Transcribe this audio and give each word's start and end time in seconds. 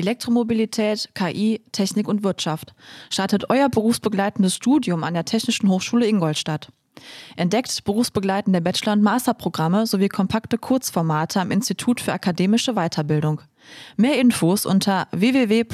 Elektromobilität, 0.00 1.10
KI, 1.14 1.62
Technik 1.72 2.08
und 2.08 2.24
Wirtschaft. 2.24 2.74
Startet 3.10 3.50
euer 3.50 3.68
berufsbegleitendes 3.68 4.54
Studium 4.54 5.04
an 5.04 5.14
der 5.14 5.24
Technischen 5.24 5.68
Hochschule 5.68 6.06
Ingolstadt. 6.06 6.68
Entdeckt 7.36 7.84
berufsbegleitende 7.84 8.60
Bachelor- 8.60 8.92
und 8.92 9.02
Masterprogramme 9.02 9.86
sowie 9.86 10.08
kompakte 10.08 10.58
Kurzformate 10.58 11.40
am 11.40 11.50
Institut 11.50 12.00
für 12.00 12.12
akademische 12.12 12.74
Weiterbildung. 12.74 13.40
Mehr 13.96 14.18
Infos 14.20 14.66
unter 14.66 15.08
www.iaw-in.de. 15.12 15.70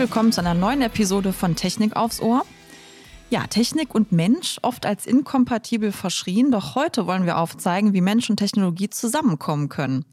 willkommen 0.00 0.32
zu 0.32 0.40
einer 0.40 0.54
neuen 0.54 0.80
Episode 0.80 1.34
von 1.34 1.56
Technik 1.56 1.94
aufs 1.94 2.22
Ohr. 2.22 2.46
Ja, 3.28 3.46
Technik 3.48 3.94
und 3.94 4.12
Mensch 4.12 4.56
oft 4.62 4.86
als 4.86 5.04
inkompatibel 5.04 5.92
verschrien, 5.92 6.50
doch 6.50 6.74
heute 6.74 7.06
wollen 7.06 7.26
wir 7.26 7.36
aufzeigen, 7.36 7.92
wie 7.92 8.00
Mensch 8.00 8.30
und 8.30 8.38
Technologie 8.38 8.88
zusammenkommen 8.88 9.68
können. 9.68 10.06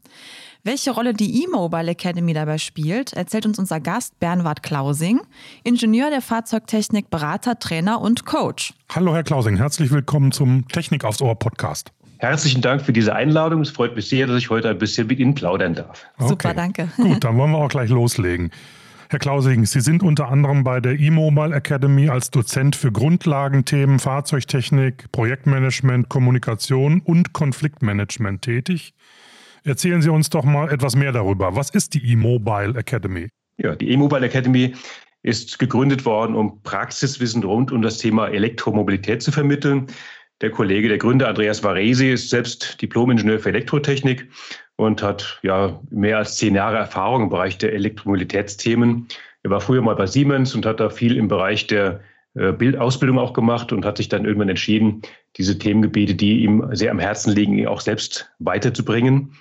Welche 0.62 0.90
Rolle 0.90 1.14
die 1.14 1.42
E-Mobile 1.42 1.92
Academy 1.92 2.34
dabei 2.34 2.58
spielt, 2.58 3.14
erzählt 3.14 3.46
uns 3.46 3.58
unser 3.58 3.80
Gast 3.80 4.20
Bernhard 4.20 4.62
Klausing, 4.62 5.22
Ingenieur 5.64 6.10
der 6.10 6.20
Fahrzeugtechnik, 6.20 7.08
Berater, 7.08 7.58
Trainer 7.58 8.02
und 8.02 8.26
Coach. 8.26 8.74
Hallo 8.94 9.14
Herr 9.14 9.24
Klausing, 9.24 9.56
herzlich 9.56 9.90
willkommen 9.90 10.32
zum 10.32 10.68
Technik 10.68 11.02
aufs 11.02 11.22
Ohr 11.22 11.38
Podcast. 11.38 11.92
Herzlichen 12.18 12.60
Dank 12.60 12.82
für 12.82 12.92
diese 12.92 13.14
Einladung. 13.14 13.62
Es 13.62 13.70
freut 13.70 13.96
mich 13.96 14.10
sehr, 14.10 14.26
dass 14.26 14.36
ich 14.36 14.50
heute 14.50 14.68
ein 14.68 14.76
bisschen 14.76 15.06
mit 15.06 15.18
Ihnen 15.18 15.34
plaudern 15.34 15.74
darf. 15.74 16.04
Okay. 16.18 16.28
Super, 16.28 16.52
danke. 16.52 16.88
Gut, 16.98 17.24
dann 17.24 17.38
wollen 17.38 17.52
wir 17.52 17.58
auch 17.58 17.70
gleich 17.70 17.88
loslegen. 17.88 18.50
Herr 19.10 19.18
Klausing, 19.18 19.64
Sie 19.64 19.80
sind 19.80 20.02
unter 20.02 20.28
anderem 20.28 20.64
bei 20.64 20.80
der 20.80 21.00
E-Mobile 21.00 21.54
Academy 21.54 22.10
als 22.10 22.30
Dozent 22.30 22.76
für 22.76 22.92
Grundlagenthemen 22.92 24.00
Fahrzeugtechnik, 24.00 25.10
Projektmanagement, 25.12 26.10
Kommunikation 26.10 27.00
und 27.00 27.32
Konfliktmanagement 27.32 28.42
tätig. 28.42 28.92
Erzählen 29.64 30.02
Sie 30.02 30.10
uns 30.10 30.28
doch 30.28 30.44
mal 30.44 30.70
etwas 30.70 30.94
mehr 30.94 31.12
darüber. 31.12 31.56
Was 31.56 31.70
ist 31.70 31.94
die 31.94 32.04
E-Mobile 32.04 32.78
Academy? 32.78 33.30
Ja, 33.56 33.74
die 33.74 33.88
E-Mobile 33.92 34.26
Academy 34.26 34.74
ist 35.22 35.58
gegründet 35.58 36.04
worden, 36.04 36.36
um 36.36 36.62
Praxiswissen 36.62 37.42
rund 37.42 37.72
um 37.72 37.80
das 37.80 37.96
Thema 37.96 38.28
Elektromobilität 38.28 39.22
zu 39.22 39.32
vermitteln. 39.32 39.86
Der 40.42 40.50
Kollege, 40.50 40.86
der 40.86 40.98
Gründer 40.98 41.28
Andreas 41.28 41.64
Varesi, 41.64 42.12
ist 42.12 42.28
selbst 42.28 42.80
Diplom-Ingenieur 42.82 43.38
für 43.38 43.48
Elektrotechnik 43.48 44.28
und 44.78 45.02
hat 45.02 45.40
ja 45.42 45.80
mehr 45.90 46.18
als 46.18 46.36
zehn 46.36 46.54
Jahre 46.54 46.76
Erfahrung 46.76 47.24
im 47.24 47.28
Bereich 47.30 47.58
der 47.58 47.72
Elektromobilitätsthemen. 47.72 49.08
Er 49.42 49.50
war 49.50 49.60
früher 49.60 49.82
mal 49.82 49.96
bei 49.96 50.06
Siemens 50.06 50.54
und 50.54 50.64
hat 50.64 50.78
da 50.78 50.88
viel 50.88 51.16
im 51.16 51.26
Bereich 51.26 51.66
der 51.66 52.00
äh, 52.34 52.52
Bildausbildung 52.52 53.18
auch 53.18 53.32
gemacht 53.32 53.72
und 53.72 53.84
hat 53.84 53.96
sich 53.96 54.08
dann 54.08 54.24
irgendwann 54.24 54.48
entschieden, 54.48 55.02
diese 55.36 55.58
Themengebiete, 55.58 56.14
die 56.14 56.44
ihm 56.44 56.64
sehr 56.72 56.92
am 56.92 57.00
Herzen 57.00 57.34
liegen, 57.34 57.66
auch 57.66 57.80
selbst 57.80 58.30
weiterzubringen. 58.38 59.32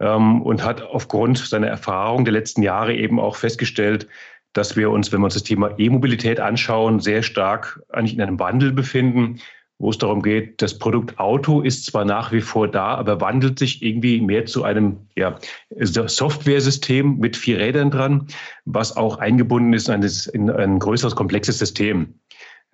Ähm, 0.00 0.42
und 0.42 0.64
hat 0.64 0.82
aufgrund 0.82 1.38
seiner 1.38 1.68
Erfahrung 1.68 2.24
der 2.24 2.32
letzten 2.32 2.62
Jahre 2.62 2.92
eben 2.94 3.20
auch 3.20 3.36
festgestellt, 3.36 4.08
dass 4.54 4.76
wir 4.76 4.90
uns, 4.90 5.12
wenn 5.12 5.20
wir 5.20 5.26
uns 5.26 5.34
das 5.34 5.44
Thema 5.44 5.72
E-Mobilität 5.78 6.40
anschauen, 6.40 6.98
sehr 6.98 7.22
stark 7.22 7.80
eigentlich 7.90 8.14
in 8.14 8.22
einem 8.22 8.40
Wandel 8.40 8.72
befinden 8.72 9.40
wo 9.80 9.88
es 9.88 9.98
darum 9.98 10.20
geht, 10.20 10.60
das 10.60 10.78
Produkt 10.78 11.18
Auto 11.18 11.62
ist 11.62 11.86
zwar 11.86 12.04
nach 12.04 12.32
wie 12.32 12.42
vor 12.42 12.68
da, 12.68 12.94
aber 12.96 13.20
wandelt 13.22 13.58
sich 13.58 13.82
irgendwie 13.82 14.20
mehr 14.20 14.44
zu 14.44 14.62
einem 14.62 14.98
ja, 15.16 15.38
Software-System 15.78 17.16
mit 17.16 17.34
vier 17.34 17.58
Rädern 17.58 17.90
dran, 17.90 18.26
was 18.66 18.94
auch 18.96 19.18
eingebunden 19.18 19.72
ist 19.72 19.88
in 19.88 19.94
ein, 19.94 20.10
in 20.34 20.50
ein 20.50 20.78
größeres, 20.78 21.16
komplexes 21.16 21.58
System. 21.58 22.14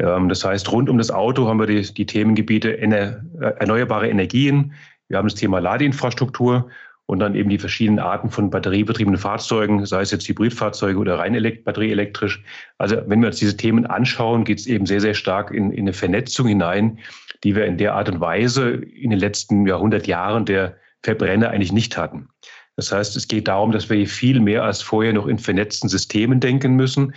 Ähm, 0.01 0.29
das 0.29 0.45
heißt, 0.45 0.71
rund 0.73 0.91
um 0.91 0.99
das 0.99 1.13
Auto 1.13 1.47
haben 1.47 1.61
wir 1.61 1.67
die, 1.67 1.83
die 1.83 2.07
Themengebiete 2.07 2.77
äh, 2.77 3.15
erneuerbare 3.39 4.09
Energien, 4.09 4.73
wir 5.09 5.19
haben 5.19 5.29
das 5.29 5.37
Thema 5.37 5.61
Ladeinfrastruktur 5.61 6.69
und 7.07 7.21
dann 7.21 7.35
eben 7.35 7.49
die 7.49 7.59
verschiedenen 7.59 8.01
Arten 8.01 8.31
von 8.31 8.51
batteriebetriebenen 8.51 9.19
Fahrzeugen, 9.19 9.87
sei 9.87 10.01
es 10.03 10.11
jetzt 10.11 10.29
Hybridfahrzeuge 10.29 10.99
oder 10.99 11.19
rein 11.19 11.35
elekt 11.35 11.65
batterieelektrisch. 11.65 12.43
Also 12.79 12.97
wenn 13.07 13.21
wir 13.21 13.29
uns 13.29 13.39
diese 13.39 13.57
Themen 13.57 13.87
anschauen, 13.87 14.45
geht 14.45 14.59
es 14.59 14.67
eben 14.67 14.87
sehr, 14.87 15.01
sehr 15.01 15.15
stark 15.15 15.53
in, 15.53 15.71
in 15.71 15.81
eine 15.81 15.93
Vernetzung 15.93 16.49
hinein, 16.49 16.99
die 17.45 17.55
wir 17.55 17.65
in 17.65 17.79
der 17.79 17.95
Art 17.95 18.09
und 18.09 18.21
Weise 18.21 18.71
in 18.71 19.11
den 19.11 19.21
letzten 19.21 19.67
Jahrhundert 19.67 20.07
Jahren 20.07 20.45
der 20.45 20.77
Verbrenner 21.03 21.51
eigentlich 21.51 21.73
nicht 21.73 21.97
hatten. 21.97 22.29
Das 22.75 22.93
heißt, 22.93 23.17
es 23.17 23.29
geht 23.29 23.49
darum, 23.49 23.73
dass 23.73 23.89
wir 23.89 24.07
viel 24.07 24.41
mehr 24.41 24.65
als 24.65 24.83
vorher 24.83 25.13
noch 25.13 25.27
in 25.27 25.39
vernetzten 25.39 25.89
Systemen 25.89 26.41
denken 26.41 26.75
müssen, 26.75 27.15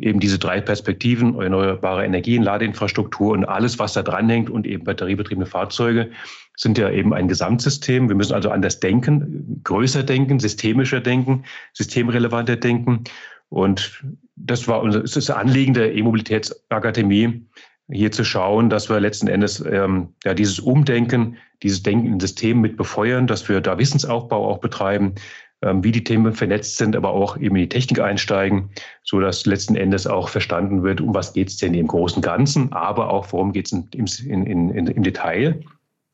eben 0.00 0.20
diese 0.20 0.38
drei 0.38 0.60
Perspektiven, 0.60 1.40
erneuerbare 1.40 2.04
Energien, 2.04 2.42
Ladeinfrastruktur 2.42 3.32
und 3.32 3.44
alles, 3.44 3.78
was 3.78 3.92
da 3.92 4.02
dranhängt 4.02 4.50
und 4.50 4.66
eben 4.66 4.84
batteriebetriebene 4.84 5.46
Fahrzeuge 5.46 6.10
sind 6.56 6.78
ja 6.78 6.90
eben 6.90 7.12
ein 7.12 7.28
Gesamtsystem. 7.28 8.08
Wir 8.08 8.16
müssen 8.16 8.34
also 8.34 8.50
anders 8.50 8.80
denken, 8.80 9.60
größer 9.62 10.02
denken, 10.02 10.40
systemischer 10.40 11.00
denken, 11.00 11.44
systemrelevanter 11.74 12.56
denken. 12.56 13.04
Und 13.48 14.02
das 14.36 14.66
war 14.66 14.82
unser, 14.82 15.00
das 15.00 15.30
Anliegen 15.30 15.74
der 15.74 15.94
E-Mobilitätsakademie, 15.94 17.46
hier 17.88 18.10
zu 18.10 18.24
schauen, 18.24 18.68
dass 18.68 18.88
wir 18.88 18.98
letzten 18.98 19.28
Endes 19.28 19.60
ähm, 19.60 20.08
ja, 20.24 20.34
dieses 20.34 20.58
Umdenken, 20.58 21.36
dieses 21.62 21.82
Denken 21.82 22.08
in 22.08 22.20
Systemen 22.20 22.60
mit 22.60 22.76
befeuern, 22.76 23.26
dass 23.28 23.48
wir 23.48 23.60
da 23.60 23.78
Wissensaufbau 23.78 24.48
auch 24.50 24.58
betreiben, 24.58 25.14
wie 25.62 25.92
die 25.92 26.04
Themen 26.04 26.32
vernetzt 26.32 26.76
sind, 26.76 26.96
aber 26.96 27.10
auch 27.10 27.36
eben 27.36 27.56
in 27.56 27.62
die 27.62 27.68
Technik 27.68 28.00
einsteigen, 28.00 28.70
so 29.02 29.20
dass 29.20 29.46
letzten 29.46 29.74
Endes 29.74 30.06
auch 30.06 30.28
verstanden 30.28 30.82
wird, 30.82 31.00
um 31.00 31.14
was 31.14 31.32
geht 31.32 31.48
es 31.48 31.56
denn 31.56 31.74
im 31.74 31.86
großen 31.86 32.22
Ganzen, 32.22 32.72
aber 32.72 33.10
auch 33.10 33.32
worum 33.32 33.52
geht 33.52 33.66
es 33.66 33.72
im, 33.72 34.46
in, 34.46 34.70
im 34.70 35.02
Detail. 35.02 35.60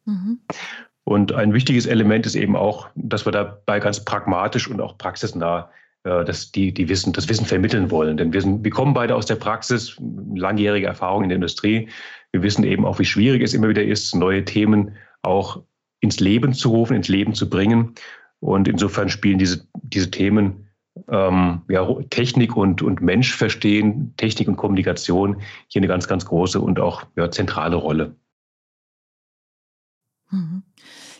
Mhm. 0.05 0.41
Und 1.05 1.33
ein 1.33 1.53
wichtiges 1.53 1.87
Element 1.87 2.27
ist 2.27 2.37
eben 2.37 2.55
auch, 2.55 2.89
dass 2.95 3.27
wir 3.27 3.33
dabei 3.33 3.81
ganz 3.81 4.05
pragmatisch 4.05 4.69
und 4.69 4.81
auch 4.81 4.97
praxisnah 4.99 5.71
äh, 6.05 6.25
das, 6.25 6.53
die, 6.53 6.73
die 6.73 6.89
Wissen, 6.89 7.13
das 7.13 7.29
Wissen 7.29 7.47
vermitteln 7.47 7.91
wollen. 7.91 8.17
Denn 8.17 8.33
wir, 8.33 8.41
sind, 8.41 8.65
wir 8.65 8.71
kommen 8.71 8.95
beide 8.95 9.17
aus 9.17 9.27
der 9.27 9.37
Praxis, 9.37 9.97
langjährige 10.35 10.87
Erfahrung 10.87 11.25
in 11.25 11.29
der 11.29 11.37
Industrie. 11.37 11.89
Wir 12.31 12.43
wissen 12.43 12.65
eben 12.65 12.87
auch, 12.87 12.99
wie 12.99 13.05
schwierig 13.05 13.43
es 13.43 13.55
immer 13.55 13.69
wieder 13.69 13.85
ist, 13.85 14.15
neue 14.15 14.45
Themen 14.45 14.93
auch 15.23 15.63
ins 16.01 16.21
Leben 16.21 16.53
zu 16.53 16.71
rufen, 16.71 16.97
ins 16.97 17.09
Leben 17.09 17.35
zu 17.35 17.49
bringen. 17.49 17.95
Und 18.43 18.67
insofern 18.67 19.09
spielen 19.09 19.39
diese, 19.39 19.67
diese 19.83 20.11
Themen 20.11 20.69
ähm, 21.09 21.63
ja, 21.69 21.87
Technik 22.11 22.57
und, 22.57 22.83
und 22.83 23.01
Mensch 23.01 23.35
verstehen, 23.35 24.15
Technik 24.17 24.49
und 24.49 24.57
Kommunikation 24.57 25.41
hier 25.69 25.81
eine 25.81 25.87
ganz, 25.87 26.09
ganz 26.09 26.27
große 26.27 26.61
und 26.61 26.81
auch 26.81 27.05
ja, 27.17 27.31
zentrale 27.31 27.77
Rolle. 27.77 28.17
Mhm. 30.31 30.65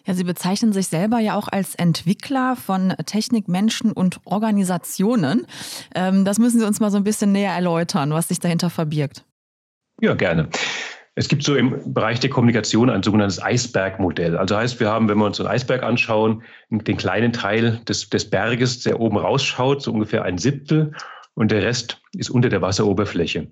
Ja, 0.05 0.15
Sie 0.15 0.25
bezeichnen 0.25 0.73
sich 0.73 0.89
selber 0.89 1.21
ja 1.21 1.37
auch 1.37 1.47
als 1.47 1.77
Entwickler 1.77 2.57
von 2.57 2.93
Technik, 3.07 3.47
Menschen 3.47 3.93
und 3.93 4.21
Organisationen. 4.25 5.47
Ähm, 5.95 6.25
das 6.25 6.41
müssen 6.41 6.59
Sie 6.59 6.67
uns 6.67 6.81
mal 6.81 6.91
so 6.91 6.97
ein 6.97 7.05
bisschen 7.05 7.31
näher 7.31 7.53
erläutern, 7.53 8.11
was 8.11 8.29
sich 8.29 8.41
dahinter 8.41 8.69
verbirgt. 8.69 9.25
Ja, 10.01 10.15
gerne. 10.15 10.49
Es 11.15 11.29
gibt 11.29 11.43
so 11.43 11.57
im 11.57 11.93
Bereich 11.93 12.21
der 12.21 12.31
Kommunikation 12.31 12.89
ein 12.89 13.03
sogenanntes 13.03 13.43
Eisbergmodell. 13.43 14.37
Also 14.37 14.57
heißt, 14.57 14.81
wir 14.81 14.89
haben, 14.89 15.09
wenn 15.09 15.19
wir 15.19 15.27
uns 15.27 15.39
einen 15.39 15.51
Eisberg 15.51 15.83
anschauen, 15.83 16.43
den 16.71 16.97
kleinen 16.97 17.35
Teil 17.35 17.81
des, 17.87 18.09
des 18.09 18.31
Berges, 18.31 18.81
der 18.81 18.99
oben 18.99 19.19
rausschaut, 19.19 19.83
so 19.83 19.93
ungefähr 19.93 20.25
ein 20.25 20.39
Siebtel, 20.39 20.93
und 21.35 21.51
der 21.51 21.63
Rest 21.63 22.01
ist 22.17 22.31
unter 22.31 22.49
der 22.49 22.63
Wasseroberfläche. 22.63 23.51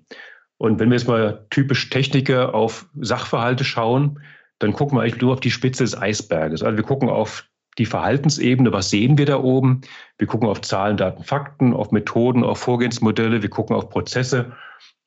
Und 0.57 0.79
wenn 0.79 0.89
wir 0.89 0.97
jetzt 0.97 1.07
mal 1.07 1.45
typisch 1.49 1.89
Techniker 1.89 2.53
auf 2.53 2.87
Sachverhalte 2.99 3.63
schauen, 3.63 4.19
dann 4.59 4.73
gucken 4.73 4.97
wir 4.97 5.01
eigentlich 5.01 5.21
nur 5.21 5.33
auf 5.33 5.39
die 5.39 5.49
Spitze 5.49 5.83
des 5.83 5.99
Eisberges. 5.99 6.61
Also 6.61 6.77
wir 6.77 6.83
gucken 6.83 7.09
auf 7.09 7.45
die 7.77 7.85
Verhaltensebene, 7.85 8.71
was 8.71 8.89
sehen 8.89 9.17
wir 9.17 9.25
da 9.25 9.39
oben? 9.39 9.81
Wir 10.17 10.27
gucken 10.27 10.47
auf 10.47 10.61
Zahlen, 10.61 10.97
Daten, 10.97 11.23
Fakten, 11.23 11.73
auf 11.73 11.91
Methoden, 11.91 12.43
auf 12.43 12.59
Vorgehensmodelle, 12.59 13.41
wir 13.41 13.49
gucken 13.49 13.75
auf 13.75 13.89
Prozesse 13.89 14.51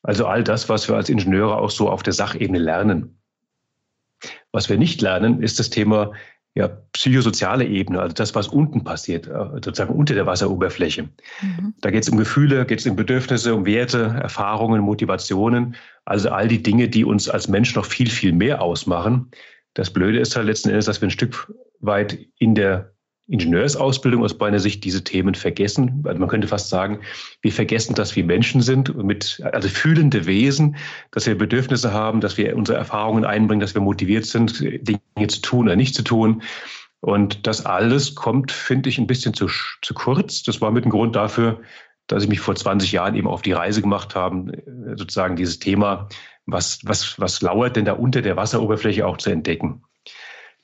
also 0.04 0.26
all 0.26 0.44
das, 0.44 0.68
was 0.68 0.88
wir 0.88 0.96
als 0.96 1.08
Ingenieure 1.08 1.56
auch 1.56 1.70
so 1.70 1.90
auf 1.90 2.02
der 2.02 2.12
Sachebene 2.12 2.58
lernen. 2.58 3.18
Was 4.52 4.68
wir 4.68 4.78
nicht 4.78 5.00
lernen, 5.02 5.42
ist 5.42 5.58
das 5.58 5.70
Thema 5.70 6.12
ja, 6.54 6.68
psychosoziale 6.92 7.64
Ebene, 7.66 8.00
also 8.00 8.14
das, 8.14 8.34
was 8.34 8.46
unten 8.46 8.84
passiert, 8.84 9.26
äh, 9.26 9.32
sozusagen 9.54 9.92
unter 9.92 10.14
der 10.14 10.26
Wasseroberfläche. 10.26 11.08
Mhm. 11.42 11.74
Da 11.80 11.90
geht 11.90 12.04
es 12.04 12.08
um 12.08 12.16
Gefühle, 12.16 12.64
geht 12.64 12.78
es 12.78 12.86
um 12.86 12.94
Bedürfnisse, 12.94 13.54
um 13.54 13.66
Werte, 13.66 14.16
Erfahrungen, 14.22 14.80
Motivationen, 14.82 15.74
also 16.04 16.30
all 16.30 16.46
die 16.46 16.62
Dinge, 16.62 16.88
die 16.88 17.04
uns 17.04 17.28
als 17.28 17.48
Mensch 17.48 17.74
noch 17.74 17.86
viel, 17.86 18.08
viel 18.08 18.32
mehr 18.32 18.62
ausmachen. 18.62 19.30
Das 19.72 19.90
Blöde 19.90 20.20
ist 20.20 20.36
halt 20.36 20.46
letzten 20.46 20.68
Endes, 20.68 20.84
dass 20.84 21.00
wir 21.00 21.08
ein 21.08 21.10
Stück 21.10 21.52
weit 21.80 22.18
in 22.38 22.54
der 22.54 22.93
Ingenieursausbildung 23.26 24.22
aus 24.22 24.38
meiner 24.38 24.58
Sicht 24.58 24.84
diese 24.84 25.02
Themen 25.02 25.34
vergessen. 25.34 26.04
Also 26.06 26.20
man 26.20 26.28
könnte 26.28 26.46
fast 26.46 26.68
sagen, 26.68 27.00
wir 27.40 27.52
vergessen, 27.52 27.94
dass 27.94 28.14
wir 28.16 28.24
Menschen 28.24 28.60
sind, 28.60 28.94
mit, 29.02 29.42
also 29.52 29.68
fühlende 29.68 30.26
Wesen, 30.26 30.76
dass 31.10 31.26
wir 31.26 31.36
Bedürfnisse 31.36 31.92
haben, 31.92 32.20
dass 32.20 32.36
wir 32.36 32.54
unsere 32.56 32.76
Erfahrungen 32.76 33.24
einbringen, 33.24 33.60
dass 33.60 33.74
wir 33.74 33.80
motiviert 33.80 34.26
sind, 34.26 34.60
Dinge 34.60 35.28
zu 35.28 35.40
tun 35.40 35.66
oder 35.66 35.76
nicht 35.76 35.94
zu 35.94 36.02
tun. 36.02 36.42
Und 37.00 37.46
das 37.46 37.64
alles 37.64 38.14
kommt, 38.14 38.52
finde 38.52 38.88
ich, 38.88 38.98
ein 38.98 39.06
bisschen 39.06 39.34
zu, 39.34 39.48
zu 39.82 39.94
kurz. 39.94 40.42
Das 40.42 40.60
war 40.60 40.70
mit 40.70 40.84
dem 40.84 40.90
Grund 40.90 41.16
dafür, 41.16 41.60
dass 42.06 42.22
ich 42.22 42.28
mich 42.28 42.40
vor 42.40 42.54
20 42.54 42.92
Jahren 42.92 43.14
eben 43.14 43.28
auf 43.28 43.42
die 43.42 43.52
Reise 43.52 43.80
gemacht 43.80 44.14
habe, 44.14 44.62
sozusagen 44.96 45.36
dieses 45.36 45.58
Thema, 45.58 46.08
was, 46.46 46.80
was, 46.84 47.18
was 47.18 47.40
lauert 47.40 47.76
denn 47.76 47.86
da 47.86 47.92
unter 47.92 48.20
der 48.20 48.36
Wasseroberfläche 48.36 49.06
auch 49.06 49.16
zu 49.16 49.30
entdecken. 49.30 49.82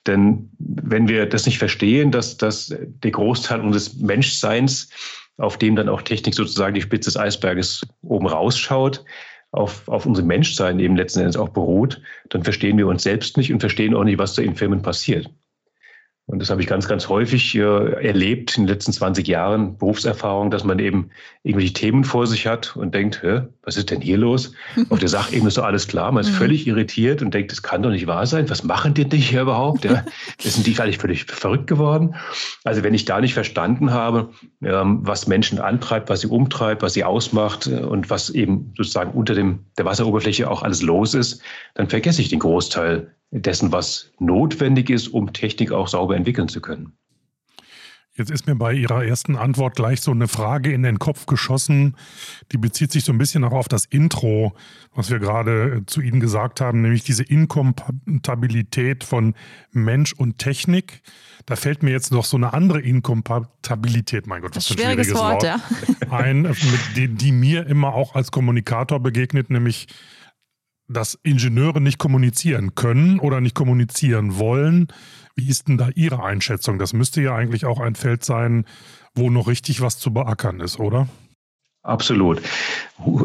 Denn 0.06 0.50
wenn 0.58 1.08
wir 1.08 1.26
das 1.26 1.47
nicht 1.47 1.58
verstehen, 1.58 2.11
dass, 2.11 2.37
dass 2.37 2.75
der 2.79 3.11
Großteil 3.11 3.61
unseres 3.61 3.97
Menschseins, 3.97 4.91
auf 5.37 5.58
dem 5.58 5.76
dann 5.76 5.88
auch 5.88 6.02
Technik 6.02 6.35
sozusagen 6.35 6.75
die 6.75 6.82
Spitze 6.82 7.08
des 7.11 7.17
Eisberges 7.17 7.82
oben 8.02 8.26
rausschaut, 8.26 9.05
auf, 9.52 9.88
auf 9.88 10.06
unser 10.06 10.23
Menschsein 10.23 10.79
eben 10.79 10.97
letzten 10.97 11.20
Endes 11.20 11.37
auch 11.37 11.49
beruht, 11.49 12.00
dann 12.29 12.44
verstehen 12.44 12.79
wir 12.79 12.87
uns 12.87 13.02
selbst 13.02 13.37
nicht 13.37 13.52
und 13.52 13.61
verstehen 13.61 13.94
auch 13.94 14.05
nicht, 14.05 14.19
was 14.19 14.35
da 14.35 14.43
in 14.43 14.55
Firmen 14.55 14.82
passiert. 14.82 15.29
Und 16.31 16.38
das 16.38 16.49
habe 16.49 16.61
ich 16.61 16.69
ganz, 16.69 16.87
ganz 16.87 17.09
häufig 17.09 17.56
äh, 17.56 17.61
erlebt 17.61 18.56
in 18.56 18.65
den 18.65 18.73
letzten 18.73 18.93
20 18.93 19.27
Jahren 19.27 19.77
Berufserfahrung, 19.77 20.53
dass 20.53 20.62
man 20.62 20.79
eben 20.79 21.11
irgendwelche 21.43 21.73
Themen 21.73 22.05
vor 22.05 22.25
sich 22.29 22.47
hat 22.47 22.77
und 22.77 22.94
denkt, 22.94 23.21
Hä, 23.25 23.41
was 23.65 23.77
ist 23.77 23.91
denn 23.91 24.00
hier 24.00 24.17
los? 24.17 24.53
Auf 24.91 25.00
der 25.00 25.09
Sachebene 25.09 25.49
ist 25.49 25.55
so 25.55 25.62
alles 25.62 25.88
klar. 25.88 26.12
Man 26.12 26.23
ist 26.23 26.31
mhm. 26.31 26.37
völlig 26.37 26.69
irritiert 26.69 27.21
und 27.21 27.35
denkt, 27.35 27.50
das 27.50 27.62
kann 27.62 27.82
doch 27.82 27.91
nicht 27.91 28.06
wahr 28.06 28.27
sein. 28.27 28.49
Was 28.49 28.62
machen 28.62 28.94
die 28.94 29.09
denn 29.09 29.19
hier 29.19 29.43
überhaupt? 29.43 29.85
Ja, 29.85 30.05
sind 30.38 30.69
die 30.69 30.79
eigentlich 30.79 30.99
völlig 30.99 31.25
verrückt 31.25 31.67
geworden? 31.67 32.15
Also 32.62 32.85
wenn 32.85 32.94
ich 32.94 33.06
da 33.06 33.21
nicht 33.21 33.35
verstanden 33.35 33.93
habe, 33.93 34.31
ähm, 34.62 35.00
was 35.03 35.26
Menschen 35.26 35.59
antreibt, 35.59 36.11
was 36.11 36.21
sie 36.21 36.29
umtreibt, 36.29 36.83
was 36.83 36.93
sie 36.93 37.03
ausmacht 37.03 37.67
äh, 37.67 37.81
und 37.81 38.09
was 38.09 38.31
eben 38.31 38.73
sozusagen 38.76 39.11
unter 39.11 39.35
dem, 39.35 39.65
der 39.79 39.85
Wasseroberfläche 39.85 40.49
auch 40.49 40.62
alles 40.62 40.81
los 40.81 41.15
ist, 41.15 41.43
dann 41.75 41.88
vergesse 41.88 42.23
ich 42.23 42.29
den 42.29 42.38
Großteil 42.38 43.17
dessen, 43.31 43.73
was 43.73 44.12
notwendig 44.19 44.91
ist, 44.91 45.09
um 45.09 45.32
Technik 45.32 45.73
auch 45.73 45.88
sauber 45.88 46.17
entwickeln 46.17 46.49
zu 46.49 46.61
können. 46.61 46.93
Jetzt 48.21 48.31
ist 48.31 48.47
mir 48.47 48.56
bei 48.56 48.75
Ihrer 48.75 49.05
ersten 49.05 49.37
Antwort 49.37 49.77
gleich 49.77 50.00
so 50.00 50.11
eine 50.11 50.27
Frage 50.27 50.73
in 50.73 50.82
den 50.82 50.99
Kopf 50.99 51.27
geschossen. 51.27 51.97
Die 52.50 52.59
bezieht 52.59 52.91
sich 52.91 53.05
so 53.05 53.12
ein 53.12 53.19
bisschen 53.19 53.44
auch 53.44 53.53
auf 53.53 53.69
das 53.69 53.87
Intro, 53.87 54.55
was 54.94 55.11
wir 55.11 55.21
gerade 55.21 55.77
äh, 55.77 55.87
zu 55.87 56.00
Ihnen 56.00 56.19
gesagt 56.19 56.61
haben, 56.61 56.82
nämlich 56.82 57.05
diese 57.05 57.23
Inkompatibilität 57.23 59.05
von 59.05 59.35
Mensch 59.71 60.12
und 60.12 60.38
Technik. 60.38 61.03
Da 61.47 61.55
fällt 61.56 61.83
mir 61.83 61.93
jetzt 61.93 62.11
noch 62.12 62.25
so 62.25 62.37
eine 62.37 62.53
andere 62.53 62.81
Inkompatibilität, 62.81 64.26
mein 64.26 64.43
Gott, 64.43 64.56
was 64.56 64.67
für 64.67 64.75
ein 64.75 64.79
schwieriges, 64.79 65.06
schwieriges 65.06 65.23
Wort, 65.23 65.43
Wort 65.44 65.61
ja. 66.11 66.11
ein, 66.11 66.55
die, 66.97 67.09
die 67.09 67.33
mir 67.33 67.67
immer 67.69 67.94
auch 67.94 68.17
als 68.17 68.33
Kommunikator 68.33 69.00
begegnet, 69.00 69.50
nämlich 69.50 69.87
dass 70.91 71.19
Ingenieure 71.23 71.81
nicht 71.81 71.99
kommunizieren 71.99 72.75
können 72.75 73.21
oder 73.21 73.41
nicht 73.41 73.55
kommunizieren 73.55 74.39
wollen. 74.39 74.89
Wie 75.37 75.49
ist 75.49 75.69
denn 75.69 75.79
da 75.79 75.89
Ihre 75.95 76.23
Einschätzung? 76.23 76.79
Das 76.79 76.93
müsste 76.93 77.23
ja 77.23 77.35
eigentlich 77.35 77.65
auch 77.65 77.79
ein 77.79 77.95
Feld 77.95 78.25
sein, 78.25 78.65
wo 79.15 79.31
noch 79.31 79.47
richtig 79.47 79.81
was 79.81 79.99
zu 79.99 80.13
beackern 80.13 80.61
ist, 80.61 80.81
oder? 80.81 81.09
Absolut. 81.83 82.43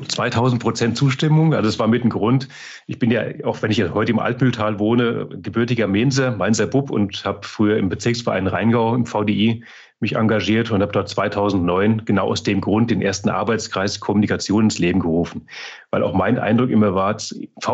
2000 0.08 0.62
Prozent 0.62 0.98
Zustimmung. 0.98 1.54
Also 1.54 1.68
das 1.68 1.78
war 1.78 1.88
mit 1.88 2.04
dem 2.04 2.10
Grund. 2.10 2.48
Ich 2.88 3.00
bin 3.00 3.12
ja, 3.12 3.24
auch 3.44 3.62
wenn 3.62 3.72
ich 3.72 3.84
heute 3.84 4.14
im 4.14 4.20
Altmühltal 4.20 4.80
wohne, 4.80 5.28
gebürtiger 5.42 5.88
Mainzer, 5.88 6.32
Mainzer 6.38 6.68
Bub 6.68 6.90
und 6.90 7.26
habe 7.26 7.46
früher 7.46 7.78
im 7.78 7.90
Bezirksverein 7.90 8.48
Rheingau 8.48 8.96
im 8.96 9.06
VDI 9.06 9.66
mich 10.00 10.16
engagiert 10.16 10.72
und 10.72 10.82
habe 10.82 10.92
dort 10.92 11.10
2009 11.10 12.04
genau 12.06 12.28
aus 12.28 12.44
dem 12.44 12.62
Grund 12.62 12.92
den 12.92 13.02
ersten 13.02 13.30
Arbeitskreis 13.30 14.00
Kommunikation 14.00 14.66
ins 14.66 14.78
Leben 14.78 15.00
gerufen. 15.00 15.48
Weil 15.92 16.04
auch 16.04 16.14
mein 16.14 16.38
Eindruck 16.38 16.70
immer 16.70 16.94
war, 16.94 17.18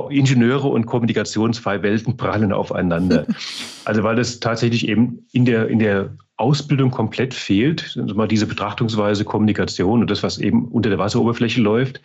Ingenieure 0.10 0.68
und 0.68 0.86
Kommunikation, 0.86 1.54
zwei 1.54 1.82
Welten 1.82 2.18
prallen 2.18 2.54
aufeinander. 2.54 3.26
also 3.86 4.04
weil 4.04 4.20
es 4.20 4.40
tatsächlich 4.40 4.88
eben 4.88 5.26
in 5.32 5.46
der, 5.46 5.68
in 5.68 5.80
der 5.80 6.12
Ausbildung 6.42 6.92
komplett 6.92 7.34
fehlt, 7.34 7.98
also 8.02 8.16
mal 8.16 8.28
diese 8.28 8.48
Betrachtungsweise 8.48 9.24
Kommunikation 9.24 10.02
und 10.02 10.10
das, 10.10 10.24
was 10.24 10.40
eben 10.40 10.66
unter 10.66 10.90
der 10.90 10.98
Wasseroberfläche 10.98 11.62
läuft. 11.62 12.02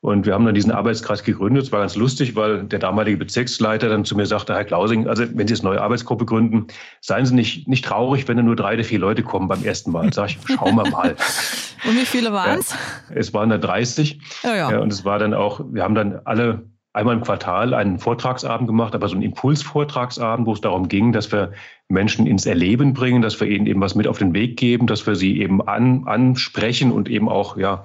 Und 0.00 0.26
wir 0.26 0.34
haben 0.34 0.44
dann 0.44 0.54
diesen 0.54 0.72
Arbeitskreis 0.72 1.24
gegründet. 1.24 1.64
Es 1.64 1.72
war 1.72 1.80
ganz 1.80 1.96
lustig, 1.96 2.36
weil 2.36 2.64
der 2.64 2.78
damalige 2.78 3.16
Bezirksleiter 3.16 3.88
dann 3.88 4.04
zu 4.04 4.14
mir 4.16 4.26
sagte, 4.26 4.54
Herr 4.54 4.64
Klausing, 4.64 5.08
also 5.08 5.24
wenn 5.34 5.48
Sie 5.48 5.54
jetzt 5.54 5.62
neue 5.62 5.80
Arbeitsgruppe 5.80 6.26
gründen, 6.26 6.66
seien 7.00 7.24
Sie 7.24 7.34
nicht, 7.34 7.66
nicht 7.66 7.84
traurig, 7.84 8.28
wenn 8.28 8.36
da 8.36 8.42
nur 8.42 8.56
drei 8.56 8.74
oder 8.74 8.84
vier 8.84 8.98
Leute 8.98 9.22
kommen 9.22 9.48
beim 9.48 9.64
ersten 9.64 9.92
Mal. 9.92 10.12
Sag 10.12 10.30
ich, 10.30 10.38
schauen 10.46 10.74
wir 10.76 10.90
mal. 10.90 11.16
und 11.88 11.96
wie 11.96 12.04
viele 12.04 12.32
waren 12.32 12.58
es? 12.58 12.70
Ja, 12.70 12.76
es 13.14 13.32
waren 13.32 13.48
da 13.48 13.58
30. 13.58 14.20
Ja, 14.42 14.54
ja. 14.54 14.70
ja, 14.72 14.78
und 14.80 14.92
es 14.92 15.04
war 15.04 15.18
dann 15.18 15.32
auch, 15.32 15.60
wir 15.70 15.82
haben 15.82 15.94
dann 15.94 16.20
alle 16.24 16.64
einmal 16.96 17.14
im 17.14 17.22
Quartal 17.22 17.74
einen 17.74 17.98
Vortragsabend 17.98 18.66
gemacht, 18.66 18.94
aber 18.94 19.08
so 19.08 19.14
einen 19.14 19.22
Impulsvortragsabend, 19.22 20.46
wo 20.46 20.54
es 20.54 20.62
darum 20.62 20.88
ging, 20.88 21.12
dass 21.12 21.30
wir 21.30 21.52
Menschen 21.88 22.26
ins 22.26 22.46
Erleben 22.46 22.94
bringen, 22.94 23.20
dass 23.20 23.38
wir 23.38 23.46
ihnen 23.46 23.66
eben 23.66 23.80
was 23.80 23.94
mit 23.94 24.08
auf 24.08 24.18
den 24.18 24.32
Weg 24.32 24.56
geben, 24.56 24.86
dass 24.86 25.06
wir 25.06 25.14
sie 25.14 25.40
eben 25.40 25.60
an, 25.60 26.04
ansprechen 26.06 26.90
und 26.90 27.10
eben 27.10 27.28
auch 27.28 27.58
ja, 27.58 27.82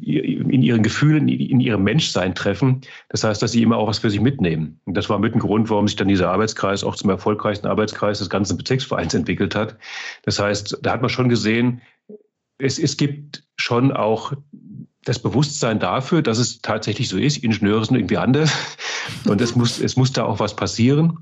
in 0.00 0.62
ihren 0.62 0.82
Gefühlen, 0.82 1.28
in 1.28 1.60
ihrem 1.60 1.82
Menschsein 1.82 2.34
treffen. 2.34 2.82
Das 3.08 3.24
heißt, 3.24 3.42
dass 3.42 3.52
sie 3.52 3.62
immer 3.62 3.78
auch 3.78 3.88
was 3.88 3.98
für 3.98 4.10
sich 4.10 4.20
mitnehmen. 4.20 4.80
Und 4.84 4.96
das 4.98 5.08
war 5.08 5.18
mit 5.18 5.34
ein 5.34 5.38
Grund, 5.40 5.70
warum 5.70 5.88
sich 5.88 5.96
dann 5.96 6.08
dieser 6.08 6.30
Arbeitskreis 6.30 6.84
auch 6.84 6.96
zum 6.96 7.08
erfolgreichsten 7.08 7.66
Arbeitskreis 7.66 8.18
des 8.18 8.28
ganzen 8.28 8.58
Bezirksvereins 8.58 9.14
entwickelt 9.14 9.54
hat. 9.54 9.78
Das 10.24 10.38
heißt, 10.38 10.78
da 10.82 10.92
hat 10.92 11.00
man 11.00 11.10
schon 11.10 11.30
gesehen, 11.30 11.80
es, 12.58 12.78
es 12.78 12.96
gibt 12.96 13.44
schon 13.56 13.92
auch 13.92 14.32
das 15.04 15.18
Bewusstsein 15.18 15.80
dafür, 15.80 16.22
dass 16.22 16.38
es 16.38 16.60
tatsächlich 16.60 17.08
so 17.08 17.18
ist. 17.18 17.38
Ingenieure 17.38 17.84
sind 17.84 17.96
irgendwie 17.96 18.18
anders 18.18 18.52
und 19.26 19.40
es 19.40 19.56
muss, 19.56 19.80
es 19.80 19.96
muss 19.96 20.12
da 20.12 20.24
auch 20.24 20.38
was 20.38 20.54
passieren. 20.54 21.18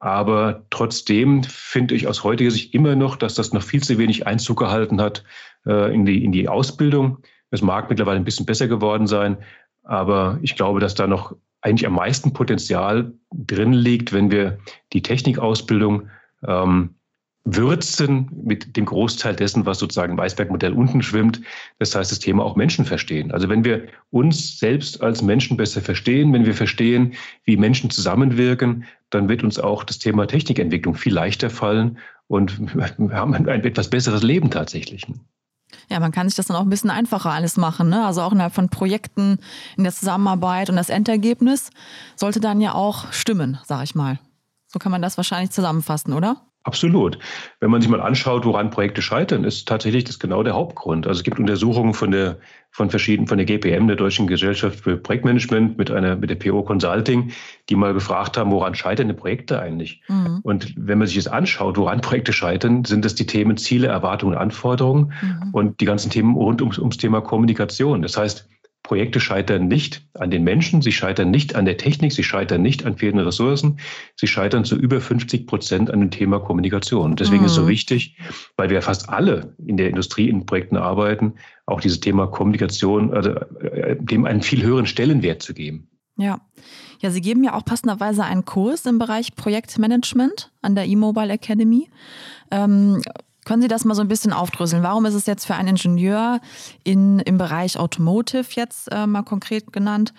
Aber 0.00 0.66
trotzdem 0.70 1.42
finde 1.44 1.94
ich 1.94 2.06
aus 2.06 2.22
heutiger 2.22 2.50
Sicht 2.50 2.74
immer 2.74 2.94
noch, 2.94 3.16
dass 3.16 3.34
das 3.34 3.52
noch 3.52 3.62
viel 3.62 3.82
zu 3.82 3.96
wenig 3.96 4.26
Einzug 4.26 4.58
gehalten 4.58 5.00
hat 5.00 5.24
äh, 5.66 5.92
in, 5.94 6.04
die, 6.04 6.22
in 6.22 6.32
die 6.32 6.48
Ausbildung. 6.48 7.18
Es 7.50 7.62
mag 7.62 7.88
mittlerweile 7.88 8.18
ein 8.18 8.24
bisschen 8.24 8.46
besser 8.46 8.68
geworden 8.68 9.06
sein, 9.06 9.38
aber 9.84 10.38
ich 10.42 10.54
glaube, 10.54 10.80
dass 10.80 10.94
da 10.94 11.06
noch 11.06 11.34
eigentlich 11.62 11.86
am 11.86 11.94
meisten 11.94 12.32
Potenzial 12.32 13.12
drin 13.32 13.72
liegt, 13.72 14.12
wenn 14.12 14.30
wir 14.30 14.58
die 14.92 15.02
Technikausbildung 15.02 16.08
ähm, 16.46 16.95
würzen 17.46 18.28
mit 18.44 18.76
dem 18.76 18.84
Großteil 18.84 19.34
dessen, 19.34 19.64
was 19.64 19.78
sozusagen 19.78 20.14
im 20.14 20.20
Eisbergmodell 20.20 20.72
unten 20.72 21.00
schwimmt. 21.00 21.40
Das 21.78 21.94
heißt, 21.94 22.10
das 22.10 22.18
Thema 22.18 22.44
auch 22.44 22.56
Menschen 22.56 22.84
verstehen. 22.84 23.30
Also 23.30 23.48
wenn 23.48 23.64
wir 23.64 23.86
uns 24.10 24.58
selbst 24.58 25.00
als 25.00 25.22
Menschen 25.22 25.56
besser 25.56 25.80
verstehen, 25.80 26.32
wenn 26.32 26.44
wir 26.44 26.54
verstehen, 26.54 27.14
wie 27.44 27.56
Menschen 27.56 27.88
zusammenwirken, 27.90 28.84
dann 29.10 29.28
wird 29.28 29.44
uns 29.44 29.58
auch 29.58 29.84
das 29.84 29.98
Thema 29.98 30.26
Technikentwicklung 30.26 30.96
viel 30.96 31.14
leichter 31.14 31.48
fallen 31.48 31.98
und 32.26 32.58
wir 32.98 33.14
haben 33.14 33.34
ein 33.34 33.46
etwas 33.46 33.88
besseres 33.88 34.24
Leben 34.24 34.50
tatsächlich. 34.50 35.06
Ja, 35.88 36.00
man 36.00 36.10
kann 36.10 36.28
sich 36.28 36.36
das 36.36 36.46
dann 36.46 36.56
auch 36.56 36.62
ein 36.62 36.70
bisschen 36.70 36.90
einfacher 36.90 37.30
alles 37.30 37.56
machen. 37.56 37.88
Ne? 37.88 38.04
Also 38.04 38.22
auch 38.22 38.32
innerhalb 38.32 38.54
von 38.54 38.68
Projekten, 38.68 39.38
in 39.76 39.84
der 39.84 39.92
Zusammenarbeit 39.92 40.68
und 40.68 40.76
das 40.76 40.88
Endergebnis 40.88 41.70
sollte 42.16 42.40
dann 42.40 42.60
ja 42.60 42.74
auch 42.74 43.12
stimmen, 43.12 43.58
sag 43.64 43.84
ich 43.84 43.94
mal. 43.94 44.18
So 44.66 44.80
kann 44.80 44.92
man 44.92 45.02
das 45.02 45.16
wahrscheinlich 45.16 45.50
zusammenfassen, 45.50 46.12
oder? 46.12 46.42
Absolut. 46.66 47.20
Wenn 47.60 47.70
man 47.70 47.80
sich 47.80 47.88
mal 47.88 48.00
anschaut, 48.00 48.44
woran 48.44 48.70
Projekte 48.70 49.00
scheitern, 49.00 49.44
ist 49.44 49.68
tatsächlich 49.68 50.02
das 50.02 50.18
genau 50.18 50.42
der 50.42 50.54
Hauptgrund. 50.54 51.06
Also 51.06 51.20
es 51.20 51.22
gibt 51.22 51.38
Untersuchungen 51.38 51.94
von 51.94 52.10
der, 52.10 52.38
von 52.72 52.90
verschiedenen, 52.90 53.28
von 53.28 53.38
der 53.38 53.46
GPM, 53.46 53.86
der 53.86 53.94
Deutschen 53.94 54.26
Gesellschaft 54.26 54.80
für 54.80 54.96
Projektmanagement, 54.96 55.78
mit 55.78 55.92
einer, 55.92 56.16
mit 56.16 56.28
der 56.28 56.34
PO 56.34 56.64
Consulting, 56.64 57.30
die 57.68 57.76
mal 57.76 57.94
gefragt 57.94 58.36
haben, 58.36 58.50
woran 58.50 58.74
scheitern 58.74 59.06
die 59.06 59.14
Projekte 59.14 59.60
eigentlich? 59.60 60.02
Mhm. 60.08 60.40
Und 60.42 60.74
wenn 60.76 60.98
man 60.98 61.06
sich 61.06 61.16
das 61.16 61.28
anschaut, 61.28 61.78
woran 61.78 62.00
Projekte 62.00 62.32
scheitern, 62.32 62.84
sind 62.84 63.04
das 63.04 63.14
die 63.14 63.26
Themen 63.26 63.56
Ziele, 63.56 63.86
Erwartungen, 63.86 64.36
Anforderungen 64.36 65.12
mhm. 65.22 65.50
und 65.52 65.80
die 65.80 65.84
ganzen 65.84 66.10
Themen 66.10 66.34
rund 66.34 66.60
ums, 66.62 66.80
ums 66.80 66.96
Thema 66.96 67.20
Kommunikation. 67.20 68.02
Das 68.02 68.16
heißt, 68.16 68.48
Projekte 68.86 69.18
scheitern 69.18 69.66
nicht 69.66 70.06
an 70.14 70.30
den 70.30 70.44
Menschen, 70.44 70.80
sie 70.80 70.92
scheitern 70.92 71.32
nicht 71.32 71.56
an 71.56 71.64
der 71.64 71.76
Technik, 71.76 72.12
sie 72.12 72.22
scheitern 72.22 72.62
nicht 72.62 72.86
an 72.86 72.96
fehlenden 72.96 73.26
Ressourcen, 73.26 73.80
sie 74.14 74.28
scheitern 74.28 74.64
zu 74.64 74.76
über 74.76 75.00
50 75.00 75.48
Prozent 75.48 75.90
an 75.90 75.98
dem 75.98 76.12
Thema 76.12 76.38
Kommunikation. 76.38 77.16
Deswegen 77.16 77.40
mhm. 77.40 77.46
ist 77.46 77.50
es 77.50 77.56
so 77.56 77.64
mhm. 77.64 77.68
wichtig, 77.68 78.16
weil 78.56 78.70
wir 78.70 78.80
fast 78.82 79.08
alle 79.08 79.56
in 79.66 79.76
der 79.76 79.90
Industrie 79.90 80.28
in 80.28 80.46
Projekten 80.46 80.76
arbeiten, 80.76 81.34
auch 81.66 81.80
dieses 81.80 81.98
Thema 81.98 82.28
Kommunikation, 82.28 83.12
also 83.12 83.30
äh, 83.30 83.96
dem 83.98 84.24
einen 84.24 84.42
viel 84.42 84.62
höheren 84.62 84.86
Stellenwert 84.86 85.42
zu 85.42 85.52
geben. 85.52 85.88
Ja. 86.16 86.40
Ja, 87.02 87.10
Sie 87.10 87.20
geben 87.20 87.42
ja 87.42 87.54
auch 87.54 87.64
passenderweise 87.64 88.24
einen 88.24 88.44
Kurs 88.44 88.86
im 88.86 88.98
Bereich 88.98 89.34
Projektmanagement 89.34 90.52
an 90.62 90.76
der 90.76 90.86
E-Mobile 90.86 91.32
Academy. 91.32 91.90
Ähm, 92.52 93.02
können 93.46 93.62
Sie 93.62 93.68
das 93.68 93.84
mal 93.84 93.94
so 93.94 94.02
ein 94.02 94.08
bisschen 94.08 94.32
aufdröseln? 94.32 94.82
Warum 94.82 95.06
ist 95.06 95.14
es 95.14 95.24
jetzt 95.24 95.46
für 95.46 95.54
einen 95.54 95.68
Ingenieur 95.68 96.40
in, 96.84 97.20
im 97.20 97.38
Bereich 97.38 97.78
Automotive 97.78 98.44
jetzt 98.50 98.92
äh, 98.92 99.06
mal 99.06 99.22
konkret 99.22 99.72
genannt 99.72 100.12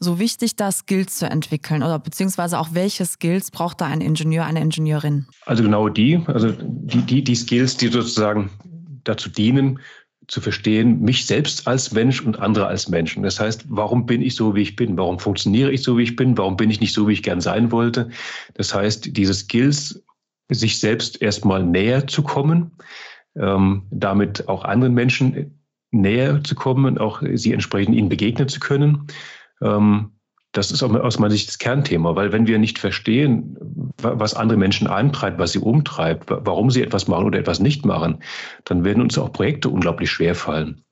so 0.00 0.18
wichtig, 0.20 0.54
da 0.56 0.70
Skills 0.70 1.18
zu 1.18 1.28
entwickeln? 1.28 1.82
Oder 1.82 1.98
beziehungsweise 1.98 2.58
auch 2.58 2.68
welche 2.72 3.04
Skills 3.04 3.50
braucht 3.50 3.80
da 3.80 3.86
ein 3.86 4.00
Ingenieur, 4.00 4.46
eine 4.46 4.60
Ingenieurin? 4.60 5.26
Also 5.44 5.64
genau 5.64 5.88
die, 5.88 6.22
also 6.26 6.52
die, 6.52 7.02
die, 7.02 7.24
die 7.24 7.34
Skills, 7.34 7.76
die 7.76 7.88
sozusagen 7.88 8.50
dazu 9.02 9.28
dienen, 9.28 9.80
zu 10.28 10.40
verstehen, 10.40 11.00
mich 11.00 11.26
selbst 11.26 11.66
als 11.66 11.90
Mensch 11.92 12.20
und 12.20 12.38
andere 12.38 12.66
als 12.66 12.88
Menschen. 12.88 13.22
Das 13.22 13.40
heißt, 13.40 13.64
warum 13.68 14.06
bin 14.06 14.22
ich 14.22 14.36
so, 14.36 14.54
wie 14.54 14.60
ich 14.60 14.76
bin? 14.76 14.96
Warum 14.96 15.18
funktioniere 15.18 15.72
ich 15.72 15.82
so, 15.82 15.96
wie 15.98 16.02
ich 16.02 16.16
bin? 16.16 16.36
Warum 16.38 16.56
bin 16.56 16.70
ich 16.70 16.80
nicht 16.80 16.94
so, 16.94 17.08
wie 17.08 17.14
ich 17.14 17.22
gern 17.22 17.40
sein 17.40 17.72
wollte? 17.72 18.10
Das 18.54 18.74
heißt, 18.74 19.16
diese 19.16 19.34
Skills 19.34 20.02
sich 20.50 20.80
selbst 20.80 21.20
erstmal 21.20 21.62
näher 21.62 22.06
zu 22.06 22.22
kommen, 22.22 22.72
ähm, 23.36 23.86
damit 23.90 24.48
auch 24.48 24.64
anderen 24.64 24.94
Menschen 24.94 25.60
näher 25.90 26.42
zu 26.42 26.54
kommen 26.54 26.84
und 26.84 27.00
auch 27.00 27.22
sie 27.34 27.52
entsprechend 27.52 27.94
ihnen 27.94 28.08
begegnen 28.08 28.48
zu 28.48 28.60
können. 28.60 29.06
Ähm, 29.62 30.12
das 30.52 30.70
ist 30.70 30.82
aus 30.82 31.18
meiner 31.18 31.30
Sicht 31.30 31.48
das 31.48 31.58
Kernthema, 31.58 32.16
weil 32.16 32.32
wenn 32.32 32.46
wir 32.46 32.58
nicht 32.58 32.78
verstehen, 32.78 33.56
was 34.00 34.34
andere 34.34 34.58
Menschen 34.58 34.86
antreibt, 34.86 35.38
was 35.38 35.52
sie 35.52 35.58
umtreibt, 35.58 36.30
warum 36.30 36.70
sie 36.70 36.82
etwas 36.82 37.06
machen 37.06 37.26
oder 37.26 37.38
etwas 37.38 37.60
nicht 37.60 37.84
machen, 37.84 38.22
dann 38.64 38.82
werden 38.82 39.02
uns 39.02 39.18
auch 39.18 39.32
Projekte 39.32 39.68
unglaublich 39.68 40.10
schwer 40.10 40.34
fallen. 40.34 40.82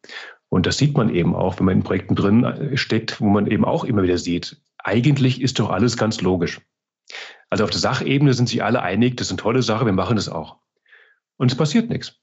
Und 0.50 0.66
das 0.66 0.78
sieht 0.78 0.96
man 0.96 1.08
eben 1.08 1.34
auch, 1.34 1.58
wenn 1.58 1.66
man 1.66 1.76
in 1.76 1.82
Projekten 1.82 2.14
drin 2.14 2.44
äh, 2.44 2.76
steckt, 2.76 3.20
wo 3.20 3.26
man 3.26 3.46
eben 3.46 3.64
auch 3.64 3.84
immer 3.84 4.02
wieder 4.02 4.18
sieht, 4.18 4.60
eigentlich 4.78 5.40
ist 5.40 5.58
doch 5.58 5.70
alles 5.70 5.96
ganz 5.96 6.20
logisch. 6.20 6.60
Also 7.50 7.64
auf 7.64 7.70
der 7.70 7.80
Sachebene 7.80 8.34
sind 8.34 8.48
sich 8.48 8.62
alle 8.62 8.82
einig, 8.82 9.16
das 9.16 9.28
ist 9.28 9.32
eine 9.32 9.42
tolle 9.42 9.62
Sache, 9.62 9.86
wir 9.86 9.92
machen 9.92 10.16
das 10.16 10.28
auch. 10.28 10.56
Und 11.36 11.50
es 11.50 11.56
passiert 11.56 11.88
nichts. 11.88 12.14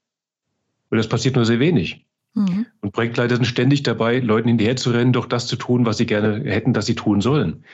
Und 0.90 0.98
es 0.98 1.08
passiert 1.08 1.36
nur 1.36 1.44
sehr 1.44 1.60
wenig. 1.60 2.06
Mhm. 2.34 2.66
Und 2.80 2.92
Projektleiter 2.92 3.36
sind 3.36 3.46
ständig 3.46 3.82
dabei, 3.84 4.18
Leuten 4.18 4.48
hinterher 4.48 4.76
zu 4.76 4.90
rennen, 4.90 5.12
doch 5.12 5.26
das 5.26 5.46
zu 5.46 5.56
tun, 5.56 5.86
was 5.86 5.96
sie 5.98 6.06
gerne 6.06 6.42
hätten, 6.44 6.72
dass 6.72 6.86
sie 6.86 6.94
tun 6.94 7.20
sollen. 7.20 7.64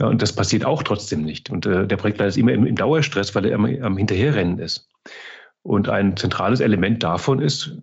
Ja, 0.00 0.06
und 0.08 0.22
das 0.22 0.32
passiert 0.32 0.64
auch 0.64 0.82
trotzdem 0.82 1.22
nicht. 1.22 1.50
Und 1.50 1.66
äh, 1.66 1.86
der 1.86 1.96
Projektleiter 1.96 2.28
ist 2.28 2.38
immer 2.38 2.52
im, 2.52 2.66
im 2.66 2.76
Dauerstress, 2.76 3.34
weil 3.34 3.46
er 3.46 3.52
immer 3.52 3.82
am 3.82 3.96
Hinterherrennen 3.96 4.58
ist. 4.58 4.88
Und 5.62 5.88
ein 5.88 6.16
zentrales 6.16 6.60
Element 6.60 7.02
davon 7.02 7.40
ist, 7.40 7.76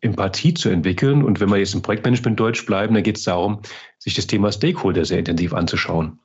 Empathie 0.00 0.54
zu 0.54 0.68
entwickeln. 0.68 1.22
Und 1.22 1.40
wenn 1.40 1.50
wir 1.50 1.56
jetzt 1.56 1.74
im 1.74 1.82
Projektmanagement 1.82 2.38
Deutsch 2.38 2.64
bleiben, 2.66 2.94
dann 2.94 3.02
geht 3.02 3.16
es 3.16 3.24
darum, 3.24 3.60
sich 3.98 4.14
das 4.14 4.26
Thema 4.26 4.52
Stakeholder 4.52 5.04
sehr 5.04 5.18
intensiv 5.18 5.52
anzuschauen. 5.52 6.18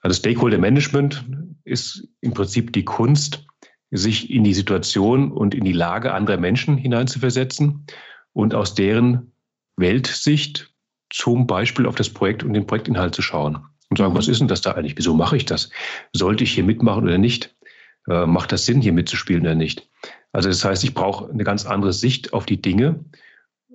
Also 0.00 0.16
Stakeholder 0.16 0.58
Management 0.58 1.24
ist 1.68 2.08
im 2.20 2.34
Prinzip 2.34 2.72
die 2.72 2.84
Kunst, 2.84 3.44
sich 3.90 4.30
in 4.30 4.44
die 4.44 4.54
Situation 4.54 5.32
und 5.32 5.54
in 5.54 5.64
die 5.64 5.72
Lage 5.72 6.12
anderer 6.12 6.36
Menschen 6.36 6.76
hineinzuversetzen 6.76 7.86
und 8.32 8.54
aus 8.54 8.74
deren 8.74 9.32
Weltsicht 9.76 10.72
zum 11.10 11.46
Beispiel 11.46 11.86
auf 11.86 11.94
das 11.94 12.10
Projekt 12.10 12.42
und 12.42 12.52
den 12.52 12.66
Projektinhalt 12.66 13.14
zu 13.14 13.22
schauen 13.22 13.58
und 13.88 13.96
sagen, 13.96 14.14
was 14.14 14.28
ist 14.28 14.40
denn 14.40 14.48
das 14.48 14.60
da 14.60 14.72
eigentlich? 14.72 14.98
Wieso 14.98 15.14
mache 15.14 15.36
ich 15.36 15.46
das? 15.46 15.70
Sollte 16.12 16.44
ich 16.44 16.52
hier 16.52 16.64
mitmachen 16.64 17.04
oder 17.04 17.18
nicht? 17.18 17.56
Äh, 18.08 18.26
macht 18.26 18.52
das 18.52 18.66
Sinn, 18.66 18.82
hier 18.82 18.92
mitzuspielen 18.92 19.42
oder 19.42 19.54
nicht? 19.54 19.88
Also 20.32 20.50
das 20.50 20.64
heißt, 20.64 20.84
ich 20.84 20.92
brauche 20.92 21.30
eine 21.30 21.44
ganz 21.44 21.64
andere 21.64 21.94
Sicht 21.94 22.34
auf 22.34 22.44
die 22.44 22.60
Dinge, 22.60 23.04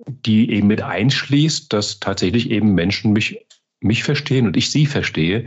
die 0.06 0.50
eben 0.52 0.68
mit 0.68 0.82
einschließt, 0.82 1.72
dass 1.72 1.98
tatsächlich 1.98 2.50
eben 2.50 2.74
Menschen 2.74 3.12
mich, 3.12 3.44
mich 3.80 4.04
verstehen 4.04 4.46
und 4.46 4.56
ich 4.56 4.70
sie 4.70 4.86
verstehe 4.86 5.46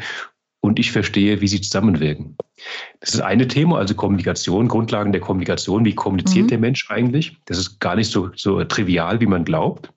und 0.67 0.79
ich 0.79 0.91
verstehe, 0.91 1.39
wie 1.41 1.47
sie 1.47 1.61
zusammenwirken. 1.61 2.35
Das 2.99 3.13
ist 3.13 3.21
eine 3.21 3.47
Thema, 3.47 3.77
also 3.77 3.95
Kommunikation, 3.95 4.67
Grundlagen 4.67 5.11
der 5.11 5.21
Kommunikation. 5.21 5.85
Wie 5.85 5.95
kommuniziert 5.95 6.45
mhm. 6.45 6.49
der 6.49 6.59
Mensch 6.59 6.91
eigentlich? 6.91 7.37
Das 7.45 7.57
ist 7.57 7.79
gar 7.79 7.95
nicht 7.95 8.11
so, 8.11 8.29
so 8.35 8.63
trivial, 8.65 9.19
wie 9.21 9.27
man 9.27 9.45
glaubt. 9.45 9.91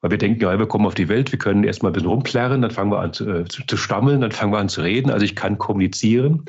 Weil 0.00 0.12
wir 0.12 0.18
denken, 0.18 0.40
ja, 0.40 0.58
wir 0.58 0.66
kommen 0.66 0.86
auf 0.86 0.94
die 0.94 1.08
Welt, 1.08 1.32
wir 1.32 1.38
können 1.38 1.64
erstmal 1.64 1.90
ein 1.90 1.94
bisschen 1.94 2.08
rumplärren, 2.08 2.62
dann 2.62 2.70
fangen 2.70 2.90
wir 2.90 3.00
an 3.00 3.12
zu, 3.12 3.28
äh, 3.28 3.44
zu, 3.44 3.64
zu 3.66 3.76
stammeln, 3.76 4.20
dann 4.20 4.32
fangen 4.32 4.52
wir 4.52 4.58
an 4.58 4.68
zu 4.68 4.82
reden. 4.82 5.10
Also 5.10 5.24
ich 5.24 5.36
kann 5.36 5.58
kommunizieren. 5.58 6.44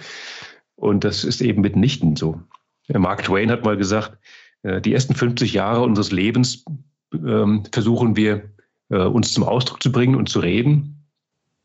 Und 0.75 1.03
das 1.03 1.23
ist 1.23 1.41
eben 1.41 1.61
mitnichten 1.61 2.15
so. 2.15 2.39
Mark 2.87 3.23
Twain 3.23 3.51
hat 3.51 3.65
mal 3.65 3.75
gesagt, 3.75 4.17
äh, 4.63 4.79
die 4.79 4.93
ersten 4.93 5.13
50 5.13 5.53
Jahre 5.53 5.81
unseres 5.81 6.11
Lebens 6.11 6.63
ähm, 7.13 7.63
versuchen 7.71 8.15
wir, 8.15 8.49
äh, 8.89 8.99
uns 8.99 9.33
zum 9.33 9.43
Ausdruck 9.43 9.83
zu 9.83 9.91
bringen 9.91 10.15
und 10.15 10.29
zu 10.29 10.39
reden. 10.39 10.96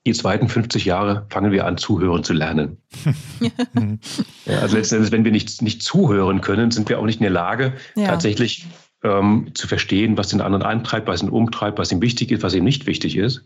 Die 0.06 0.12
zweiten 0.12 0.48
50 0.48 0.84
Jahre 0.84 1.26
fangen 1.30 1.52
wir 1.52 1.64
an, 1.64 1.78
zuhören 1.78 2.24
zu 2.24 2.32
lernen. 2.32 2.78
ja, 4.46 4.58
also 4.58 4.76
letzten 4.76 4.96
Endes, 4.96 5.12
wenn 5.12 5.24
wir 5.24 5.30
nicht, 5.30 5.62
nicht 5.62 5.82
zuhören 5.82 6.40
können, 6.40 6.72
sind 6.72 6.88
wir 6.88 6.98
auch 6.98 7.04
nicht 7.04 7.20
in 7.20 7.24
der 7.24 7.30
Lage, 7.30 7.74
ja. 7.94 8.08
tatsächlich 8.08 8.66
ähm, 9.04 9.50
zu 9.54 9.68
verstehen, 9.68 10.16
was 10.16 10.28
den 10.28 10.40
anderen 10.40 10.64
antreibt, 10.64 11.06
was 11.06 11.22
ihn 11.22 11.28
umtreibt, 11.28 11.78
was 11.78 11.92
ihm 11.92 12.02
wichtig 12.02 12.32
ist, 12.32 12.42
was 12.42 12.54
ihm 12.54 12.64
nicht 12.64 12.86
wichtig 12.86 13.16
ist. 13.16 13.44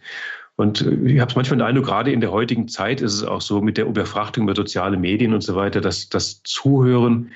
Und 0.56 0.80
äh, 0.80 1.12
ich 1.12 1.20
habe 1.20 1.30
es 1.30 1.36
manchmal 1.36 1.58
den 1.58 1.66
Eindruck, 1.66 1.86
gerade 1.86 2.12
in 2.12 2.20
der 2.20 2.32
heutigen 2.32 2.68
Zeit 2.68 3.00
ist 3.00 3.14
es 3.14 3.22
auch 3.22 3.42
so 3.42 3.60
mit 3.60 3.76
der 3.76 3.86
Überfrachtung 3.86 4.44
über 4.44 4.56
soziale 4.56 4.96
Medien 4.96 5.34
und 5.34 5.42
so 5.42 5.56
weiter, 5.56 5.80
dass 5.80 6.08
das 6.08 6.42
Zuhören 6.42 7.32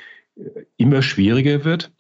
immer 0.77 1.03
schwieriger 1.03 1.65
wird. 1.65 1.93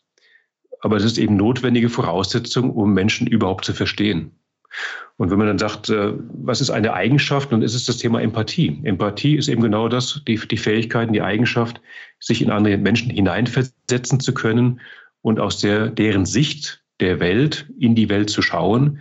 Aber 0.80 0.96
es 0.96 1.04
ist 1.04 1.18
eben 1.18 1.36
notwendige 1.36 1.90
Voraussetzung, 1.90 2.70
um 2.70 2.94
Menschen 2.94 3.26
überhaupt 3.26 3.66
zu 3.66 3.74
verstehen. 3.74 4.32
Und 5.16 5.30
wenn 5.30 5.38
man 5.38 5.48
dann 5.48 5.58
sagt, 5.58 5.90
äh, 5.90 6.14
was 6.32 6.60
ist 6.60 6.70
eine 6.70 6.94
Eigenschaft, 6.94 7.52
dann 7.52 7.62
ist 7.62 7.74
es 7.74 7.84
das 7.84 7.98
Thema 7.98 8.22
Empathie. 8.22 8.80
Empathie 8.84 9.36
ist 9.36 9.48
eben 9.48 9.62
genau 9.62 9.88
das, 9.88 10.22
die, 10.26 10.36
die 10.36 10.56
Fähigkeit, 10.56 11.14
die 11.14 11.22
Eigenschaft, 11.22 11.80
sich 12.20 12.40
in 12.40 12.50
andere 12.50 12.78
Menschen 12.78 13.10
hineinversetzen 13.10 14.20
zu 14.20 14.32
können 14.32 14.80
und 15.22 15.38
aus 15.38 15.58
der, 15.58 15.88
deren 15.88 16.24
Sicht 16.24 16.82
der 17.00 17.20
Welt 17.20 17.66
in 17.78 17.94
die 17.94 18.08
Welt 18.08 18.30
zu 18.30 18.42
schauen, 18.42 19.00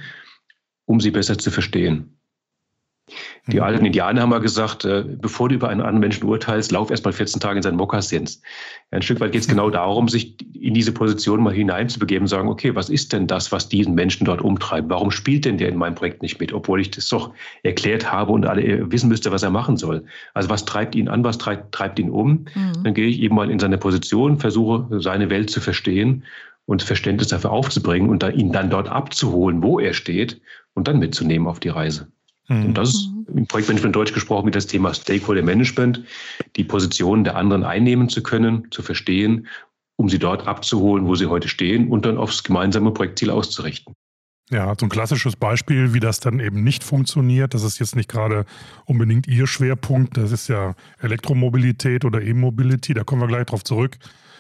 um 0.86 1.00
sie 1.00 1.12
besser 1.12 1.38
zu 1.38 1.52
verstehen. 1.52 2.19
Die 3.48 3.58
mhm. 3.58 3.64
alten 3.64 3.86
Indianer 3.86 4.22
haben 4.22 4.30
mal 4.30 4.40
gesagt, 4.40 4.86
äh, 4.86 5.04
bevor 5.08 5.50
du 5.50 5.56
über 5.56 5.70
einen 5.70 5.82
anderen 5.82 6.00
Menschen 6.00 6.26
urteilst, 6.26 6.72
lauf 6.72 6.92
erst 6.92 7.06
mal 7.06 7.12
14 7.12 7.40
Tage 7.40 7.58
in 7.58 7.64
seinen 7.64 7.78
Mokassins. 7.78 8.42
Ein 8.92 9.02
Stück 9.02 9.20
weit 9.20 9.32
geht 9.32 9.42
es 9.42 9.48
genau 9.50 9.70
darum, 9.70 10.08
sich 10.08 10.36
in 10.54 10.74
diese 10.74 10.92
Position 10.92 11.42
mal 11.42 11.54
hineinzubegeben 11.54 12.24
und 12.24 12.28
sagen, 12.28 12.50
okay, 12.50 12.76
was 12.76 12.90
ist 12.90 13.14
denn 13.14 13.28
das, 13.28 13.52
was 13.52 13.70
diesen 13.70 13.96
Menschen 13.96 14.26
dort 14.26 14.42
umtreibt? 14.42 14.90
Warum 14.90 15.12
spielt 15.12 15.46
denn 15.46 15.58
der 15.58 15.70
in 15.70 15.78
meinem 15.78 15.96
Projekt 15.96 16.22
nicht 16.22 16.40
mit, 16.40 16.54
obwohl 16.54 16.82
ich 16.82 16.92
das 16.92 17.08
doch 17.10 17.34
erklärt 17.64 18.12
habe 18.12 18.32
und 18.32 18.46
alle 18.46 18.92
wissen 18.92 19.10
müsste, 19.10 19.32
was 19.32 19.44
er 19.44 19.50
machen 19.50 19.78
soll? 19.78 20.06
Also 20.34 20.50
was 20.50 20.66
treibt 20.66 20.96
ihn 20.96 21.08
an, 21.08 21.24
was 21.24 21.38
treibt, 21.38 21.74
treibt 21.74 22.00
ihn 22.00 22.10
um? 22.10 22.46
Mhm. 22.56 22.84
Dann 22.84 22.94
gehe 22.94 23.08
ich 23.08 23.20
eben 23.22 23.36
mal 23.36 23.50
in 23.50 23.60
seine 23.60 23.78
Position, 23.78 24.40
versuche 24.40 25.00
seine 25.00 25.30
Welt 25.30 25.50
zu 25.50 25.62
verstehen 25.62 26.24
und 26.70 26.84
Verständnis 26.84 27.30
dafür 27.30 27.52
aufzubringen 27.52 28.10
und 28.10 28.22
dann, 28.22 28.36
ihn 28.36 28.52
dann 28.52 28.70
dort 28.70 28.90
abzuholen, 28.90 29.64
wo 29.64 29.80
er 29.80 29.94
steht 29.94 30.40
und 30.76 30.88
dann 30.88 31.00
mitzunehmen 31.00 31.48
auf 31.48 31.60
die 31.60 31.70
Reise. 31.70 32.12
Mhm. 32.50 32.66
Und 32.66 32.78
das 32.78 32.90
ist 32.90 33.10
im 33.34 33.48
Projektmanagement 33.48 33.96
Deutsch 33.96 34.14
gesprochen 34.14 34.46
mit 34.46 34.56
das 34.56 34.68
Thema 34.68 34.94
Stakeholder 34.94 35.44
Management, 35.44 36.04
die 36.56 36.64
Positionen 36.64 37.24
der 37.24 37.36
anderen 37.36 37.64
einnehmen 37.64 38.10
zu 38.10 38.22
können, 38.22 38.68
zu 38.72 38.82
verstehen, 38.82 39.48
um 39.96 40.10
sie 40.10 40.20
dort 40.20 40.48
abzuholen, 40.48 41.06
wo 41.06 41.16
sie 41.16 41.28
heute 41.28 41.48
stehen 41.48 41.90
und 41.90 42.06
dann 42.06 42.18
aufs 42.18 42.44
gemeinsame 42.44 42.92
Projektziel 42.92 43.30
auszurichten. 43.30 43.94
Ja, 44.52 44.74
so 44.80 44.88
ein 44.88 44.90
klassisches 44.90 45.36
Beispiel, 45.36 45.94
wie 45.94 46.00
das 46.00 46.20
dann 46.20 46.40
eben 46.40 46.64
nicht 46.64 46.84
funktioniert. 46.84 47.54
Das 47.54 47.64
ist 47.64 47.80
jetzt 47.80 47.96
nicht 47.96 48.10
gerade 48.10 48.46
unbedingt 48.86 49.28
Ihr 49.28 49.46
Schwerpunkt. 49.46 50.18
Das 50.18 50.32
ist 50.32 50.48
ja 50.48 50.74
Elektromobilität 51.00 52.04
oder 52.04 52.22
E-Mobility. 52.22 52.96
Da 52.96 53.04
kommen 53.04 53.22
wir 53.22 53.28
gleich 53.28 53.46
drauf 53.46 53.64
zurück. 53.64 53.98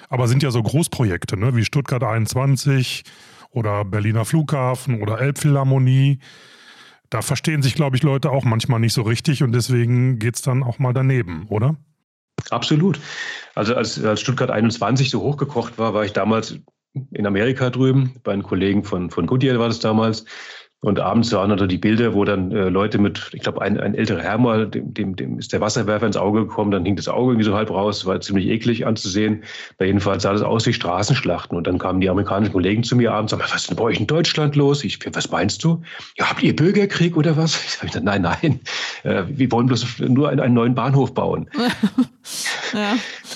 Aber 0.09 0.27
sind 0.27 0.41
ja 0.41 0.49
so 0.49 0.63
Großprojekte, 0.63 1.37
ne? 1.37 1.55
wie 1.55 1.63
Stuttgart 1.63 2.03
21 2.03 3.03
oder 3.51 3.85
Berliner 3.85 4.25
Flughafen 4.25 4.99
oder 4.99 5.21
Elbphilharmonie 5.21 6.17
da 7.09 7.21
verstehen 7.21 7.61
sich, 7.61 7.75
glaube 7.75 7.95
ich, 7.95 8.03
Leute 8.03 8.29
auch 8.31 8.43
manchmal 8.43 8.79
nicht 8.79 8.93
so 8.93 9.01
richtig 9.01 9.43
und 9.43 9.51
deswegen 9.51 10.19
geht 10.19 10.35
es 10.35 10.41
dann 10.41 10.63
auch 10.63 10.79
mal 10.79 10.93
daneben, 10.93 11.47
oder? 11.49 11.75
Absolut. 12.49 12.99
Also 13.55 13.75
als, 13.75 14.03
als 14.03 14.21
Stuttgart 14.21 14.49
21 14.49 15.09
so 15.09 15.21
hochgekocht 15.21 15.77
war, 15.77 15.93
war 15.93 16.05
ich 16.05 16.13
damals 16.13 16.59
in 17.11 17.25
Amerika 17.25 17.69
drüben, 17.69 18.15
bei 18.23 18.33
einem 18.33 18.43
Kollegen 18.43 18.83
von, 18.83 19.09
von 19.09 19.27
Goodyear 19.27 19.59
war 19.59 19.67
das 19.67 19.79
damals. 19.79 20.25
Und 20.81 20.98
abends 21.01 21.33
waren 21.33 21.55
da 21.57 21.67
die 21.67 21.77
Bilder, 21.77 22.13
wo 22.13 22.24
dann 22.24 22.53
äh, 22.53 22.69
Leute 22.69 23.00
mit, 23.00 23.31
ich 23.33 23.41
glaube, 23.41 23.62
ein, 23.62 23.77
ein 23.77 23.95
älterer 23.95 24.21
Herr 24.21 24.38
mal, 24.38 24.65
dem, 24.65 24.93
dem, 24.93 25.13
dem 25.17 25.38
ist 25.38 25.51
der 25.51 25.59
Wasserwerfer 25.59 26.05
ins 26.05 26.15
Auge 26.15 26.45
gekommen, 26.45 26.71
dann 26.71 26.86
hing 26.86 26.95
das 26.95 27.09
Auge 27.09 27.33
irgendwie 27.33 27.45
so 27.45 27.53
halb 27.53 27.69
raus, 27.69 28.05
war 28.05 28.21
ziemlich 28.21 28.48
eklig 28.48 28.88
anzusehen. 28.88 29.43
Bei 29.77 29.88
jedenfalls 29.88 30.24
sah 30.24 30.31
das 30.31 30.41
aus 30.41 30.65
wie 30.67 30.71
Straßenschlachten. 30.71 31.57
Und 31.57 31.67
dann 31.67 31.79
kamen 31.79 32.00
die 32.00 32.09
amerikanischen 32.09 32.53
Kollegen 32.53 32.83
zu 32.83 32.95
mir 32.95 33.12
abends 33.12 33.33
und 33.33 33.39
sagten, 33.39 33.53
was 33.53 33.62
ist 33.63 33.69
denn 33.71 33.75
bei 33.75 33.83
euch 33.83 34.00
in 34.00 34.07
Deutschland 34.07 34.55
los? 34.55 34.86
Ich, 34.86 35.00
was 35.13 35.29
meinst 35.29 35.65
du? 35.65 35.81
Ja, 36.17 36.29
habt 36.29 36.41
ihr 36.43 36.55
Bürgerkrieg 36.55 37.17
oder 37.17 37.36
was? 37.36 37.62
Ich 37.62 37.71
sage, 37.71 37.88
gesagt, 37.88 38.05
nein, 38.05 38.21
nein, 38.21 38.62
äh, 39.03 39.24
wir 39.27 39.51
wollen 39.51 39.67
bloß 39.67 40.00
nur 40.07 40.29
einen, 40.29 40.39
einen 40.39 40.53
neuen 40.53 40.75
Bahnhof 40.75 41.13
bauen. 41.13 41.50
ja. 42.74 42.95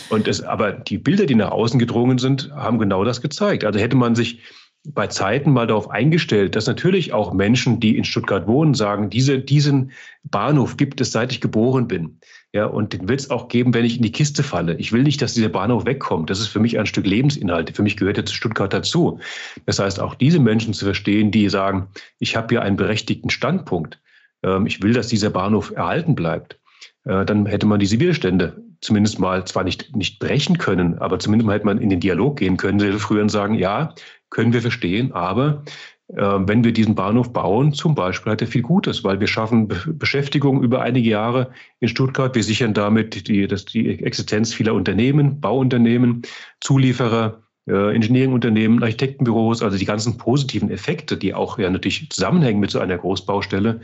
Und 0.09 0.29
es, 0.29 0.41
aber 0.43 0.71
die 0.71 0.97
Bilder, 0.97 1.25
die 1.25 1.35
nach 1.35 1.51
außen 1.51 1.77
gedrungen 1.77 2.19
sind, 2.19 2.51
haben 2.55 2.79
genau 2.79 3.03
das 3.03 3.21
gezeigt. 3.21 3.65
Also 3.65 3.79
hätte 3.79 3.97
man 3.97 4.15
sich 4.15 4.39
bei 4.85 5.07
Zeiten 5.07 5.51
mal 5.51 5.67
darauf 5.67 5.89
eingestellt, 5.89 6.55
dass 6.55 6.67
natürlich 6.67 7.13
auch 7.13 7.33
Menschen, 7.33 7.79
die 7.79 7.97
in 7.97 8.03
Stuttgart 8.03 8.47
wohnen, 8.47 8.73
sagen, 8.73 9.09
diese, 9.09 9.39
diesen 9.39 9.91
Bahnhof 10.23 10.75
gibt 10.75 10.99
es, 10.99 11.11
seit 11.11 11.31
ich 11.31 11.39
geboren 11.39 11.87
bin. 11.87 12.19
Ja, 12.51 12.65
und 12.65 12.93
den 12.93 13.07
wird 13.07 13.19
es 13.19 13.31
auch 13.31 13.47
geben, 13.47 13.73
wenn 13.73 13.85
ich 13.85 13.97
in 13.97 14.03
die 14.03 14.11
Kiste 14.11 14.43
falle. 14.43 14.75
Ich 14.75 14.91
will 14.91 15.03
nicht, 15.03 15.21
dass 15.21 15.33
dieser 15.33 15.49
Bahnhof 15.49 15.85
wegkommt. 15.85 16.29
Das 16.29 16.39
ist 16.39 16.49
für 16.49 16.59
mich 16.59 16.77
ein 16.77 16.85
Stück 16.85 17.07
Lebensinhalt. 17.07 17.75
Für 17.75 17.81
mich 17.81 17.97
gehört 17.97 18.17
er 18.17 18.25
zu 18.25 18.35
Stuttgart 18.35 18.71
dazu. 18.71 19.19
Das 19.65 19.79
heißt, 19.79 19.99
auch 19.99 20.13
diese 20.13 20.39
Menschen 20.39 20.73
zu 20.73 20.85
verstehen, 20.85 21.31
die 21.31 21.49
sagen, 21.49 21.87
ich 22.19 22.35
habe 22.35 22.47
hier 22.49 22.61
einen 22.61 22.75
berechtigten 22.75 23.31
Standpunkt. 23.31 23.99
Ähm, 24.43 24.67
ich 24.67 24.83
will, 24.83 24.93
dass 24.93 25.07
dieser 25.07 25.31
Bahnhof 25.31 25.71
erhalten 25.71 26.13
bleibt. 26.13 26.59
Äh, 27.05 27.25
dann 27.25 27.47
hätte 27.47 27.65
man 27.65 27.79
diese 27.79 27.99
Widerstände 27.99 28.61
zumindest 28.83 29.17
mal 29.19 29.45
zwar 29.45 29.63
nicht, 29.63 29.95
nicht 29.95 30.19
brechen 30.19 30.57
können, 30.57 30.99
aber 30.99 31.17
zumindest 31.17 31.47
mal 31.47 31.55
hätte 31.55 31.65
man 31.65 31.79
in 31.79 31.89
den 31.89 32.01
Dialog 32.01 32.37
gehen 32.37 32.57
können, 32.57 32.99
früher 32.99 33.21
und 33.21 33.29
sagen, 33.29 33.55
ja, 33.55 33.95
können 34.33 34.51
wir 34.51 34.61
verstehen, 34.61 35.13
aber 35.13 35.63
äh, 36.09 36.15
wenn 36.21 36.63
wir 36.63 36.73
diesen 36.73 36.95
Bahnhof 36.95 37.31
bauen, 37.31 37.73
zum 37.73 37.95
Beispiel, 37.95 38.33
hat 38.33 38.41
er 38.41 38.47
viel 38.47 38.61
Gutes, 38.61 39.03
weil 39.03 39.19
wir 39.19 39.27
schaffen 39.27 39.69
Beschäftigung 39.87 40.61
über 40.61 40.81
einige 40.81 41.09
Jahre 41.09 41.51
in 41.79 41.87
Stuttgart. 41.87 42.35
Wir 42.35 42.43
sichern 42.43 42.73
damit 42.73 43.27
die, 43.27 43.47
das, 43.47 43.65
die 43.65 44.03
Existenz 44.03 44.53
vieler 44.53 44.73
Unternehmen, 44.73 45.39
Bauunternehmen, 45.39 46.23
Zulieferer, 46.59 47.41
äh, 47.67 47.95
Engineering-Unternehmen, 47.95 48.83
Architektenbüros, 48.83 49.63
also 49.63 49.77
die 49.77 49.85
ganzen 49.85 50.17
positiven 50.17 50.69
Effekte, 50.69 51.15
die 51.15 51.33
auch 51.33 51.57
ja 51.57 51.69
natürlich 51.69 52.09
zusammenhängen 52.09 52.59
mit 52.59 52.71
so 52.71 52.79
einer 52.79 52.97
Großbaustelle, 52.97 53.79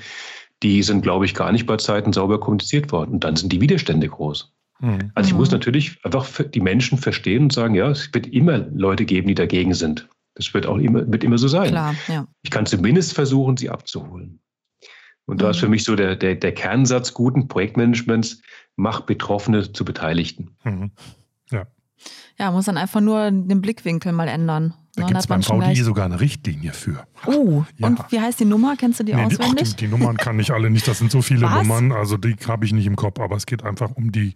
die 0.62 0.84
sind, 0.84 1.02
glaube 1.02 1.26
ich, 1.26 1.34
gar 1.34 1.54
nicht 1.54 1.66
bei 1.66 1.78
Zeiten 1.78 2.12
sauber 2.12 2.40
kommuniziert 2.40 2.92
worden. 2.92 3.12
Und 3.12 3.24
dann 3.24 3.38
sind 3.38 3.54
die 3.54 3.62
Widerstände 3.62 4.10
groß. 4.10 4.54
Mhm. 4.82 5.12
Also 5.16 5.30
ich 5.30 5.36
muss 5.36 5.50
mhm. 5.50 5.56
natürlich 5.56 5.98
einfach 6.04 6.28
die 6.44 6.60
Menschen 6.60 6.98
verstehen 6.98 7.44
und 7.44 7.54
sagen, 7.54 7.76
ja, 7.76 7.90
es 7.90 8.14
wird 8.14 8.28
immer 8.28 8.66
Leute 8.74 9.06
geben, 9.06 9.30
die 9.30 9.36
dagegen 9.36 9.74
sind. 9.74 10.10
Das 10.40 10.54
wird 10.54 10.66
auch 10.66 10.78
immer, 10.78 11.06
wird 11.12 11.26
immer 11.26 11.38
so 11.38 11.50
sein. 11.50 11.68
Klar, 11.68 11.96
ja. 12.08 12.26
Ich 12.44 12.50
kann 12.50 12.66
zumindest 12.66 13.14
versuchen, 13.14 13.58
sie 13.58 13.70
abzuholen. 13.70 14.40
Und 15.26 15.36
mhm. 15.36 15.40
da 15.40 15.50
ist 15.50 15.58
für 15.58 15.68
mich 15.68 15.84
so 15.84 15.98
der, 15.98 16.16
der, 16.16 16.36
der 16.36 16.54
Kernsatz 16.54 17.14
guten 17.14 17.50
Projektmanagements, 17.50 18.42
macht 18.78 19.06
Betroffene 19.06 19.74
zu 19.74 19.84
Beteiligten. 19.84 20.56
Mhm. 20.64 20.92
Ja. 21.52 21.68
Ja, 22.38 22.52
muss 22.52 22.64
dann 22.64 22.78
einfach 22.78 23.02
nur 23.02 23.30
den 23.30 23.60
Blickwinkel 23.60 24.14
mal 24.14 24.30
ändern. 24.30 24.74
Da 24.96 25.06
gibt 25.06 25.20
es 25.20 25.28
beim 25.28 25.44
VDI 25.44 25.84
sogar 25.84 26.06
eine 26.06 26.22
Richtlinie 26.22 26.72
für. 26.72 27.06
Oh, 27.26 27.66
ja. 27.76 27.88
und 27.88 28.00
wie 28.10 28.22
heißt 28.22 28.40
die 28.40 28.46
Nummer? 28.46 28.78
Kennst 28.78 29.02
du 29.02 29.04
die 29.04 29.14
nee, 29.14 29.26
auswendig? 29.26 29.56
Die, 29.56 29.72
ach, 29.72 29.76
die, 29.76 29.86
die, 29.86 29.92
Nummern 29.92 30.16
kann 30.16 30.40
ich 30.40 30.54
alle 30.54 30.70
nicht, 30.70 30.88
das 30.88 31.00
sind 31.00 31.12
so 31.12 31.22
viele 31.22 31.48
Was? 31.48 31.68
Nummern, 31.68 31.92
also 31.92 32.16
die 32.16 32.38
habe 32.48 32.66
ich 32.66 32.72
nicht 32.72 32.88
im 32.88 32.96
Kopf, 32.96 33.20
aber 33.20 33.36
es 33.36 33.46
geht 33.46 33.66
einfach 33.66 33.92
um 33.92 34.14
die 34.14 34.36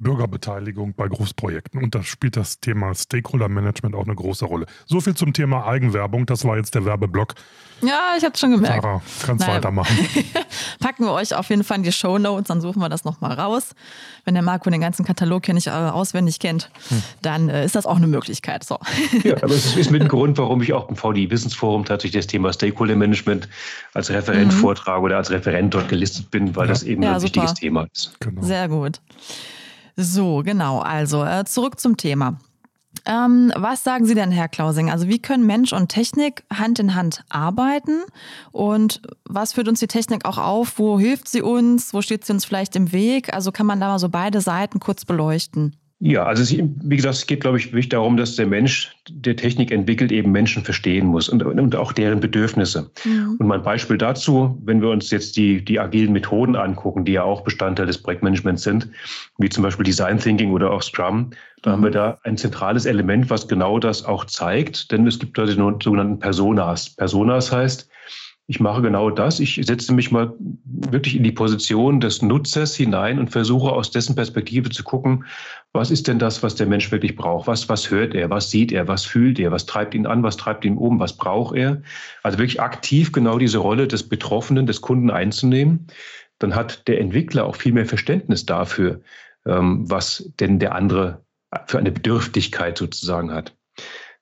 Bürgerbeteiligung 0.00 0.94
bei 0.94 1.06
Großprojekten. 1.06 1.82
Und 1.82 1.94
da 1.94 2.02
spielt 2.02 2.36
das 2.36 2.60
Thema 2.60 2.94
Stakeholder-Management 2.94 3.94
auch 3.94 4.04
eine 4.04 4.14
große 4.14 4.44
Rolle. 4.44 4.66
So 4.86 5.00
viel 5.00 5.14
zum 5.14 5.32
Thema 5.32 5.66
Eigenwerbung. 5.66 6.26
Das 6.26 6.44
war 6.44 6.56
jetzt 6.56 6.74
der 6.74 6.84
Werbeblock. 6.84 7.34
Ja, 7.82 8.14
ich 8.16 8.24
habe 8.24 8.36
schon 8.36 8.50
gemerkt. 8.50 8.82
Sarah, 8.82 9.02
kannst 9.24 9.46
naja. 9.46 9.54
weitermachen. 9.56 9.96
Packen 10.80 11.04
wir 11.04 11.12
euch 11.12 11.34
auf 11.34 11.48
jeden 11.48 11.64
Fall 11.64 11.78
in 11.78 11.82
die 11.82 11.92
Show 11.92 12.18
Notes, 12.18 12.48
dann 12.48 12.60
suchen 12.60 12.80
wir 12.80 12.88
das 12.88 13.04
nochmal 13.04 13.32
raus. 13.32 13.74
Wenn 14.24 14.34
der 14.34 14.42
Marco 14.42 14.68
den 14.68 14.80
ganzen 14.80 15.04
Katalog 15.04 15.46
hier 15.46 15.54
nicht 15.54 15.68
äh, 15.68 15.70
auswendig 15.70 16.40
kennt, 16.40 16.70
hm. 16.88 17.02
dann 17.22 17.48
äh, 17.48 17.64
ist 17.64 17.74
das 17.74 17.86
auch 17.86 17.96
eine 17.96 18.06
Möglichkeit. 18.06 18.64
So. 18.64 18.78
Ja, 19.24 19.36
aber 19.36 19.52
es 19.52 19.76
ist 19.76 19.90
mit 19.90 20.02
dem 20.02 20.08
Grund, 20.08 20.38
warum 20.38 20.62
ich 20.62 20.72
auch 20.72 20.88
im 20.88 20.96
VDI 20.96 21.30
Wissensforum 21.30 21.84
tatsächlich 21.84 22.22
das 22.22 22.26
Thema 22.26 22.52
Stakeholder 22.52 22.96
Management 22.96 23.48
als 23.92 24.10
Referent 24.10 24.52
mhm. 24.52 24.56
vortrage 24.56 25.02
oder 25.02 25.16
als 25.16 25.30
Referent 25.30 25.74
dort 25.74 25.88
gelistet 25.88 26.30
bin, 26.30 26.54
weil 26.56 26.66
ja. 26.66 26.72
das 26.72 26.82
eben 26.82 27.02
ja, 27.02 27.14
ein 27.14 27.20
super. 27.20 27.34
wichtiges 27.34 27.54
Thema 27.54 27.86
ist. 27.92 28.16
Genau. 28.20 28.42
Sehr 28.42 28.68
gut. 28.68 29.00
So, 30.02 30.42
genau. 30.42 30.78
Also 30.78 31.24
äh, 31.24 31.44
zurück 31.44 31.78
zum 31.78 31.96
Thema. 31.96 32.38
Ähm, 33.06 33.52
was 33.56 33.84
sagen 33.84 34.04
Sie 34.04 34.14
denn, 34.14 34.30
Herr 34.30 34.48
Klausing? 34.48 34.90
Also 34.90 35.08
wie 35.08 35.20
können 35.20 35.46
Mensch 35.46 35.72
und 35.72 35.88
Technik 35.88 36.44
Hand 36.52 36.78
in 36.78 36.94
Hand 36.94 37.24
arbeiten? 37.28 38.02
Und 38.52 39.02
was 39.24 39.52
führt 39.52 39.68
uns 39.68 39.80
die 39.80 39.86
Technik 39.86 40.24
auch 40.24 40.38
auf? 40.38 40.78
Wo 40.78 40.98
hilft 40.98 41.28
sie 41.28 41.42
uns? 41.42 41.94
Wo 41.94 42.02
steht 42.02 42.24
sie 42.24 42.32
uns 42.32 42.44
vielleicht 42.44 42.76
im 42.76 42.92
Weg? 42.92 43.32
Also 43.32 43.52
kann 43.52 43.66
man 43.66 43.80
da 43.80 43.88
mal 43.88 43.98
so 43.98 44.08
beide 44.08 44.40
Seiten 44.40 44.80
kurz 44.80 45.04
beleuchten? 45.04 45.76
Ja, 46.02 46.24
also 46.24 46.42
es, 46.42 46.50
wie 46.50 46.96
gesagt, 46.96 47.16
es 47.16 47.26
geht, 47.26 47.42
glaube 47.42 47.58
ich, 47.58 47.66
wirklich 47.66 47.90
darum, 47.90 48.16
dass 48.16 48.34
der 48.34 48.46
Mensch, 48.46 48.96
der 49.10 49.36
Technik 49.36 49.70
entwickelt, 49.70 50.10
eben 50.10 50.32
Menschen 50.32 50.64
verstehen 50.64 51.06
muss 51.06 51.28
und, 51.28 51.42
und 51.42 51.76
auch 51.76 51.92
deren 51.92 52.20
Bedürfnisse. 52.20 52.90
Mhm. 53.04 53.36
Und 53.38 53.46
mein 53.46 53.62
Beispiel 53.62 53.98
dazu, 53.98 54.58
wenn 54.64 54.80
wir 54.80 54.88
uns 54.88 55.10
jetzt 55.10 55.36
die, 55.36 55.62
die 55.62 55.78
agilen 55.78 56.14
Methoden 56.14 56.56
angucken, 56.56 57.04
die 57.04 57.12
ja 57.12 57.22
auch 57.22 57.42
Bestandteil 57.42 57.84
des 57.84 57.98
Projektmanagements 57.98 58.62
sind, 58.62 58.88
wie 59.36 59.50
zum 59.50 59.62
Beispiel 59.62 59.84
Design 59.84 60.18
Thinking 60.18 60.52
oder 60.52 60.70
auch 60.70 60.80
Scrum, 60.80 61.32
da 61.60 61.70
mhm. 61.70 61.74
haben 61.74 61.82
wir 61.82 61.90
da 61.90 62.18
ein 62.22 62.38
zentrales 62.38 62.86
Element, 62.86 63.28
was 63.28 63.46
genau 63.46 63.78
das 63.78 64.02
auch 64.02 64.24
zeigt, 64.24 64.92
denn 64.92 65.06
es 65.06 65.18
gibt 65.18 65.36
da 65.36 65.44
die 65.44 65.52
sogenannten 65.52 66.18
Personas. 66.18 66.96
Personas 66.96 67.52
heißt, 67.52 67.90
ich 68.50 68.58
mache 68.58 68.82
genau 68.82 69.10
das. 69.10 69.38
Ich 69.38 69.60
setze 69.64 69.94
mich 69.94 70.10
mal 70.10 70.34
wirklich 70.64 71.14
in 71.14 71.22
die 71.22 71.30
Position 71.30 72.00
des 72.00 72.20
Nutzers 72.20 72.74
hinein 72.74 73.20
und 73.20 73.30
versuche 73.30 73.70
aus 73.70 73.92
dessen 73.92 74.16
Perspektive 74.16 74.70
zu 74.70 74.82
gucken, 74.82 75.24
was 75.72 75.90
ist 75.90 76.08
denn 76.08 76.18
das, 76.18 76.42
was 76.42 76.56
der 76.56 76.66
Mensch 76.66 76.90
wirklich 76.90 77.14
braucht? 77.14 77.46
Was, 77.46 77.68
was 77.68 77.90
hört 77.90 78.14
er? 78.14 78.28
Was 78.28 78.50
sieht 78.50 78.72
er? 78.72 78.88
Was 78.88 79.04
fühlt 79.04 79.38
er? 79.38 79.52
Was 79.52 79.66
treibt 79.66 79.94
ihn 79.94 80.06
an? 80.06 80.22
Was 80.22 80.36
treibt 80.36 80.64
ihn 80.64 80.76
um? 80.76 80.98
Was 80.98 81.16
braucht 81.16 81.56
er? 81.56 81.80
Also 82.22 82.38
wirklich 82.38 82.60
aktiv 82.60 83.12
genau 83.12 83.38
diese 83.38 83.58
Rolle 83.58 83.86
des 83.86 84.08
Betroffenen, 84.08 84.66
des 84.66 84.80
Kunden 84.80 85.10
einzunehmen. 85.10 85.86
Dann 86.40 86.56
hat 86.56 86.88
der 86.88 87.00
Entwickler 87.00 87.46
auch 87.46 87.54
viel 87.54 87.72
mehr 87.72 87.86
Verständnis 87.86 88.46
dafür, 88.46 89.00
ähm, 89.46 89.88
was 89.88 90.30
denn 90.40 90.58
der 90.58 90.74
andere 90.74 91.24
für 91.66 91.78
eine 91.78 91.92
Bedürftigkeit 91.92 92.76
sozusagen 92.76 93.32
hat. 93.32 93.54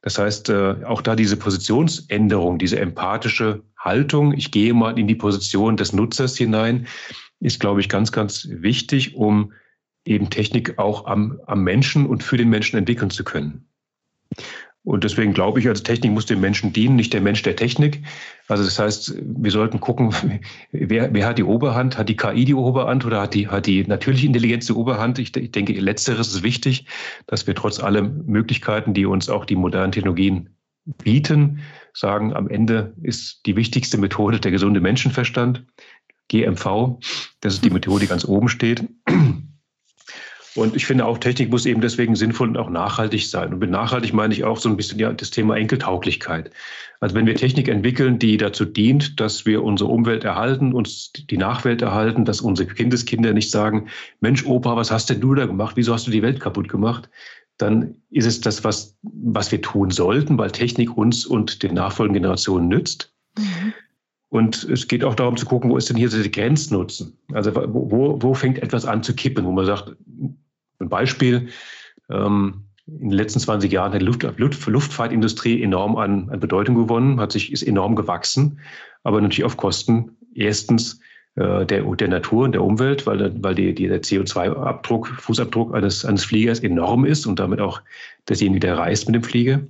Das 0.03 0.19
heißt, 0.19 0.51
äh, 0.51 0.77
auch 0.85 1.01
da 1.01 1.17
diese 1.17 1.37
Positionsänderung, 1.37 2.59
diese 2.59 2.79
empathische 2.79 3.63
Haltung, 3.79 4.33
ich 4.35 4.51
gehe 4.51 4.75
mal 4.75 4.99
in 4.99 5.09
die 5.09 5.15
Position 5.15 5.77
des 5.77 5.93
Nutzers 5.93 6.37
hinein, 6.37 6.87
ist, 7.41 7.59
glaube 7.61 7.81
ich, 7.81 7.89
ganz, 7.89 8.13
ganz 8.13 8.49
wichtig, 8.51 9.15
um 9.15 9.53
eben 10.09 10.31
Technik 10.31 10.79
auch 10.79 11.07
am, 11.07 11.41
am 11.47 11.63
Menschen 11.63 12.07
und 12.07 12.23
für 12.23 12.37
den 12.37 12.49
Menschen 12.49 12.79
entwickeln 12.79 13.11
zu 13.11 13.25
können. 13.25 13.65
Und 14.85 15.05
deswegen 15.05 15.35
glaube 15.35 15.61
ich, 15.61 15.69
also 15.69 15.83
Technik 15.83 16.13
muss 16.13 16.25
dem 16.25 16.41
Menschen 16.41 16.73
dienen, 16.73 16.97
nicht 16.97 17.13
der 17.13 17.21
Mensch 17.21 17.43
der 17.43 17.57
Technik. 17.57 18.01
Also 18.47 18.65
das 18.65 18.79
heißt, 18.79 19.17
wir 19.21 19.51
sollten 19.51 19.81
gucken, 19.81 20.15
wer, 20.73 21.13
wer 21.13 21.27
hat 21.27 21.37
die 21.37 21.45
Oberhand? 21.45 21.99
Hat 21.99 22.09
die 22.09 22.17
KI 22.17 22.47
die 22.47 22.55
Oberhand 22.55 23.05
oder 23.05 23.21
hat 23.21 23.35
die, 23.35 23.49
hat 23.49 23.67
die 23.67 23.85
natürliche 23.87 24.27
Intelligenz 24.27 24.67
die 24.67 24.73
Oberhand? 24.73 25.19
Ich, 25.19 25.37
ich 25.37 25.53
denke, 25.53 25.75
letzteres 25.75 26.33
ist 26.33 26.43
wichtig, 26.43 26.87
dass 27.27 27.47
wir 27.47 27.55
trotz 27.55 27.81
aller 27.81 28.03
Möglichkeiten, 28.03 28.95
die 28.95 29.05
uns 29.05 29.29
auch 29.29 29.45
die 29.45 29.57
modernen 29.57 29.93
Technologien 29.93 30.49
bieten, 31.05 31.61
sagen, 31.93 32.33
am 32.33 32.49
Ende 32.49 32.95
ist 33.03 33.45
die 33.45 33.57
wichtigste 33.57 33.99
Methode 33.99 34.41
der 34.41 34.53
gesunde 34.53 34.81
Menschenverstand, 34.81 35.67
GMV. 36.29 36.99
Das 37.41 37.55
ist 37.55 37.65
die 37.65 37.71
Methode, 37.71 38.01
die 38.01 38.07
ganz 38.07 38.25
oben 38.25 38.49
steht. 38.49 38.85
Und 40.59 40.75
ich 40.75 40.87
finde 40.87 41.07
auch, 41.07 41.19
Technik 41.19 41.51
muss 41.51 41.67
eben 41.67 41.81
deswegen 41.81 42.17
sinnvoll 42.17 42.49
und 42.49 42.57
auch 42.57 42.69
nachhaltig 42.69 43.29
sein. 43.29 43.53
Und 43.53 43.61
mit 43.61 43.71
nachhaltig 43.71 44.13
meine 44.13 44.35
ich 44.35 44.43
auch 44.43 44.59
so 44.59 44.69
ein 44.69 44.77
bisschen 44.77 44.99
ja, 44.99 45.13
das 45.13 45.31
Thema 45.31 45.57
Enkeltauglichkeit. 45.57 46.51
Also 46.99 47.15
wenn 47.15 47.27
wir 47.27 47.37
Technik 47.37 47.69
entwickeln, 47.69 48.19
die 48.19 48.37
dazu 48.37 48.65
dient, 48.65 49.21
dass 49.21 49.47
wir 49.47 49.63
unsere 49.63 49.89
Umwelt 49.89 50.25
erhalten, 50.25 50.73
uns 50.73 51.13
die 51.13 51.37
Nachwelt 51.37 51.81
erhalten, 51.81 52.25
dass 52.25 52.41
unsere 52.41 52.69
Kindeskinder 52.69 53.33
nicht 53.33 53.53
sagen, 53.53 53.87
Mensch, 54.21 54.45
Opa, 54.47 54.75
was 54.75 54.91
hast 54.91 55.09
denn 55.11 55.21
du 55.21 55.37
da 55.37 55.47
gemacht? 55.47 55.77
Wieso 55.77 55.93
hast 55.95 56.09
du 56.09 56.11
die 56.11 56.23
Welt 56.23 56.41
kaputt 56.41 56.69
gemacht? 56.69 57.09
Dann 57.57 57.95
ist 58.11 58.27
es 58.27 58.41
das, 58.41 58.65
was, 58.65 58.97
was 59.03 59.53
wir 59.53 59.63
tun 59.63 59.93
sollten, 59.93 60.39
weil 60.39 60.51
Technik 60.51 60.97
uns 60.97 61.25
und 61.25 61.63
den 61.63 61.75
nachfolgenden 61.75 62.23
Generationen 62.23 62.67
nützt. 62.67 63.13
Mhm. 63.39 63.75
Und 64.31 64.65
es 64.65 64.89
geht 64.89 65.05
auch 65.05 65.15
darum 65.15 65.37
zu 65.37 65.47
gucken, 65.47 65.71
wo 65.71 65.77
ist 65.77 65.89
denn 65.89 65.97
hier 65.97 66.11
so 66.11 66.19
der 66.19 66.31
Grenznutzen? 66.31 67.17
Also 67.33 67.55
wo, 67.55 68.21
wo 68.21 68.35
fängt 68.35 68.59
etwas 68.59 68.85
an 68.85 69.03
zu 69.05 69.15
kippen, 69.15 69.45
wo 69.47 69.53
man 69.53 69.65
sagt, 69.65 69.97
ein 70.81 70.89
Beispiel, 70.89 71.49
ähm, 72.11 72.65
in 72.87 73.11
den 73.11 73.19
letzten 73.19 73.41
20 73.41 73.71
Jahren 73.71 73.93
hat 73.93 74.01
die 74.01 74.07
Luft, 74.07 74.23
Luft, 74.39 74.67
Luftfahrtindustrie 74.67 75.63
enorm 75.63 75.97
an, 75.97 76.31
an, 76.31 76.41
Bedeutung 76.41 76.75
gewonnen, 76.75 77.21
hat 77.21 77.33
sich, 77.33 77.53
ist 77.53 77.63
enorm 77.63 77.97
gewachsen, 77.97 78.61
aber 79.03 79.21
natürlich 79.21 79.45
auf 79.45 79.59
Kosten 79.59 80.17
erstens 80.35 81.01
äh, 81.35 81.67
der, 81.67 81.83
der 81.83 82.09
Natur 82.09 82.45
und 82.45 82.53
der 82.53 82.65
Umwelt, 82.65 83.07
weil, 83.07 83.33
weil 83.43 83.55
die, 83.55 83.75
die, 83.75 83.89
der 83.89 84.03
CO2-Abdruck, 84.03 85.09
Fußabdruck 85.09 85.75
eines, 85.75 86.05
eines 86.05 86.25
Fliegers 86.25 86.61
enorm 86.61 87.05
ist 87.05 87.27
und 87.27 87.39
damit 87.39 87.61
auch 87.61 87.83
derjenige, 88.29 88.61
der 88.61 88.79
reist 88.79 89.07
mit 89.07 89.15
dem 89.15 89.23
Flieger. 89.23 89.61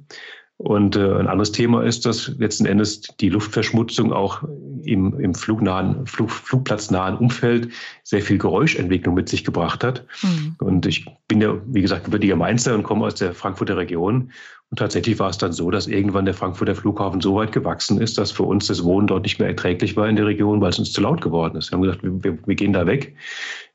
Und 0.58 0.96
äh, 0.96 1.14
ein 1.14 1.28
anderes 1.28 1.52
Thema 1.52 1.84
ist, 1.84 2.04
dass 2.04 2.28
letzten 2.36 2.66
Endes 2.66 3.02
die 3.20 3.28
Luftverschmutzung 3.28 4.12
auch 4.12 4.42
im, 4.82 5.18
im 5.20 5.34
flugnahen, 5.34 6.04
Flug, 6.06 6.30
flugplatznahen 6.30 7.16
Umfeld 7.16 7.70
sehr 8.02 8.22
viel 8.22 8.38
Geräuschentwicklung 8.38 9.14
mit 9.14 9.28
sich 9.28 9.44
gebracht 9.44 9.84
hat. 9.84 10.04
Mhm. 10.22 10.56
Und 10.58 10.86
ich 10.86 11.06
bin 11.28 11.42
ja, 11.42 11.54
wie 11.66 11.82
gesagt, 11.82 12.04
gebürtiger 12.04 12.36
Mainzer 12.36 12.74
und 12.74 12.82
komme 12.82 13.06
aus 13.06 13.14
der 13.16 13.34
Frankfurter 13.34 13.76
Region. 13.76 14.32
Und 14.70 14.78
tatsächlich 14.78 15.18
war 15.18 15.30
es 15.30 15.38
dann 15.38 15.52
so, 15.52 15.70
dass 15.70 15.86
irgendwann 15.86 16.24
der 16.24 16.34
Frankfurter 16.34 16.74
Flughafen 16.74 17.20
so 17.20 17.36
weit 17.36 17.52
gewachsen 17.52 18.00
ist, 18.00 18.18
dass 18.18 18.30
für 18.30 18.42
uns 18.42 18.66
das 18.66 18.84
Wohnen 18.84 19.06
dort 19.06 19.22
nicht 19.22 19.38
mehr 19.38 19.48
erträglich 19.48 19.96
war 19.96 20.08
in 20.08 20.16
der 20.16 20.26
Region, 20.26 20.60
weil 20.60 20.70
es 20.70 20.78
uns 20.78 20.92
zu 20.92 21.00
laut 21.00 21.20
geworden 21.20 21.56
ist. 21.56 21.70
Wir 21.70 21.76
haben 21.76 21.82
gesagt, 21.82 22.02
wir, 22.02 22.38
wir 22.44 22.54
gehen 22.54 22.72
da 22.72 22.86
weg. 22.86 23.14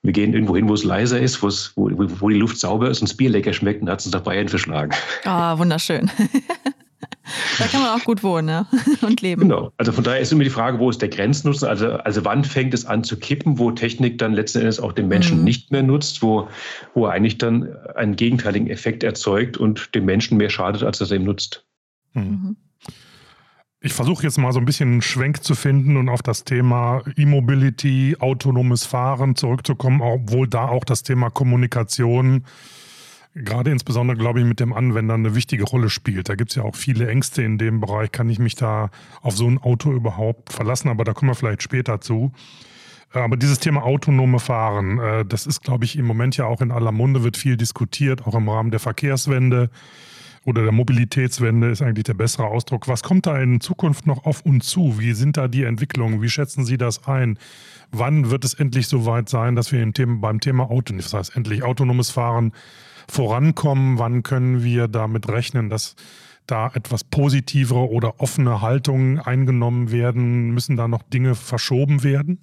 Wir 0.03 0.13
gehen 0.13 0.33
irgendwo 0.33 0.55
hin, 0.55 0.67
wo 0.67 0.73
es 0.73 0.83
leiser 0.83 1.19
ist, 1.19 1.41
wo, 1.41 1.47
wo, 1.75 1.89
wo 2.19 2.29
die 2.29 2.35
Luft 2.35 2.59
sauber 2.59 2.89
ist 2.89 3.01
und 3.01 3.09
das 3.09 3.17
Bier 3.17 3.29
lecker 3.29 3.53
schmeckt 3.53 3.81
und 3.81 3.89
hat 3.89 4.01
es 4.01 4.05
uns 4.05 4.13
nach 4.13 4.21
Bayern 4.21 4.49
verschlagen. 4.49 4.91
Ah, 5.23 5.57
wunderschön. 5.57 6.11
Da 7.57 7.67
kann 7.67 7.81
man 7.81 7.99
auch 7.99 8.03
gut 8.03 8.23
wohnen 8.23 8.49
ja? 8.49 8.67
und 9.01 9.21
leben. 9.21 9.43
Genau. 9.43 9.71
Also 9.77 9.91
von 9.91 10.03
daher 10.03 10.19
ist 10.19 10.31
immer 10.31 10.43
die 10.43 10.49
Frage, 10.49 10.79
wo 10.79 10.89
ist 10.89 11.01
der 11.01 11.09
Grenznutzen? 11.09 11.67
Also, 11.67 11.91
also 11.91 12.25
wann 12.25 12.43
fängt 12.43 12.73
es 12.73 12.85
an 12.85 13.03
zu 13.03 13.17
kippen, 13.17 13.57
wo 13.59 13.71
Technik 13.71 14.17
dann 14.17 14.33
letzten 14.33 14.59
Endes 14.59 14.79
auch 14.79 14.91
den 14.91 15.07
Menschen 15.07 15.39
mhm. 15.39 15.43
nicht 15.45 15.71
mehr 15.71 15.83
nutzt, 15.83 16.21
wo, 16.21 16.49
wo 16.93 17.05
er 17.05 17.13
eigentlich 17.13 17.37
dann 17.37 17.75
einen 17.95 18.15
gegenteiligen 18.15 18.69
Effekt 18.69 19.03
erzeugt 19.03 19.57
und 19.57 19.95
dem 19.95 20.05
Menschen 20.05 20.37
mehr 20.37 20.49
schadet, 20.49 20.83
als 20.83 20.99
dass 20.99 21.11
er 21.11 21.17
ihm 21.17 21.23
nutzt. 21.23 21.65
Mhm. 22.13 22.23
mhm. 22.23 22.55
Ich 23.85 23.91
versuche 23.91 24.23
jetzt 24.23 24.37
mal 24.37 24.53
so 24.53 24.59
ein 24.59 24.65
bisschen 24.65 24.93
einen 24.93 25.01
Schwenk 25.01 25.43
zu 25.43 25.55
finden 25.55 25.97
und 25.97 26.07
auf 26.07 26.21
das 26.21 26.45
Thema 26.45 27.01
E-Mobility, 27.17 28.15
autonomes 28.17 28.85
Fahren 28.85 29.35
zurückzukommen, 29.35 29.99
obwohl 30.01 30.47
da 30.47 30.69
auch 30.69 30.85
das 30.85 31.03
Thema 31.03 31.29
Kommunikation 31.29 32.45
gerade 33.35 33.71
insbesondere, 33.71 34.17
glaube 34.17 34.39
ich, 34.39 34.45
mit 34.45 34.59
dem 34.59 34.73
Anwender 34.73 35.15
eine 35.15 35.35
wichtige 35.35 35.63
Rolle 35.63 35.89
spielt. 35.89 36.29
Da 36.29 36.35
gibt 36.35 36.51
es 36.51 36.55
ja 36.55 36.63
auch 36.63 36.75
viele 36.75 37.07
Ängste 37.07 37.43
in 37.43 37.57
dem 37.57 37.79
Bereich. 37.79 38.11
Kann 38.11 38.29
ich 38.29 38.39
mich 38.39 38.55
da 38.55 38.89
auf 39.21 39.35
so 39.35 39.47
ein 39.47 39.57
Auto 39.57 39.91
überhaupt 39.91 40.53
verlassen? 40.53 40.89
Aber 40.89 41.03
da 41.03 41.13
kommen 41.13 41.31
wir 41.31 41.35
vielleicht 41.35 41.63
später 41.63 42.01
zu. 42.01 42.31
Aber 43.11 43.37
dieses 43.37 43.59
Thema 43.59 43.83
autonome 43.83 44.39
Fahren, 44.39 44.97
äh, 44.99 45.25
das 45.25 45.45
ist, 45.45 45.61
glaube 45.61 45.85
ich, 45.85 45.97
im 45.97 46.05
Moment 46.05 46.35
ja 46.37 46.45
auch 46.45 46.61
in 46.61 46.71
aller 46.71 46.91
Munde, 46.91 47.23
wird 47.23 47.37
viel 47.37 47.57
diskutiert, 47.57 48.25
auch 48.25 48.33
im 48.33 48.49
Rahmen 48.49 48.71
der 48.71 48.79
Verkehrswende 48.79 49.69
oder 50.45 50.63
der 50.63 50.71
Mobilitätswende 50.71 51.69
ist 51.69 51.81
eigentlich 51.81 52.03
der 52.03 52.15
bessere 52.15 52.47
Ausdruck. 52.47 52.87
Was 52.87 53.03
kommt 53.03 53.27
da 53.27 53.39
in 53.39 53.61
Zukunft 53.61 54.05
noch 54.05 54.25
auf 54.25 54.41
uns 54.41 54.67
zu? 54.67 54.99
Wie 54.99 55.13
sind 55.13 55.37
da 55.37 55.47
die 55.47 55.63
Entwicklungen? 55.63 56.21
Wie 56.21 56.29
schätzen 56.29 56.65
Sie 56.65 56.77
das 56.77 57.07
ein? 57.07 57.37
Wann 57.91 58.29
wird 58.29 58.43
es 58.43 58.53
endlich 58.53 58.87
so 58.87 59.05
weit 59.05 59.29
sein, 59.29 59.55
dass 59.55 59.71
wir 59.71 59.93
Thema, 59.93 60.17
beim 60.19 60.39
Thema 60.39 60.69
Auto, 60.69 60.93
das 60.95 61.13
heißt 61.13 61.35
endlich 61.35 61.63
autonomes 61.63 62.09
Fahren 62.09 62.51
vorankommen? 63.09 63.99
Wann 63.99 64.23
können 64.23 64.63
wir 64.63 64.87
damit 64.87 65.27
rechnen, 65.29 65.69
dass 65.69 65.95
da 66.47 66.71
etwas 66.73 67.03
positivere 67.03 67.89
oder 67.89 68.19
offene 68.19 68.61
Haltungen 68.61 69.19
eingenommen 69.19 69.91
werden? 69.91 70.51
Müssen 70.51 70.77
da 70.77 70.87
noch 70.87 71.03
Dinge 71.03 71.35
verschoben 71.35 72.03
werden? 72.03 72.39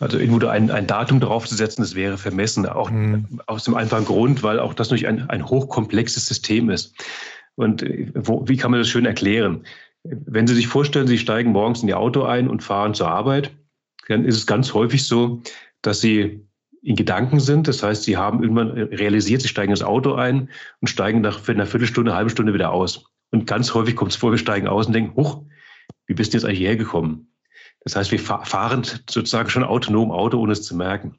Also 0.00 0.18
irgendwo 0.18 0.46
ein, 0.46 0.70
ein 0.70 0.86
Datum 0.86 1.18
draufzusetzen, 1.18 1.82
das 1.82 1.94
wäre 1.94 2.18
vermessen. 2.18 2.66
Auch 2.66 2.90
mhm. 2.90 3.40
aus 3.46 3.64
dem 3.64 3.74
einfachen 3.74 4.04
Grund, 4.04 4.42
weil 4.42 4.60
auch 4.60 4.74
das 4.74 4.88
natürlich 4.88 5.08
ein, 5.08 5.28
ein 5.28 5.48
hochkomplexes 5.48 6.26
System 6.26 6.70
ist. 6.70 6.94
Und 7.56 7.82
äh, 7.82 8.10
wo, 8.14 8.46
wie 8.46 8.56
kann 8.56 8.70
man 8.70 8.80
das 8.80 8.88
schön 8.88 9.06
erklären? 9.06 9.64
Wenn 10.04 10.46
Sie 10.46 10.54
sich 10.54 10.68
vorstellen, 10.68 11.08
Sie 11.08 11.18
steigen 11.18 11.50
morgens 11.50 11.82
in 11.82 11.88
Ihr 11.88 11.98
Auto 11.98 12.22
ein 12.22 12.48
und 12.48 12.62
fahren 12.62 12.94
zur 12.94 13.08
Arbeit, 13.08 13.50
dann 14.06 14.24
ist 14.24 14.36
es 14.36 14.46
ganz 14.46 14.72
häufig 14.72 15.04
so, 15.04 15.42
dass 15.82 16.00
Sie 16.00 16.47
in 16.82 16.96
Gedanken 16.96 17.40
sind. 17.40 17.68
Das 17.68 17.82
heißt, 17.82 18.04
Sie 18.04 18.16
haben 18.16 18.42
irgendwann 18.42 18.70
realisiert, 18.70 19.42
Sie 19.42 19.48
steigen 19.48 19.72
ins 19.72 19.82
Auto 19.82 20.14
ein 20.14 20.50
und 20.80 20.88
steigen 20.88 21.20
nach 21.20 21.40
für 21.40 21.52
eine 21.52 21.66
Viertelstunde, 21.66 22.10
eine 22.10 22.18
halbe 22.18 22.30
Stunde 22.30 22.54
wieder 22.54 22.72
aus. 22.72 23.04
Und 23.30 23.46
ganz 23.46 23.74
häufig 23.74 23.96
kommt 23.96 24.12
es 24.12 24.16
vor, 24.16 24.30
wir 24.30 24.38
steigen 24.38 24.68
aus 24.68 24.86
und 24.86 24.92
denken, 24.92 25.14
huch, 25.16 25.42
wie 26.06 26.14
bist 26.14 26.32
du 26.32 26.38
jetzt 26.38 26.44
eigentlich 26.44 26.60
hergekommen? 26.60 27.32
Das 27.80 27.96
heißt, 27.96 28.10
wir 28.10 28.18
fahren 28.18 28.84
sozusagen 28.84 29.50
schon 29.50 29.64
autonom 29.64 30.10
Auto, 30.10 30.38
ohne 30.38 30.52
es 30.52 30.62
zu 30.62 30.76
merken. 30.76 31.16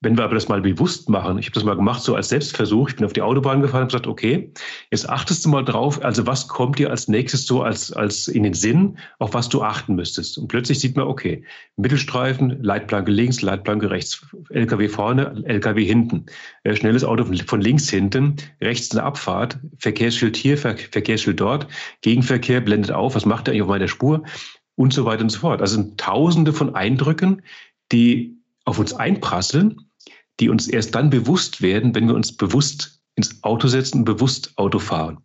Wenn 0.00 0.16
wir 0.16 0.22
aber 0.22 0.34
das 0.34 0.46
mal 0.46 0.60
bewusst 0.60 1.08
machen, 1.08 1.38
ich 1.38 1.46
habe 1.46 1.54
das 1.54 1.64
mal 1.64 1.74
gemacht, 1.74 2.02
so 2.02 2.14
als 2.14 2.28
Selbstversuch, 2.28 2.90
ich 2.90 2.96
bin 2.96 3.04
auf 3.04 3.14
die 3.14 3.22
Autobahn 3.22 3.60
gefahren 3.60 3.82
und 3.82 3.88
gesagt, 3.88 4.06
okay, 4.06 4.52
jetzt 4.92 5.08
achtest 5.08 5.44
du 5.44 5.48
mal 5.48 5.64
drauf, 5.64 6.04
also 6.04 6.24
was 6.24 6.46
kommt 6.46 6.78
dir 6.78 6.90
als 6.90 7.08
nächstes 7.08 7.46
so 7.46 7.62
als, 7.62 7.92
als 7.92 8.28
in 8.28 8.44
den 8.44 8.54
Sinn, 8.54 8.96
auf 9.18 9.34
was 9.34 9.48
du 9.48 9.60
achten 9.60 9.96
müsstest. 9.96 10.38
Und 10.38 10.46
plötzlich 10.46 10.78
sieht 10.78 10.96
man, 10.96 11.08
okay, 11.08 11.42
Mittelstreifen, 11.76 12.62
Leitplanke 12.62 13.10
links, 13.10 13.42
Leitplanke 13.42 13.90
rechts, 13.90 14.24
LKW 14.50 14.88
vorne, 14.88 15.42
LKW 15.46 15.84
hinten, 15.84 16.26
äh, 16.62 16.76
schnelles 16.76 17.02
Auto 17.02 17.24
von 17.24 17.60
links 17.60 17.90
hinten, 17.90 18.36
rechts 18.60 18.92
eine 18.92 19.02
Abfahrt, 19.02 19.58
Verkehrsschild 19.78 20.36
hier, 20.36 20.56
Verkehrsschild 20.58 21.40
dort, 21.40 21.66
Gegenverkehr 22.02 22.60
blendet 22.60 22.92
auf, 22.92 23.16
was 23.16 23.26
macht 23.26 23.48
er 23.48 23.52
eigentlich 23.52 23.62
auf 23.62 23.68
meiner 23.68 23.88
Spur? 23.88 24.22
Und 24.76 24.92
so 24.92 25.04
weiter 25.04 25.22
und 25.22 25.30
so 25.30 25.40
fort. 25.40 25.60
Also 25.60 25.74
sind 25.74 25.98
tausende 25.98 26.52
von 26.52 26.76
Eindrücken, 26.76 27.42
die 27.90 28.38
auf 28.64 28.78
uns 28.78 28.92
einprasseln 28.92 29.87
die 30.40 30.48
uns 30.48 30.68
erst 30.68 30.94
dann 30.94 31.10
bewusst 31.10 31.62
werden, 31.62 31.94
wenn 31.94 32.08
wir 32.08 32.14
uns 32.14 32.36
bewusst 32.36 33.00
ins 33.16 33.42
Auto 33.42 33.68
setzen 33.68 33.98
und 33.98 34.04
bewusst 34.04 34.52
Auto 34.56 34.78
fahren. 34.78 35.18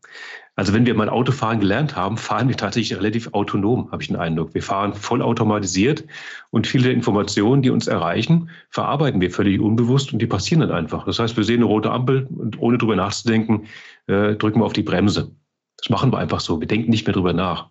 Also 0.56 0.72
wenn 0.74 0.86
wir 0.86 0.94
mal 0.94 1.10
Autofahren 1.10 1.60
gelernt 1.60 1.96
haben, 1.96 2.16
fahren 2.16 2.48
wir 2.48 2.56
tatsächlich 2.56 2.98
relativ 2.98 3.30
autonom, 3.34 3.92
habe 3.92 4.04
ich 4.04 4.10
den 4.10 4.18
Eindruck. 4.18 4.54
Wir 4.54 4.62
fahren 4.62 4.94
vollautomatisiert 4.94 6.04
und 6.52 6.68
viele 6.68 6.92
Informationen, 6.92 7.64
die 7.64 7.72
uns 7.72 7.88
erreichen, 7.88 8.50
verarbeiten 8.70 9.20
wir 9.20 9.32
völlig 9.32 9.60
unbewusst 9.60 10.14
und 10.14 10.20
die 10.20 10.28
passieren 10.28 10.62
dann 10.62 10.72
einfach. 10.72 11.06
Das 11.06 11.18
heißt, 11.18 11.36
wir 11.38 11.44
sehen 11.44 11.58
eine 11.58 11.66
rote 11.66 11.90
Ampel 11.90 12.28
und 12.38 12.60
ohne 12.60 12.78
drüber 12.78 12.96
nachzudenken, 12.96 13.66
äh, 14.06 14.36
drücken 14.36 14.60
wir 14.60 14.66
auf 14.66 14.74
die 14.74 14.84
Bremse. 14.84 15.32
Das 15.78 15.90
machen 15.90 16.14
wir 16.14 16.20
einfach 16.20 16.40
so. 16.40 16.60
Wir 16.60 16.68
denken 16.68 16.92
nicht 16.92 17.08
mehr 17.08 17.16
drüber 17.16 17.34
nach. 17.34 17.70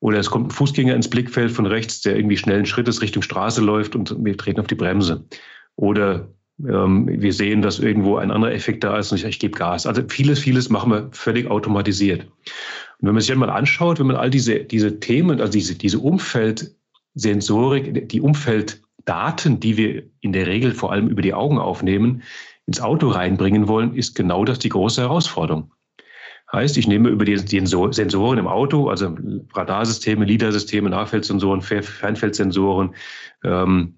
Oder 0.00 0.18
es 0.18 0.28
kommt 0.28 0.48
ein 0.48 0.50
Fußgänger 0.50 0.96
ins 0.96 1.08
Blickfeld 1.08 1.52
von 1.52 1.66
rechts, 1.66 2.00
der 2.00 2.16
irgendwie 2.16 2.36
schnellen 2.36 2.66
Schrittes 2.66 3.00
Richtung 3.00 3.22
Straße 3.22 3.60
läuft 3.60 3.94
und 3.94 4.16
wir 4.18 4.36
treten 4.36 4.58
auf 4.58 4.66
die 4.66 4.74
Bremse. 4.74 5.24
Oder 5.76 6.28
wir 6.62 7.32
sehen, 7.32 7.62
dass 7.62 7.80
irgendwo 7.80 8.16
ein 8.16 8.30
anderer 8.30 8.52
Effekt 8.52 8.84
da 8.84 8.96
ist 8.96 9.10
und 9.10 9.18
ich, 9.18 9.24
ich 9.24 9.40
gebe 9.40 9.58
Gas. 9.58 9.86
Also 9.86 10.02
vieles, 10.08 10.38
vieles 10.38 10.70
machen 10.70 10.92
wir 10.92 11.08
völlig 11.12 11.50
automatisiert. 11.50 12.22
Und 12.22 13.08
wenn 13.08 13.14
man 13.14 13.20
sich 13.20 13.32
einmal 13.32 13.50
anschaut, 13.50 13.98
wenn 13.98 14.06
man 14.06 14.16
all 14.16 14.30
diese, 14.30 14.60
diese 14.60 15.00
Themen, 15.00 15.40
also 15.40 15.52
diese, 15.52 15.74
diese 15.74 15.98
Umfeldsensorik, 15.98 18.08
die 18.08 18.20
Umfelddaten, 18.20 19.58
die 19.58 19.76
wir 19.76 20.04
in 20.20 20.32
der 20.32 20.46
Regel 20.46 20.72
vor 20.72 20.92
allem 20.92 21.08
über 21.08 21.22
die 21.22 21.34
Augen 21.34 21.58
aufnehmen, 21.58 22.22
ins 22.66 22.80
Auto 22.80 23.08
reinbringen 23.08 23.66
wollen, 23.66 23.94
ist 23.94 24.14
genau 24.14 24.44
das 24.44 24.60
die 24.60 24.68
große 24.68 25.00
Herausforderung. 25.00 25.71
Heißt, 26.52 26.76
ich 26.76 26.86
nehme 26.86 27.08
über 27.08 27.24
die 27.24 27.38
Sensoren 27.38 28.38
im 28.38 28.46
Auto, 28.46 28.88
also 28.88 29.16
Radarsysteme, 29.54 30.26
LIDAR-Systeme, 30.26 30.90
Nahfeldsensoren, 30.90 31.62
Fernfeldsensoren, 31.62 32.94
ähm, 33.42 33.94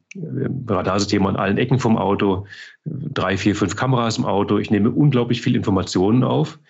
Radarsysteme 0.68 1.28
an 1.28 1.34
allen 1.34 1.58
Ecken 1.58 1.80
vom 1.80 1.98
Auto, 1.98 2.46
drei, 2.84 3.36
vier, 3.36 3.56
fünf 3.56 3.74
Kameras 3.74 4.18
im 4.18 4.24
Auto. 4.24 4.58
Ich 4.58 4.70
nehme 4.70 4.90
unglaublich 4.90 5.42
viel 5.42 5.56
Informationen 5.56 6.22
auf. 6.22 6.60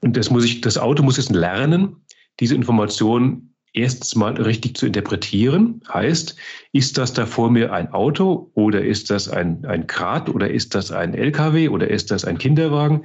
Und 0.00 0.16
das 0.16 0.30
muss 0.30 0.44
ich, 0.44 0.60
das 0.62 0.78
Auto 0.78 1.04
muss 1.04 1.16
jetzt 1.16 1.30
lernen, 1.30 1.96
diese 2.40 2.56
Informationen 2.56 3.51
erstens 3.72 4.14
mal 4.14 4.34
richtig 4.34 4.76
zu 4.76 4.86
interpretieren. 4.86 5.80
Heißt, 5.92 6.36
ist 6.72 6.98
das 6.98 7.12
da 7.12 7.26
vor 7.26 7.50
mir 7.50 7.72
ein 7.72 7.92
Auto 7.92 8.50
oder 8.54 8.84
ist 8.84 9.10
das 9.10 9.28
ein, 9.28 9.64
ein 9.64 9.86
Krat 9.86 10.28
oder 10.28 10.50
ist 10.50 10.74
das 10.74 10.92
ein 10.92 11.14
LKW 11.14 11.68
oder 11.68 11.88
ist 11.88 12.10
das 12.10 12.24
ein 12.24 12.38
Kinderwagen 12.38 13.04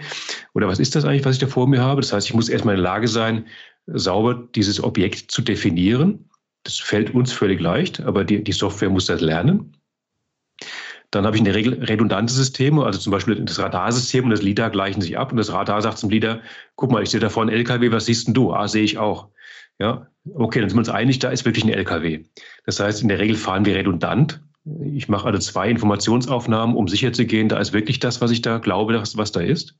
oder 0.53 0.67
was 0.67 0.79
ist 0.79 0.95
das 0.95 1.05
eigentlich, 1.05 1.25
was 1.25 1.35
ich 1.35 1.41
da 1.41 1.47
vor 1.47 1.67
mir 1.67 1.81
habe? 1.81 2.01
Das 2.01 2.13
heißt, 2.13 2.27
ich 2.27 2.33
muss 2.33 2.49
erstmal 2.49 2.75
in 2.75 2.81
der 2.81 2.91
Lage 2.91 3.07
sein, 3.07 3.45
sauber 3.87 4.47
dieses 4.55 4.83
Objekt 4.83 5.31
zu 5.31 5.41
definieren. 5.41 6.29
Das 6.63 6.77
fällt 6.77 7.13
uns 7.13 7.31
völlig 7.31 7.61
leicht, 7.61 8.01
aber 8.01 8.25
die, 8.25 8.43
die 8.43 8.51
Software 8.51 8.89
muss 8.89 9.05
das 9.05 9.21
lernen. 9.21 9.73
Dann 11.11 11.25
habe 11.25 11.37
ich 11.37 11.39
in 11.39 11.45
der 11.45 11.55
Regel 11.55 11.81
redundante 11.85 12.33
Systeme, 12.33 12.85
also 12.85 12.99
zum 12.99 13.11
Beispiel 13.11 13.35
das 13.45 13.59
Radarsystem 13.59 14.25
und 14.25 14.31
das 14.31 14.41
LIDAR 14.41 14.69
gleichen 14.69 14.99
sich 14.99 15.17
ab 15.17 15.31
und 15.31 15.37
das 15.37 15.53
Radar 15.53 15.81
sagt 15.81 15.99
zum 15.99 16.09
LIDAR, 16.09 16.41
guck 16.75 16.91
mal, 16.91 17.01
ich 17.01 17.09
sehe 17.09 17.21
da 17.21 17.29
vorne 17.29 17.51
einen 17.51 17.59
LKW, 17.61 17.91
was 17.91 18.07
siehst 18.07 18.27
denn 18.27 18.33
du? 18.33 18.51
Ah, 18.51 18.67
sehe 18.67 18.83
ich 18.83 18.97
auch. 18.97 19.29
Ja, 19.79 20.07
okay, 20.33 20.59
dann 20.59 20.69
sind 20.69 20.77
wir 20.77 20.81
uns 20.81 20.89
einig, 20.89 21.19
da 21.19 21.29
ist 21.29 21.45
wirklich 21.45 21.63
ein 21.63 21.69
LKW. 21.69 22.23
Das 22.65 22.79
heißt, 22.79 23.01
in 23.01 23.09
der 23.09 23.19
Regel 23.19 23.35
fahren 23.35 23.65
wir 23.65 23.75
redundant. 23.75 24.41
Ich 24.83 25.07
mache 25.07 25.27
also 25.27 25.39
zwei 25.39 25.69
Informationsaufnahmen, 25.69 26.75
um 26.75 26.87
sicher 26.87 27.13
zu 27.13 27.25
gehen, 27.25 27.47
da 27.47 27.59
ist 27.59 27.73
wirklich 27.73 27.99
das, 27.99 28.19
was 28.19 28.31
ich 28.31 28.41
da 28.41 28.57
glaube, 28.57 29.01
was 29.01 29.31
da 29.31 29.39
ist. 29.39 29.75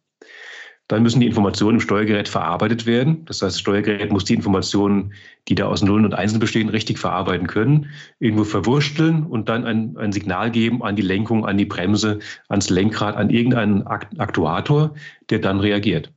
Dann 0.88 1.04
müssen 1.04 1.20
die 1.20 1.28
Informationen 1.28 1.78
im 1.78 1.82
Steuergerät 1.82 2.30
verarbeitet 2.30 2.86
werden. 2.86 3.26
Das 3.26 3.42
heißt, 3.42 3.56
das 3.56 3.60
Steuergerät 3.60 4.10
muss 4.10 4.24
die 4.24 4.36
Informationen, 4.36 5.14
die 5.50 5.56
da 5.56 5.66
aus 5.66 5.82
Nullen 5.82 6.06
und 6.06 6.14
Einsen 6.14 6.40
bestehen, 6.40 6.70
richtig 6.70 6.98
verarbeiten 6.98 7.48
können, 7.48 7.90
irgendwo 8.20 8.46
verwursteln 8.46 9.26
und 9.26 9.50
dann 9.50 9.66
ein, 9.66 9.98
ein 9.98 10.14
Signal 10.14 10.50
geben 10.50 10.84
an 10.84 10.96
die 10.96 11.02
Lenkung, 11.02 11.46
an 11.46 11.58
die 11.58 11.66
Bremse, 11.66 12.20
ans 12.48 12.70
Lenkrad, 12.70 13.18
an 13.18 13.30
irgendeinen 13.30 13.86
Aktuator, 13.86 14.96
der 15.30 15.40
dann 15.40 15.60
reagiert. 15.60 16.14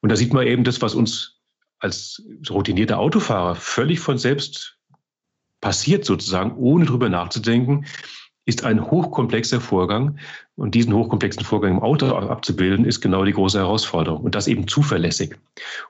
Und 0.00 0.10
da 0.10 0.16
sieht 0.16 0.32
man 0.32 0.48
eben 0.48 0.64
das, 0.64 0.82
was 0.82 0.96
uns 0.96 1.31
als 1.82 2.22
routinierter 2.48 2.98
Autofahrer 2.98 3.56
völlig 3.56 4.00
von 4.00 4.16
selbst 4.16 4.78
passiert 5.60 6.04
sozusagen, 6.04 6.56
ohne 6.56 6.86
drüber 6.86 7.08
nachzudenken, 7.08 7.86
ist 8.44 8.64
ein 8.64 8.90
hochkomplexer 8.90 9.60
Vorgang. 9.60 10.18
Und 10.56 10.74
diesen 10.74 10.92
hochkomplexen 10.92 11.44
Vorgang 11.44 11.72
im 11.72 11.82
Auto 11.82 12.06
abzubilden, 12.14 12.84
ist 12.84 13.00
genau 13.00 13.24
die 13.24 13.32
große 13.32 13.58
Herausforderung. 13.58 14.22
Und 14.22 14.34
das 14.34 14.48
eben 14.48 14.68
zuverlässig. 14.68 15.36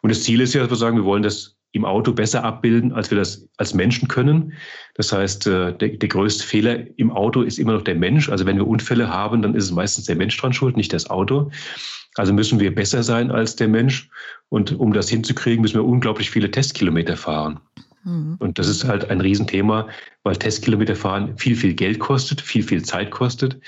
Und 0.00 0.10
das 0.10 0.22
Ziel 0.22 0.40
ist 0.40 0.54
ja, 0.54 0.62
dass 0.62 0.70
wir 0.70 0.76
sagen, 0.76 0.96
wir 0.96 1.04
wollen 1.04 1.22
das 1.22 1.56
im 1.72 1.84
Auto 1.86 2.12
besser 2.12 2.44
abbilden, 2.44 2.92
als 2.92 3.10
wir 3.10 3.18
das 3.18 3.48
als 3.56 3.74
Menschen 3.74 4.08
können. 4.08 4.52
Das 4.94 5.10
heißt, 5.10 5.46
äh, 5.46 5.76
der, 5.76 5.88
der 5.88 6.08
größte 6.08 6.46
Fehler 6.46 6.86
im 6.98 7.10
Auto 7.10 7.42
ist 7.42 7.58
immer 7.58 7.72
noch 7.72 7.82
der 7.82 7.94
Mensch. 7.94 8.28
Also 8.28 8.46
wenn 8.46 8.56
wir 8.56 8.66
Unfälle 8.66 9.08
haben, 9.08 9.42
dann 9.42 9.54
ist 9.54 9.64
es 9.64 9.70
meistens 9.72 10.04
der 10.04 10.16
Mensch 10.16 10.36
dran 10.36 10.52
schuld, 10.52 10.76
nicht 10.76 10.92
das 10.92 11.08
Auto. 11.08 11.50
Also 12.16 12.34
müssen 12.34 12.60
wir 12.60 12.74
besser 12.74 13.02
sein 13.02 13.30
als 13.30 13.56
der 13.56 13.68
Mensch. 13.68 14.10
Und 14.50 14.78
um 14.78 14.92
das 14.92 15.08
hinzukriegen, 15.08 15.62
müssen 15.62 15.76
wir 15.76 15.84
unglaublich 15.84 16.30
viele 16.30 16.50
Testkilometer 16.50 17.16
fahren. 17.16 17.58
Mhm. 18.04 18.36
Und 18.38 18.58
das 18.58 18.68
ist 18.68 18.84
halt 18.84 19.08
ein 19.10 19.22
Riesenthema, 19.22 19.88
weil 20.24 20.36
Testkilometer 20.36 20.94
fahren 20.94 21.38
viel, 21.38 21.56
viel 21.56 21.72
Geld 21.72 21.98
kostet, 22.00 22.42
viel, 22.42 22.62
viel 22.62 22.82
Zeit 22.82 23.10
kostet. 23.10 23.58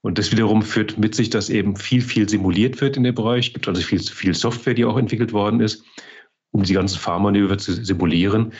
Und 0.00 0.18
das 0.18 0.32
wiederum 0.32 0.62
führt 0.62 0.98
mit 0.98 1.14
sich, 1.14 1.30
dass 1.30 1.48
eben 1.48 1.76
viel, 1.76 2.02
viel 2.02 2.28
simuliert 2.28 2.80
wird 2.80 2.96
in 2.96 3.04
dem 3.04 3.14
Bereich. 3.14 3.46
Es 3.46 3.52
gibt 3.54 3.68
also 3.68 3.80
viel, 3.80 4.00
viel 4.00 4.34
Software, 4.34 4.74
die 4.74 4.84
auch 4.84 4.98
entwickelt 4.98 5.32
worden 5.32 5.60
ist, 5.60 5.84
um 6.54 6.62
die 6.62 6.72
ganzen 6.72 6.98
Fahrmanöver 6.98 7.58
zu 7.58 7.72
simulieren. 7.72 8.52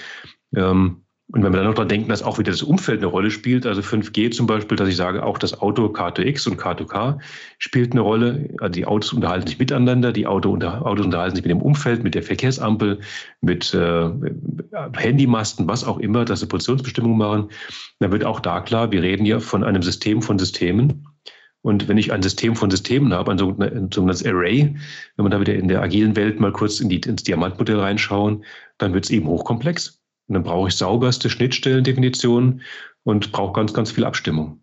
Ähm, 0.54 1.04
und 1.32 1.42
wenn 1.42 1.52
wir 1.52 1.56
dann 1.56 1.66
noch 1.66 1.74
daran 1.74 1.88
denken, 1.88 2.10
dass 2.10 2.22
auch 2.22 2.38
wieder 2.38 2.50
das 2.50 2.62
Umfeld 2.62 2.98
eine 2.98 3.06
Rolle 3.06 3.30
spielt, 3.30 3.64
also 3.64 3.80
5G 3.80 4.30
zum 4.30 4.46
Beispiel, 4.46 4.76
dass 4.76 4.88
ich 4.88 4.96
sage, 4.96 5.24
auch 5.24 5.38
das 5.38 5.58
Auto 5.58 5.86
K2X 5.86 6.48
und 6.48 6.60
K2K 6.60 7.18
spielt 7.58 7.92
eine 7.92 8.02
Rolle. 8.02 8.50
Also 8.60 8.72
die 8.72 8.84
Autos 8.84 9.12
unterhalten 9.12 9.46
sich 9.46 9.58
miteinander, 9.58 10.12
die 10.12 10.26
Auto 10.26 10.50
unter, 10.50 10.84
Autos 10.84 11.06
unterhalten 11.06 11.36
sich 11.36 11.44
mit 11.44 11.50
dem 11.50 11.62
Umfeld, 11.62 12.04
mit 12.04 12.14
der 12.14 12.22
Verkehrsampel, 12.22 13.00
mit 13.40 13.72
äh, 13.72 14.10
Handymasten, 14.92 15.66
was 15.66 15.82
auch 15.82 15.98
immer, 15.98 16.26
dass 16.26 16.40
sie 16.40 16.46
Positionsbestimmungen 16.46 17.16
machen. 17.16 17.48
Dann 18.00 18.12
wird 18.12 18.24
auch 18.24 18.40
da 18.40 18.60
klar, 18.60 18.92
wir 18.92 19.02
reden 19.02 19.24
hier 19.24 19.40
von 19.40 19.64
einem 19.64 19.82
System 19.82 20.20
von 20.20 20.38
Systemen. 20.38 21.06
Und 21.64 21.88
wenn 21.88 21.96
ich 21.96 22.12
ein 22.12 22.22
System 22.22 22.56
von 22.56 22.70
Systemen 22.70 23.14
habe, 23.14 23.32
ein 23.32 23.38
sogenanntes 23.38 24.22
Array, 24.26 24.76
wenn 25.16 25.22
man 25.22 25.30
da 25.30 25.40
wieder 25.40 25.54
in 25.54 25.66
der 25.66 25.80
agilen 25.80 26.14
Welt 26.14 26.38
mal 26.38 26.52
kurz 26.52 26.78
in 26.78 26.90
die, 26.90 27.00
ins 27.00 27.22
Diamantmodell 27.22 27.80
reinschauen, 27.80 28.44
dann 28.76 28.92
wird 28.92 29.04
es 29.04 29.10
eben 29.10 29.26
hochkomplex. 29.26 29.98
Und 30.28 30.34
dann 30.34 30.42
brauche 30.42 30.68
ich 30.68 30.74
sauberste 30.74 31.30
Schnittstellendefinitionen 31.30 32.60
und 33.04 33.32
brauche 33.32 33.54
ganz, 33.54 33.72
ganz 33.72 33.90
viel 33.90 34.04
Abstimmung. 34.04 34.62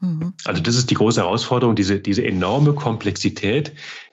Mhm. 0.00 0.34
Also 0.44 0.60
das 0.60 0.74
ist 0.74 0.90
die 0.90 0.96
große 0.96 1.20
Herausforderung, 1.20 1.76
diese, 1.76 2.00
diese 2.00 2.24
enorme 2.24 2.74
Komplexität, 2.74 3.72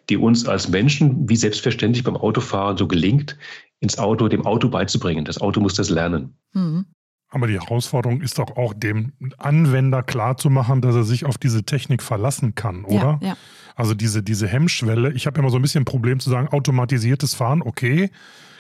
die 0.10 0.18
uns 0.18 0.48
als 0.48 0.70
Menschen, 0.70 1.28
wie 1.28 1.36
selbstverständlich 1.36 2.04
beim 2.04 2.16
Autofahren 2.16 2.78
so 2.78 2.88
gelingt, 2.88 3.40
ins 3.80 3.98
Auto, 3.98 4.28
dem 4.28 4.46
Auto 4.46 4.70
beizubringen. 4.70 5.26
Das 5.26 5.42
Auto 5.42 5.62
muss 5.62 5.74
das 5.74 5.90
lernen. 5.90 6.38
Mhm. 6.54 6.86
Aber 7.30 7.48
die 7.48 7.60
Herausforderung 7.60 8.22
ist 8.22 8.40
doch 8.40 8.58
auch 8.58 8.74
dem 8.74 9.14
Anwender 9.38 10.02
klarzumachen, 10.02 10.82
dass 10.82 10.96
er 10.96 11.04
sich 11.04 11.26
auf 11.26 11.38
diese 11.38 11.64
Technik 11.64 12.02
verlassen 12.02 12.56
kann, 12.56 12.84
oder? 12.86 13.20
Ja, 13.22 13.30
ja. 13.30 13.38
Also 13.76 13.94
diese, 13.94 14.24
diese 14.24 14.48
Hemmschwelle. 14.48 15.14
Ich 15.14 15.28
habe 15.28 15.40
immer 15.40 15.50
so 15.50 15.58
ein 15.58 15.62
bisschen 15.62 15.84
ein 15.84 15.86
Problem 15.86 16.20
zu 16.20 16.30
sagen, 16.30 16.50
automatisiertes 16.50 17.36
Fahren, 17.36 17.62
okay, 17.62 18.10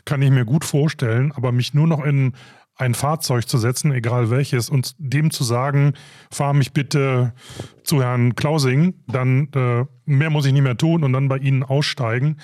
kann 0.05 0.21
ich 0.21 0.31
mir 0.31 0.45
gut 0.45 0.63
vorstellen, 0.63 1.31
aber 1.33 1.51
mich 1.51 1.73
nur 1.73 1.87
noch 1.87 2.03
in 2.05 2.33
ein 2.79 2.93
Fahrzeug 2.93 3.47
zu 3.47 3.57
setzen, 3.57 3.91
egal 3.91 4.29
welches, 4.29 4.69
und 4.69 4.95
dem 4.97 5.31
zu 5.31 5.43
sagen, 5.43 5.93
fahr 6.31 6.53
mich 6.53 6.71
bitte 6.71 7.33
zu 7.83 8.01
Herrn 8.01 8.35
Klausing, 8.35 8.93
dann 9.07 9.49
äh, 9.53 9.85
mehr 10.05 10.29
muss 10.29 10.45
ich 10.45 10.53
nicht 10.53 10.61
mehr 10.61 10.77
tun 10.77 11.03
und 11.03 11.11
dann 11.11 11.27
bei 11.27 11.37
Ihnen 11.37 11.63
aussteigen, 11.63 12.37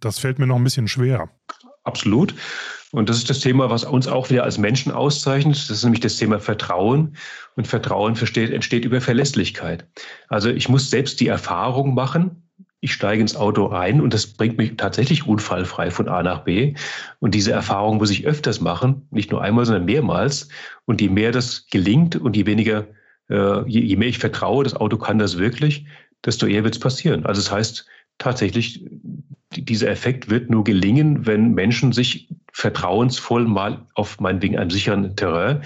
das 0.00 0.18
fällt 0.18 0.38
mir 0.38 0.46
noch 0.46 0.56
ein 0.56 0.64
bisschen 0.64 0.88
schwer. 0.88 1.28
Absolut. 1.82 2.34
Und 2.94 3.08
das 3.08 3.16
ist 3.16 3.28
das 3.28 3.40
Thema, 3.40 3.70
was 3.70 3.82
uns 3.82 4.06
auch 4.06 4.30
wieder 4.30 4.44
als 4.44 4.56
Menschen 4.56 4.92
auszeichnet. 4.92 5.56
Das 5.56 5.68
ist 5.68 5.82
nämlich 5.82 6.00
das 6.00 6.16
Thema 6.16 6.38
Vertrauen. 6.38 7.16
Und 7.56 7.66
Vertrauen 7.66 8.14
versteht, 8.14 8.52
entsteht 8.52 8.84
über 8.84 9.00
Verlässlichkeit. 9.00 9.84
Also 10.28 10.48
ich 10.48 10.68
muss 10.68 10.90
selbst 10.90 11.18
die 11.18 11.26
Erfahrung 11.26 11.94
machen, 11.94 12.44
ich 12.78 12.92
steige 12.92 13.20
ins 13.20 13.34
Auto 13.34 13.70
ein 13.70 14.00
und 14.00 14.14
das 14.14 14.28
bringt 14.28 14.58
mich 14.58 14.76
tatsächlich 14.76 15.26
unfallfrei 15.26 15.90
von 15.90 16.08
A 16.08 16.22
nach 16.22 16.44
B. 16.44 16.74
Und 17.18 17.34
diese 17.34 17.50
Erfahrung 17.50 17.96
muss 17.96 18.10
ich 18.10 18.26
öfters 18.26 18.60
machen, 18.60 19.08
nicht 19.10 19.32
nur 19.32 19.42
einmal, 19.42 19.66
sondern 19.66 19.86
mehrmals. 19.86 20.48
Und 20.84 21.00
je 21.00 21.08
mehr 21.08 21.32
das 21.32 21.66
gelingt 21.66 22.14
und 22.14 22.36
je 22.36 22.46
weniger, 22.46 22.86
äh, 23.28 23.68
je, 23.68 23.80
je 23.80 23.96
mehr 23.96 24.08
ich 24.08 24.18
vertraue, 24.18 24.62
das 24.62 24.76
Auto 24.76 24.98
kann 24.98 25.18
das 25.18 25.36
wirklich, 25.36 25.86
desto 26.24 26.46
eher 26.46 26.62
wird 26.62 26.74
es 26.74 26.80
passieren. 26.80 27.26
Also 27.26 27.40
das 27.40 27.50
heißt 27.50 27.86
tatsächlich, 28.18 28.86
dieser 29.50 29.90
Effekt 29.90 30.30
wird 30.30 30.48
nur 30.48 30.62
gelingen, 30.62 31.26
wenn 31.26 31.54
Menschen 31.54 31.90
sich 31.90 32.28
vertrauensvoll 32.54 33.46
mal 33.46 33.84
auf 33.94 34.20
meinetwegen 34.20 34.56
einem 34.56 34.70
sicheren 34.70 35.16
Terrain 35.16 35.62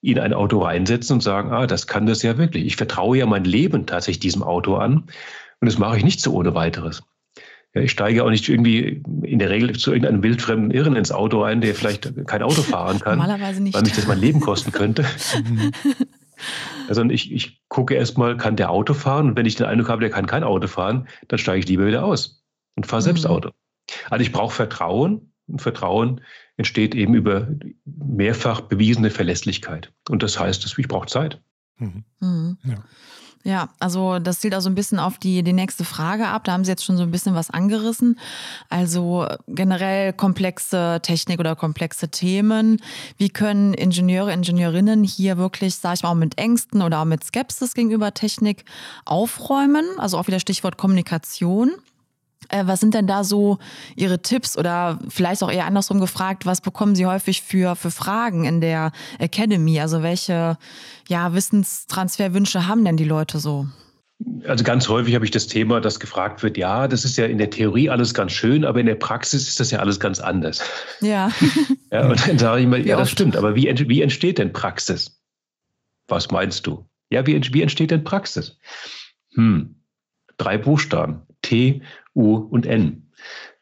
in 0.00 0.18
ein 0.18 0.34
Auto 0.34 0.58
reinsetzen 0.58 1.14
und 1.14 1.20
sagen, 1.20 1.52
ah, 1.52 1.68
das 1.68 1.86
kann 1.86 2.04
das 2.06 2.22
ja 2.22 2.36
wirklich. 2.36 2.66
Ich 2.66 2.74
vertraue 2.74 3.16
ja 3.16 3.26
mein 3.26 3.44
Leben 3.44 3.86
tatsächlich 3.86 4.18
diesem 4.18 4.42
Auto 4.42 4.74
an. 4.74 5.04
Und 5.60 5.66
das 5.66 5.78
mache 5.78 5.98
ich 5.98 6.04
nicht 6.04 6.20
so 6.20 6.34
ohne 6.34 6.56
weiteres. 6.56 7.04
Ja, 7.74 7.82
ich 7.82 7.92
steige 7.92 8.24
auch 8.24 8.30
nicht 8.30 8.48
irgendwie 8.48 9.02
in 9.22 9.38
der 9.38 9.50
Regel 9.50 9.78
zu 9.78 9.92
irgendeinem 9.92 10.24
wildfremden 10.24 10.72
Irren 10.72 10.96
ins 10.96 11.12
Auto 11.12 11.44
ein, 11.44 11.60
der 11.60 11.76
vielleicht 11.76 12.26
kein 12.26 12.42
Auto 12.42 12.62
fahren 12.62 12.98
kann, 12.98 13.18
Normalerweise 13.18 13.62
nicht. 13.62 13.74
weil 13.74 13.82
mich 13.82 13.94
das 13.94 14.08
mein 14.08 14.20
Leben 14.20 14.40
kosten 14.40 14.72
könnte. 14.72 15.04
also 16.88 17.04
ich, 17.04 17.32
ich 17.32 17.62
gucke 17.68 17.94
erstmal, 17.94 18.36
kann 18.36 18.56
der 18.56 18.70
Auto 18.70 18.94
fahren? 18.94 19.28
Und 19.28 19.36
wenn 19.36 19.46
ich 19.46 19.54
den 19.54 19.66
Eindruck 19.66 19.88
habe, 19.90 20.00
der 20.00 20.10
kann 20.10 20.26
kein 20.26 20.42
Auto 20.42 20.66
fahren, 20.66 21.06
dann 21.28 21.38
steige 21.38 21.60
ich 21.60 21.68
lieber 21.68 21.86
wieder 21.86 22.04
aus 22.04 22.42
und 22.74 22.86
fahre 22.86 23.02
selbst 23.02 23.24
mhm. 23.24 23.30
Auto. 23.30 23.50
Also 24.10 24.22
ich 24.22 24.32
brauche 24.32 24.54
Vertrauen. 24.54 25.31
Und 25.52 25.62
Vertrauen 25.62 26.20
entsteht 26.56 26.94
eben 26.94 27.14
über 27.14 27.48
mehrfach 27.84 28.62
bewiesene 28.62 29.10
Verlässlichkeit. 29.10 29.92
Und 30.08 30.22
das 30.22 30.38
heißt, 30.38 30.64
ich 30.76 30.88
brauche 30.88 31.06
Zeit. 31.06 31.40
Mhm. 31.78 32.04
Mhm. 32.20 32.58
Ja. 32.64 32.84
Ja, 33.44 33.70
also 33.80 34.20
das 34.20 34.38
zielt 34.38 34.54
auch 34.54 34.60
so 34.60 34.70
ein 34.70 34.76
bisschen 34.76 35.00
auf 35.00 35.18
die, 35.18 35.42
die 35.42 35.52
nächste 35.52 35.84
Frage 35.84 36.28
ab. 36.28 36.44
Da 36.44 36.52
haben 36.52 36.64
Sie 36.64 36.70
jetzt 36.70 36.84
schon 36.84 36.96
so 36.96 37.02
ein 37.02 37.10
bisschen 37.10 37.34
was 37.34 37.50
angerissen. 37.50 38.18
Also 38.68 39.26
generell 39.48 40.12
komplexe 40.12 41.00
Technik 41.02 41.40
oder 41.40 41.56
komplexe 41.56 42.08
Themen. 42.08 42.80
Wie 43.16 43.30
können 43.30 43.74
Ingenieure, 43.74 44.32
Ingenieurinnen 44.32 45.02
hier 45.02 45.38
wirklich, 45.38 45.74
sage 45.74 45.94
ich 45.96 46.02
mal, 46.04 46.10
auch 46.10 46.14
mit 46.14 46.38
Ängsten 46.38 46.82
oder 46.82 47.00
auch 47.00 47.04
mit 47.04 47.24
Skepsis 47.24 47.74
gegenüber 47.74 48.14
Technik 48.14 48.64
aufräumen? 49.06 49.86
Also 49.98 50.18
auch 50.18 50.28
wieder 50.28 50.38
Stichwort 50.38 50.78
Kommunikation. 50.78 51.72
Äh, 52.52 52.66
was 52.66 52.80
sind 52.80 52.94
denn 52.94 53.06
da 53.06 53.24
so 53.24 53.58
Ihre 53.96 54.20
Tipps 54.20 54.56
oder 54.56 54.98
vielleicht 55.08 55.42
auch 55.42 55.50
eher 55.50 55.66
andersrum 55.66 56.00
gefragt, 56.00 56.46
was 56.46 56.60
bekommen 56.60 56.94
Sie 56.94 57.06
häufig 57.06 57.42
für, 57.42 57.74
für 57.76 57.90
Fragen 57.90 58.44
in 58.44 58.60
der 58.60 58.92
Academy? 59.18 59.80
Also 59.80 60.02
welche 60.02 60.58
ja, 61.08 61.34
Wissenstransferwünsche 61.34 62.68
haben 62.68 62.84
denn 62.84 62.96
die 62.96 63.04
Leute 63.04 63.38
so? 63.38 63.66
Also 64.46 64.62
ganz 64.62 64.88
häufig 64.88 65.14
habe 65.14 65.24
ich 65.24 65.30
das 65.30 65.46
Thema, 65.46 65.80
dass 65.80 65.98
gefragt 65.98 66.42
wird, 66.42 66.56
ja, 66.56 66.86
das 66.86 67.04
ist 67.04 67.16
ja 67.16 67.24
in 67.24 67.38
der 67.38 67.50
Theorie 67.50 67.90
alles 67.90 68.14
ganz 68.14 68.32
schön, 68.32 68.64
aber 68.64 68.78
in 68.78 68.86
der 68.86 68.94
Praxis 68.94 69.48
ist 69.48 69.58
das 69.58 69.70
ja 69.70 69.80
alles 69.80 69.98
ganz 69.98 70.20
anders. 70.20 70.62
Ja. 71.00 71.32
ja 71.90 72.06
und 72.06 72.28
dann 72.28 72.38
sage 72.38 72.60
ich 72.60 72.68
mal, 72.68 72.86
ja, 72.86 72.96
das 72.96 73.10
stimmt, 73.10 73.34
aber 73.34 73.56
wie, 73.56 73.64
wie 73.88 74.02
entsteht 74.02 74.38
denn 74.38 74.52
Praxis? 74.52 75.20
Was 76.06 76.30
meinst 76.30 76.66
du? 76.66 76.86
Ja, 77.10 77.26
wie, 77.26 77.40
wie 77.52 77.62
entsteht 77.62 77.90
denn 77.90 78.04
Praxis? 78.04 78.58
Hm, 79.34 79.74
drei 80.36 80.58
Buchstaben. 80.58 81.22
T, 81.42 81.82
U 82.14 82.36
und 82.36 82.66
N. 82.66 83.08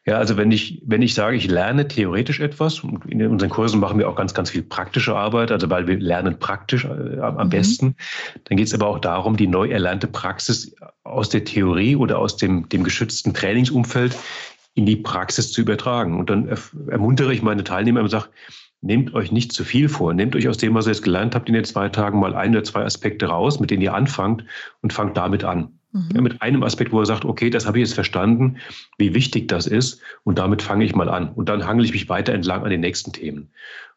Ja, 0.05 0.17
also 0.17 0.35
wenn 0.35 0.51
ich, 0.51 0.81
wenn 0.83 1.03
ich 1.03 1.13
sage, 1.13 1.37
ich 1.37 1.47
lerne 1.47 1.87
theoretisch 1.87 2.39
etwas, 2.39 2.79
und 2.79 3.05
in 3.05 3.25
unseren 3.27 3.51
Kursen 3.51 3.79
machen 3.79 3.99
wir 3.99 4.09
auch 4.09 4.15
ganz, 4.15 4.33
ganz 4.33 4.49
viel 4.49 4.63
praktische 4.63 5.15
Arbeit, 5.15 5.51
also 5.51 5.69
weil 5.69 5.87
wir 5.87 5.99
lernen 5.99 6.39
praktisch 6.39 6.85
äh, 6.85 7.19
am 7.19 7.35
mhm. 7.35 7.49
besten, 7.49 7.95
dann 8.45 8.57
geht 8.57 8.65
es 8.65 8.73
aber 8.73 8.87
auch 8.87 8.97
darum, 8.97 9.37
die 9.37 9.45
neu 9.45 9.69
erlernte 9.69 10.07
Praxis 10.07 10.75
aus 11.03 11.29
der 11.29 11.43
Theorie 11.43 11.95
oder 11.95 12.17
aus 12.17 12.35
dem, 12.35 12.67
dem 12.69 12.83
geschützten 12.83 13.35
Trainingsumfeld 13.35 14.17
in 14.73 14.87
die 14.87 14.95
Praxis 14.95 15.51
zu 15.51 15.61
übertragen. 15.61 16.17
Und 16.17 16.31
dann 16.31 16.49
ermuntere 16.87 17.31
ich 17.31 17.43
meine 17.43 17.63
Teilnehmer 17.63 18.01
und 18.01 18.09
sage, 18.09 18.29
nehmt 18.81 19.13
euch 19.13 19.31
nicht 19.31 19.53
zu 19.53 19.63
viel 19.63 19.87
vor. 19.87 20.15
Nehmt 20.15 20.35
euch 20.35 20.47
aus 20.47 20.57
dem, 20.57 20.73
was 20.73 20.87
ihr 20.87 20.93
jetzt 20.93 21.03
gelernt 21.03 21.35
habt 21.35 21.47
in 21.47 21.53
den 21.53 21.63
zwei 21.63 21.89
Tagen, 21.89 22.19
mal 22.19 22.33
ein 22.33 22.51
oder 22.51 22.63
zwei 22.63 22.83
Aspekte 22.83 23.27
raus, 23.27 23.59
mit 23.59 23.69
denen 23.69 23.83
ihr 23.83 23.93
anfangt 23.93 24.45
und 24.81 24.93
fangt 24.93 25.15
damit 25.17 25.43
an. 25.43 25.79
Mhm. 25.91 26.09
Ja, 26.13 26.21
mit 26.21 26.41
einem 26.41 26.63
Aspekt, 26.63 26.91
wo 26.91 26.99
er 26.99 27.05
sagt, 27.05 27.25
okay, 27.25 27.49
das 27.49 27.65
habe 27.65 27.79
ich 27.79 27.87
jetzt 27.87 27.93
verstanden, 27.93 28.57
wie 28.97 29.13
wichtig 29.13 29.47
das 29.47 29.67
ist 29.67 30.01
und 30.23 30.39
damit 30.39 30.61
fange 30.61 30.85
ich 30.85 30.95
mal 30.95 31.09
an. 31.09 31.33
Und 31.33 31.49
dann 31.49 31.65
hangel 31.65 31.85
ich 31.85 31.91
mich 31.91 32.09
weiter 32.09 32.33
entlang 32.33 32.63
an 32.63 32.69
den 32.69 32.81
nächsten 32.81 33.11
Themen. 33.11 33.51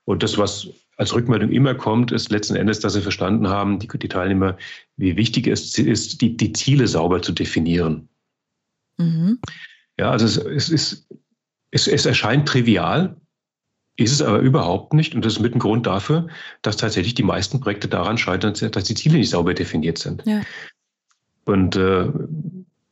Und 0.05 0.23
das, 0.23 0.37
was 0.37 0.69
als 0.97 1.15
Rückmeldung 1.15 1.51
immer 1.51 1.75
kommt, 1.75 2.13
ist 2.13 2.31
letzten 2.31 2.57
Endes, 2.57 2.81
dass 2.81 2.93
sie 2.93 3.01
verstanden 3.01 3.49
haben, 3.49 3.79
die, 3.79 3.89
die 3.89 4.09
Teilnehmer, 4.09 4.57
wie 4.97 5.17
wichtig 5.17 5.47
es 5.47 5.77
ist, 5.79 6.21
die, 6.21 6.37
die 6.37 6.53
Ziele 6.53 6.87
sauber 6.87 7.23
zu 7.23 7.33
definieren. 7.33 8.09
Mhm. 8.99 9.39
Ja, 9.99 10.11
also 10.11 10.27
es, 10.27 10.37
es, 10.37 10.69
ist, 10.69 11.09
es, 11.71 11.89
es 11.89 12.07
erscheint 12.07 12.49
trivial, 12.49 13.17
ist 13.97 14.13
es 14.13 14.23
aber 14.23 14.41
überhaupt 14.41 14.93
nicht. 14.93 15.15
Und 15.15 15.25
das 15.25 15.35
ist 15.35 15.41
mit 15.41 15.55
ein 15.55 15.61
Grund 15.61 15.87
dafür, 15.87 16.29
dass 16.63 16.77
tatsächlich 16.77 17.15
die 17.15 17.23
meisten 17.23 17.61
Projekte 17.61 17.89
daran 17.89 18.19
scheitern, 18.19 18.55
dass 18.55 18.85
die 18.85 18.95
Ziele 18.95 19.19
nicht 19.19 19.31
sauber 19.31 19.55
definiert 19.55 19.99
sind. 19.99 20.23
Ja. 20.27 20.43
Und 21.45 21.77
äh, 21.77 22.11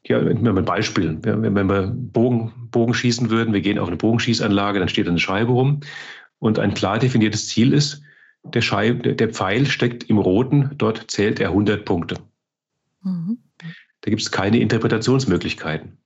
ja, 0.06 0.20
mit 0.20 0.66
Beispielen. 0.66 1.24
Wenn, 1.24 1.54
wenn 1.54 1.68
wir 1.68 1.92
Bogen, 1.94 2.52
Bogen 2.70 2.94
schießen 2.94 3.30
würden, 3.30 3.54
wir 3.54 3.60
gehen 3.60 3.78
auf 3.78 3.88
eine 3.88 3.96
Bogenschießanlage, 3.96 4.78
dann 4.78 4.88
steht 4.88 5.08
eine 5.08 5.18
Scheibe 5.18 5.52
rum. 5.52 5.80
Und 6.38 6.58
ein 6.58 6.74
klar 6.74 6.98
definiertes 6.98 7.48
Ziel 7.48 7.72
ist, 7.72 8.02
der, 8.42 8.62
Scheibe, 8.62 9.14
der 9.14 9.28
Pfeil 9.28 9.66
steckt 9.66 10.10
im 10.10 10.18
Roten, 10.18 10.70
dort 10.76 11.10
zählt 11.10 11.38
er 11.38 11.50
100 11.50 11.84
Punkte. 11.84 12.16
Mhm. 13.02 13.38
Da 14.00 14.10
gibt 14.10 14.22
es 14.22 14.32
keine 14.32 14.58
Interpretationsmöglichkeiten. 14.58 15.98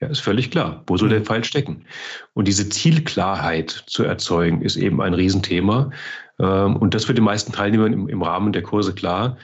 Ja, 0.00 0.06
ist 0.06 0.20
völlig 0.20 0.52
klar. 0.52 0.84
Wo 0.86 0.96
soll 0.96 1.08
der 1.08 1.20
mhm. 1.20 1.24
Pfeil 1.24 1.44
stecken? 1.44 1.84
Und 2.34 2.46
diese 2.46 2.68
Zielklarheit 2.68 3.70
zu 3.86 4.04
erzeugen, 4.04 4.62
ist 4.62 4.76
eben 4.76 5.02
ein 5.02 5.14
Riesenthema. 5.14 5.90
Ähm, 6.38 6.76
und 6.76 6.94
das 6.94 7.08
wird 7.08 7.18
den 7.18 7.24
meisten 7.24 7.52
Teilnehmern 7.52 8.08
im 8.08 8.22
Rahmen 8.22 8.52
der 8.52 8.62
Kurse 8.62 8.94
klar, 8.94 9.38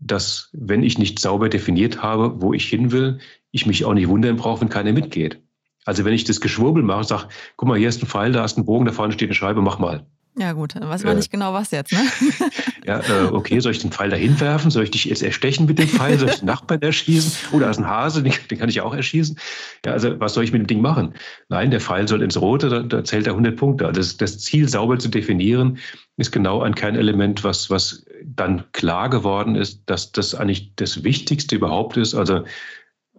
dass 0.00 0.50
wenn 0.52 0.82
ich 0.82 0.98
nicht 0.98 1.18
sauber 1.18 1.48
definiert 1.48 2.02
habe, 2.02 2.40
wo 2.40 2.52
ich 2.52 2.68
hin 2.68 2.92
will, 2.92 3.18
ich 3.50 3.66
mich 3.66 3.84
auch 3.84 3.94
nicht 3.94 4.08
wundern 4.08 4.36
brauche, 4.36 4.60
wenn 4.60 4.68
keiner 4.68 4.92
mitgeht. 4.92 5.42
Also 5.84 6.04
wenn 6.04 6.12
ich 6.14 6.24
das 6.24 6.40
Geschwurbel 6.40 6.82
mache, 6.82 7.04
sage, 7.04 7.28
guck 7.56 7.68
mal, 7.68 7.78
hier 7.78 7.88
ist 7.88 8.02
ein 8.02 8.06
Pfeil, 8.06 8.32
da 8.32 8.44
ist 8.44 8.58
ein 8.58 8.66
Bogen, 8.66 8.84
da 8.86 8.92
vorne 8.92 9.12
steht 9.12 9.28
eine 9.28 9.34
Scheibe, 9.34 9.62
mach 9.62 9.78
mal. 9.78 10.06
Ja 10.38 10.52
gut, 10.52 10.76
dann 10.76 10.86
weiß 10.86 11.02
man 11.04 11.14
äh, 11.14 11.16
nicht 11.16 11.30
genau, 11.30 11.54
was 11.54 11.70
jetzt, 11.70 11.92
ne? 11.92 12.00
ja, 12.84 13.00
äh, 13.00 13.24
okay, 13.32 13.58
soll 13.60 13.72
ich 13.72 13.78
den 13.78 13.90
Pfeil 13.90 14.10
dahin 14.10 14.38
werfen? 14.38 14.70
Soll 14.70 14.84
ich 14.84 14.90
dich 14.90 15.06
jetzt 15.06 15.22
erstechen 15.22 15.64
mit 15.64 15.78
dem 15.78 15.88
Pfeil? 15.88 16.18
Soll 16.18 16.28
ich 16.28 16.40
den 16.40 16.46
Nachbarn 16.46 16.82
erschießen? 16.82 17.54
Oder 17.54 17.70
ist 17.70 17.78
ein 17.78 17.88
Hase, 17.88 18.22
den, 18.22 18.34
den, 18.50 18.58
kann 18.58 18.68
ich 18.68 18.82
auch 18.82 18.94
erschießen. 18.94 19.38
Ja, 19.86 19.92
also 19.92 20.20
was 20.20 20.34
soll 20.34 20.44
ich 20.44 20.52
mit 20.52 20.60
dem 20.60 20.66
Ding 20.66 20.82
machen? 20.82 21.14
Nein, 21.48 21.70
der 21.70 21.80
Pfeil 21.80 22.06
soll 22.06 22.20
ins 22.20 22.38
Rote, 22.38 22.68
da, 22.68 22.80
da 22.80 23.02
zählt 23.02 23.26
er 23.26 23.32
100 23.32 23.56
Punkte. 23.56 23.86
Also 23.86 23.98
das, 23.98 24.18
das 24.18 24.38
Ziel 24.40 24.68
sauber 24.68 24.98
zu 24.98 25.08
definieren, 25.08 25.78
ist 26.18 26.32
genau 26.32 26.60
ein 26.60 26.74
Kernelement, 26.74 27.42
was, 27.42 27.70
was 27.70 28.04
dann 28.22 28.64
klar 28.72 29.08
geworden 29.08 29.54
ist, 29.54 29.84
dass 29.86 30.12
das 30.12 30.34
eigentlich 30.34 30.74
das 30.76 31.02
Wichtigste 31.02 31.56
überhaupt 31.56 31.96
ist. 31.96 32.14
Also 32.14 32.44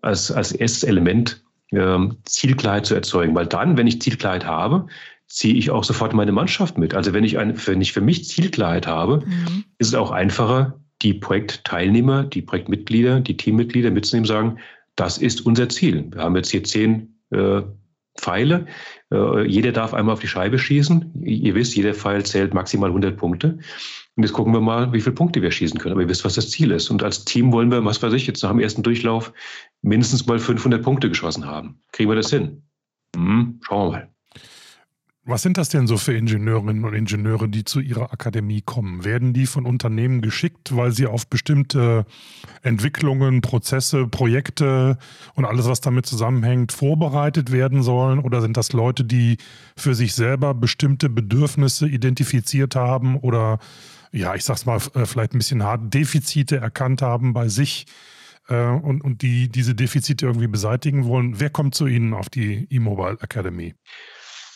als, 0.04 0.32
als 0.32 0.52
erstes 0.52 0.84
Element 0.84 1.42
ähm, 1.72 2.18
Zielklarheit 2.26 2.86
zu 2.86 2.94
erzeugen. 2.94 3.34
Weil 3.34 3.48
dann, 3.48 3.76
wenn 3.76 3.88
ich 3.88 4.02
Zielklarheit 4.02 4.46
habe, 4.46 4.88
ziehe 5.28 5.56
ich 5.56 5.70
auch 5.72 5.84
sofort 5.84 6.14
meine 6.14 6.32
Mannschaft 6.32 6.78
mit. 6.78 6.94
Also 6.94 7.14
wenn 7.14 7.24
ich, 7.24 7.38
ein, 7.38 7.56
wenn 7.68 7.82
ich 7.82 7.94
für 7.94 8.02
mich 8.02 8.26
Zielklarheit 8.26 8.88
habe, 8.88 9.24
mhm. 9.26 9.66
ist 9.78 9.90
es 9.90 9.94
auch 9.94 10.12
einfacher, 10.12 10.80
die 11.02 11.14
Projektteilnehmer, 11.14 12.24
die 12.24 12.42
Projektmitglieder, 12.42 13.20
die 13.20 13.38
Teammitglieder 13.38 13.92
mitzunehmen, 13.92 14.26
sagen, 14.26 14.58
das 14.96 15.18
ist 15.18 15.46
unser 15.46 15.70
Ziel. 15.70 16.08
Wir 16.12 16.24
haben 16.24 16.36
jetzt 16.36 16.50
hier 16.50 16.64
zehn 16.64 17.16
äh, 17.30 17.62
Pfeile. 18.18 18.66
Äh, 19.12 19.48
jeder 19.48 19.72
darf 19.72 19.94
einmal 19.94 20.14
auf 20.14 20.20
die 20.20 20.28
Scheibe 20.28 20.58
schießen. 20.58 21.24
Ihr 21.24 21.54
wisst, 21.54 21.76
jeder 21.76 21.94
Pfeil 21.94 22.26
zählt 22.26 22.54
maximal 22.54 22.90
100 22.90 23.16
Punkte. 23.16 23.60
Und 24.16 24.24
jetzt 24.24 24.34
gucken 24.34 24.54
wir 24.54 24.62
mal, 24.62 24.92
wie 24.94 25.02
viele 25.02 25.14
Punkte 25.14 25.42
wir 25.44 25.52
schießen 25.52 25.80
können. 25.80 25.94
Aber 25.94 26.02
ihr 26.02 26.10
wisst, 26.10 26.26
was 26.26 26.34
das 26.34 26.50
Ziel 26.50 26.72
ist. 26.72 26.90
Und 26.90 27.04
als 27.04 27.24
Team 27.26 27.52
wollen 27.52 27.70
wir, 27.70 27.86
was 27.86 28.02
weiß 28.02 28.14
ich, 28.14 28.26
jetzt 28.26 28.42
nach 28.42 28.50
dem 28.50 28.60
ersten 28.60 28.82
Durchlauf 28.82 29.32
mindestens 29.84 30.26
mal 30.26 30.40
500 30.40 30.82
Punkte 30.82 31.10
geschossen 31.10 31.46
haben. 31.46 31.80
Kriegen 31.92 32.10
wir 32.10 32.16
das 32.16 32.32
hin? 32.32 32.64
Hm, 33.16 33.60
schauen 33.62 33.92
wir 33.92 33.98
mal. 34.00 34.10
Was 35.30 35.42
sind 35.42 35.58
das 35.58 35.68
denn 35.68 35.88
so 35.88 35.98
für 35.98 36.14
Ingenieurinnen 36.14 36.86
und 36.86 36.94
Ingenieure, 36.94 37.50
die 37.50 37.66
zu 37.66 37.82
Ihrer 37.82 38.14
Akademie 38.14 38.62
kommen? 38.62 39.04
Werden 39.04 39.34
die 39.34 39.46
von 39.46 39.66
Unternehmen 39.66 40.22
geschickt, 40.22 40.74
weil 40.74 40.94
sie 40.94 41.06
auf 41.06 41.28
bestimmte 41.28 42.06
Entwicklungen, 42.62 43.42
Prozesse, 43.42 44.08
Projekte 44.08 44.98
und 45.36 45.44
alles, 45.44 45.68
was 45.68 45.82
damit 45.82 46.06
zusammenhängt, 46.06 46.72
vorbereitet 46.72 47.52
werden 47.52 47.84
sollen? 47.84 48.20
Oder 48.20 48.40
sind 48.40 48.56
das 48.56 48.72
Leute, 48.72 49.04
die 49.04 49.36
für 49.76 49.96
sich 49.96 50.16
selber 50.16 50.54
bestimmte 50.54 51.10
Bedürfnisse 51.10 51.90
identifiziert 51.90 52.78
haben 52.78 53.18
oder, 53.18 53.60
ja, 54.14 54.34
ich 54.34 54.46
sag's 54.46 54.66
mal 54.66 54.80
äh, 54.94 55.06
vielleicht 55.06 55.34
ein 55.34 55.40
bisschen 55.40 55.62
hart, 55.62 55.94
Defizite 55.94 56.56
erkannt 56.56 57.02
haben 57.02 57.34
bei 57.34 57.50
sich 57.50 57.86
äh, 58.48 58.66
und, 58.66 59.02
und 59.02 59.22
die 59.24 59.50
diese 59.50 59.76
Defizite 59.76 60.26
irgendwie 60.26 60.48
beseitigen 60.48 61.04
wollen? 61.04 61.42
Wer 61.42 61.50
kommt 61.50 61.76
zu 61.76 61.86
Ihnen 61.86 62.14
auf 62.14 62.30
die 62.30 62.66
E-Mobile 62.70 63.18
Academy? 63.20 63.74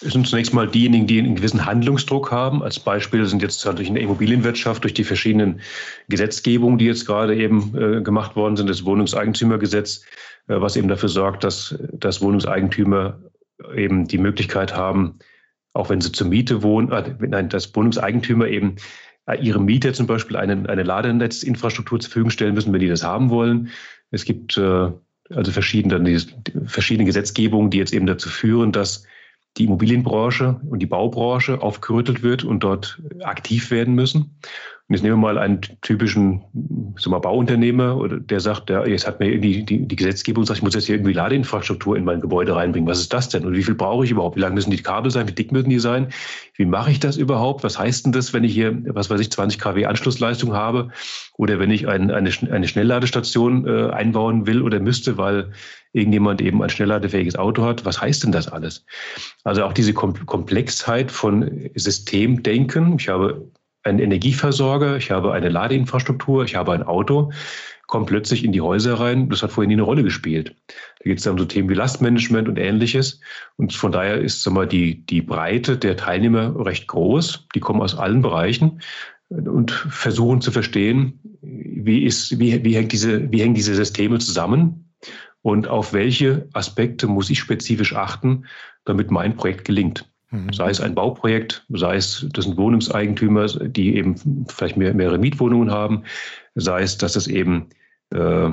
Es 0.03 0.13
sind 0.13 0.27
zunächst 0.27 0.53
mal 0.53 0.67
diejenigen, 0.67 1.05
die 1.05 1.19
einen 1.19 1.35
gewissen 1.35 1.65
Handlungsdruck 1.65 2.31
haben. 2.31 2.63
Als 2.63 2.79
Beispiel 2.79 3.25
sind 3.25 3.41
jetzt 3.43 3.63
natürlich 3.65 3.89
in 3.89 3.93
der 3.93 4.03
Immobilienwirtschaft 4.03 4.83
durch 4.83 4.95
die 4.95 5.03
verschiedenen 5.03 5.61
Gesetzgebungen, 6.09 6.79
die 6.79 6.85
jetzt 6.85 7.05
gerade 7.05 7.35
eben 7.35 7.73
äh, 7.77 8.01
gemacht 8.01 8.35
worden 8.35 8.55
sind, 8.55 8.69
das 8.69 8.83
Wohnungseigentümergesetz, 8.83 10.03
äh, 10.47 10.59
was 10.59 10.75
eben 10.75 10.87
dafür 10.87 11.09
sorgt, 11.09 11.43
dass, 11.43 11.75
dass 11.93 12.21
Wohnungseigentümer 12.21 13.19
eben 13.75 14.07
die 14.07 14.17
Möglichkeit 14.17 14.75
haben, 14.75 15.19
auch 15.73 15.89
wenn 15.89 16.01
sie 16.01 16.11
zur 16.11 16.27
Miete 16.27 16.63
wohnen, 16.63 16.91
äh, 16.91 17.13
nein, 17.19 17.49
dass 17.49 17.75
Wohnungseigentümer 17.75 18.47
eben 18.47 18.77
äh, 19.27 19.37
ihre 19.39 19.61
Mieter 19.61 19.93
zum 19.93 20.07
Beispiel 20.07 20.35
eine, 20.35 20.67
eine 20.67 20.83
Ladenetzinfrastruktur 20.83 21.99
zur 21.99 22.09
Verfügung 22.09 22.31
stellen 22.31 22.55
müssen, 22.55 22.73
wenn 22.73 22.81
die 22.81 22.87
das 22.87 23.03
haben 23.03 23.29
wollen. 23.29 23.69
Es 24.09 24.25
gibt 24.25 24.57
äh, 24.57 24.89
also 25.29 25.51
verschiedene, 25.51 26.19
verschiedene 26.65 27.05
Gesetzgebungen, 27.05 27.69
die 27.69 27.77
jetzt 27.77 27.93
eben 27.93 28.07
dazu 28.07 28.29
führen, 28.29 28.71
dass 28.71 29.05
die 29.57 29.65
Immobilienbranche 29.65 30.61
und 30.69 30.79
die 30.79 30.85
Baubranche 30.85 31.61
aufgerüttelt 31.61 32.23
wird 32.23 32.43
und 32.43 32.61
dort 32.61 33.01
aktiv 33.21 33.71
werden 33.71 33.95
müssen. 33.95 34.37
Und 34.91 34.95
jetzt 34.95 35.03
nehmen 35.03 35.21
wir 35.21 35.33
mal 35.33 35.37
einen 35.37 35.61
typischen 35.79 36.41
sagen 36.99 37.21
Bauunternehmer, 37.21 37.95
oder 37.95 38.19
der 38.19 38.41
sagt, 38.41 38.69
ja, 38.69 38.85
jetzt 38.85 39.07
hat 39.07 39.21
mir 39.21 39.31
irgendwie 39.31 39.63
die, 39.63 39.87
die 39.87 39.95
Gesetzgebung 39.95 40.43
sagt, 40.43 40.57
ich 40.57 40.63
muss 40.63 40.73
jetzt 40.73 40.87
hier 40.87 40.95
irgendwie 40.95 41.13
Ladeinfrastruktur 41.13 41.95
in 41.95 42.03
mein 42.03 42.19
Gebäude 42.19 42.57
reinbringen. 42.57 42.89
Was 42.89 42.99
ist 42.99 43.13
das 43.13 43.29
denn? 43.29 43.45
Und 43.45 43.55
wie 43.55 43.63
viel 43.63 43.75
brauche 43.75 44.03
ich 44.03 44.11
überhaupt? 44.11 44.35
Wie 44.35 44.41
lang 44.41 44.53
müssen 44.53 44.69
die 44.69 44.83
Kabel 44.83 45.09
sein? 45.09 45.29
Wie 45.29 45.31
dick 45.31 45.53
müssen 45.53 45.69
die 45.69 45.79
sein? 45.79 46.09
Wie 46.55 46.65
mache 46.65 46.91
ich 46.91 46.99
das 46.99 47.15
überhaupt? 47.15 47.63
Was 47.63 47.79
heißt 47.79 48.05
denn 48.05 48.11
das, 48.11 48.33
wenn 48.33 48.43
ich 48.43 48.53
hier, 48.53 48.83
was 48.93 49.09
weiß 49.09 49.21
ich, 49.21 49.31
20 49.31 49.61
kW 49.61 49.85
Anschlussleistung 49.85 50.51
habe? 50.51 50.89
Oder 51.37 51.57
wenn 51.57 51.71
ich 51.71 51.87
ein, 51.87 52.11
eine, 52.11 52.29
eine 52.51 52.67
Schnellladestation 52.67 53.65
äh, 53.65 53.91
einbauen 53.91 54.45
will 54.45 54.61
oder 54.61 54.81
müsste, 54.81 55.17
weil 55.17 55.53
irgendjemand 55.93 56.41
eben 56.41 56.61
ein 56.61 56.69
schnellladefähiges 56.69 57.37
Auto 57.37 57.63
hat. 57.63 57.85
Was 57.85 58.01
heißt 58.01 58.25
denn 58.25 58.33
das 58.33 58.49
alles? 58.49 58.83
Also 59.45 59.63
auch 59.63 59.71
diese 59.71 59.93
Komplexheit 59.93 61.11
von 61.11 61.69
Systemdenken. 61.75 62.97
Ich 62.99 63.07
habe 63.07 63.49
einen 63.83 63.99
Energieversorger, 63.99 64.97
ich 64.97 65.11
habe 65.11 65.33
eine 65.33 65.49
Ladeinfrastruktur, 65.49 66.43
ich 66.43 66.55
habe 66.55 66.73
ein 66.73 66.83
Auto, 66.83 67.31
kommt 67.87 68.07
plötzlich 68.07 68.45
in 68.45 68.53
die 68.53 68.61
Häuser 68.61 68.99
rein. 68.99 69.29
Das 69.29 69.43
hat 69.43 69.51
vorher 69.51 69.67
nie 69.67 69.73
eine 69.73 69.81
Rolle 69.81 70.03
gespielt. 70.03 70.55
Da 70.67 71.03
geht 71.03 71.17
es 71.17 71.25
dann 71.25 71.33
um 71.33 71.39
so 71.39 71.45
Themen 71.45 71.69
wie 71.69 71.73
Lastmanagement 71.73 72.47
und 72.47 72.57
ähnliches. 72.57 73.19
Und 73.57 73.73
von 73.73 73.91
daher 73.91 74.19
ist 74.19 74.43
sag 74.43 74.53
mal, 74.53 74.67
die, 74.67 75.05
die 75.05 75.21
Breite 75.21 75.77
der 75.77 75.97
Teilnehmer 75.97 76.65
recht 76.65 76.87
groß. 76.87 77.47
Die 77.53 77.59
kommen 77.59 77.81
aus 77.81 77.95
allen 77.95 78.21
Bereichen 78.21 78.81
und 79.29 79.71
versuchen 79.71 80.41
zu 80.41 80.51
verstehen, 80.51 81.19
wie, 81.41 82.05
ist, 82.05 82.39
wie, 82.39 82.63
wie, 82.63 82.75
hängt 82.75 82.93
diese, 82.93 83.31
wie 83.31 83.41
hängen 83.41 83.55
diese 83.55 83.75
Systeme 83.75 84.19
zusammen 84.19 84.93
und 85.41 85.67
auf 85.67 85.93
welche 85.93 86.47
Aspekte 86.53 87.07
muss 87.07 87.29
ich 87.29 87.39
spezifisch 87.39 87.95
achten, 87.95 88.45
damit 88.85 89.11
mein 89.11 89.35
Projekt 89.35 89.65
gelingt. 89.65 90.10
Mhm. 90.31 90.53
Sei 90.53 90.69
es 90.69 90.81
ein 90.81 90.95
Bauprojekt, 90.95 91.65
sei 91.69 91.95
es, 91.95 92.25
das 92.33 92.45
sind 92.45 92.57
Wohnungseigentümer, 92.57 93.47
die 93.47 93.95
eben 93.95 94.45
vielleicht 94.47 94.77
mehr, 94.77 94.93
mehrere 94.93 95.17
Mietwohnungen 95.17 95.71
haben, 95.71 96.03
sei 96.55 96.81
es, 96.81 96.97
dass 96.97 97.15
es 97.15 97.27
eben 97.27 97.67
äh, 98.13 98.49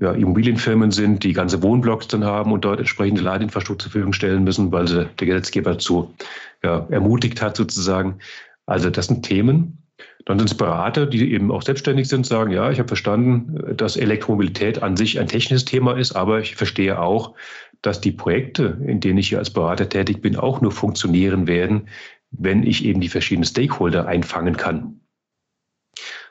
ja, 0.00 0.12
Immobilienfirmen 0.12 0.90
sind, 0.90 1.22
die 1.22 1.32
ganze 1.32 1.62
Wohnblocks 1.62 2.08
dann 2.08 2.24
haben 2.24 2.52
und 2.52 2.64
dort 2.64 2.78
entsprechende 2.78 3.22
Ladeinfrastruktur 3.22 3.84
zur 3.84 3.92
Verfügung 3.92 4.12
stellen 4.12 4.44
müssen, 4.44 4.72
weil 4.72 4.88
sie 4.88 5.06
der 5.18 5.26
Gesetzgeber 5.26 5.72
dazu 5.72 6.14
ja, 6.62 6.86
ermutigt 6.90 7.42
hat 7.42 7.56
sozusagen. 7.56 8.18
Also 8.66 8.90
das 8.90 9.06
sind 9.06 9.24
Themen. 9.24 9.78
Dann 10.24 10.38
sind 10.38 10.50
es 10.50 10.56
Berater, 10.56 11.06
die 11.06 11.32
eben 11.32 11.50
auch 11.50 11.62
selbstständig 11.62 12.08
sind, 12.08 12.26
sagen, 12.26 12.52
ja, 12.52 12.70
ich 12.70 12.78
habe 12.78 12.88
verstanden, 12.88 13.76
dass 13.76 13.96
Elektromobilität 13.96 14.82
an 14.82 14.96
sich 14.96 15.18
ein 15.18 15.26
technisches 15.26 15.64
Thema 15.64 15.96
ist, 15.96 16.12
aber 16.12 16.40
ich 16.40 16.54
verstehe 16.54 17.00
auch, 17.00 17.34
dass 17.82 18.00
die 18.00 18.12
Projekte, 18.12 18.78
in 18.86 19.00
denen 19.00 19.18
ich 19.18 19.28
hier 19.28 19.38
als 19.38 19.50
Berater 19.50 19.88
tätig 19.88 20.22
bin, 20.22 20.36
auch 20.36 20.60
nur 20.60 20.72
funktionieren 20.72 21.46
werden, 21.46 21.88
wenn 22.30 22.62
ich 22.62 22.84
eben 22.84 23.00
die 23.00 23.08
verschiedenen 23.08 23.44
Stakeholder 23.44 24.06
einfangen 24.06 24.56
kann. 24.56 25.00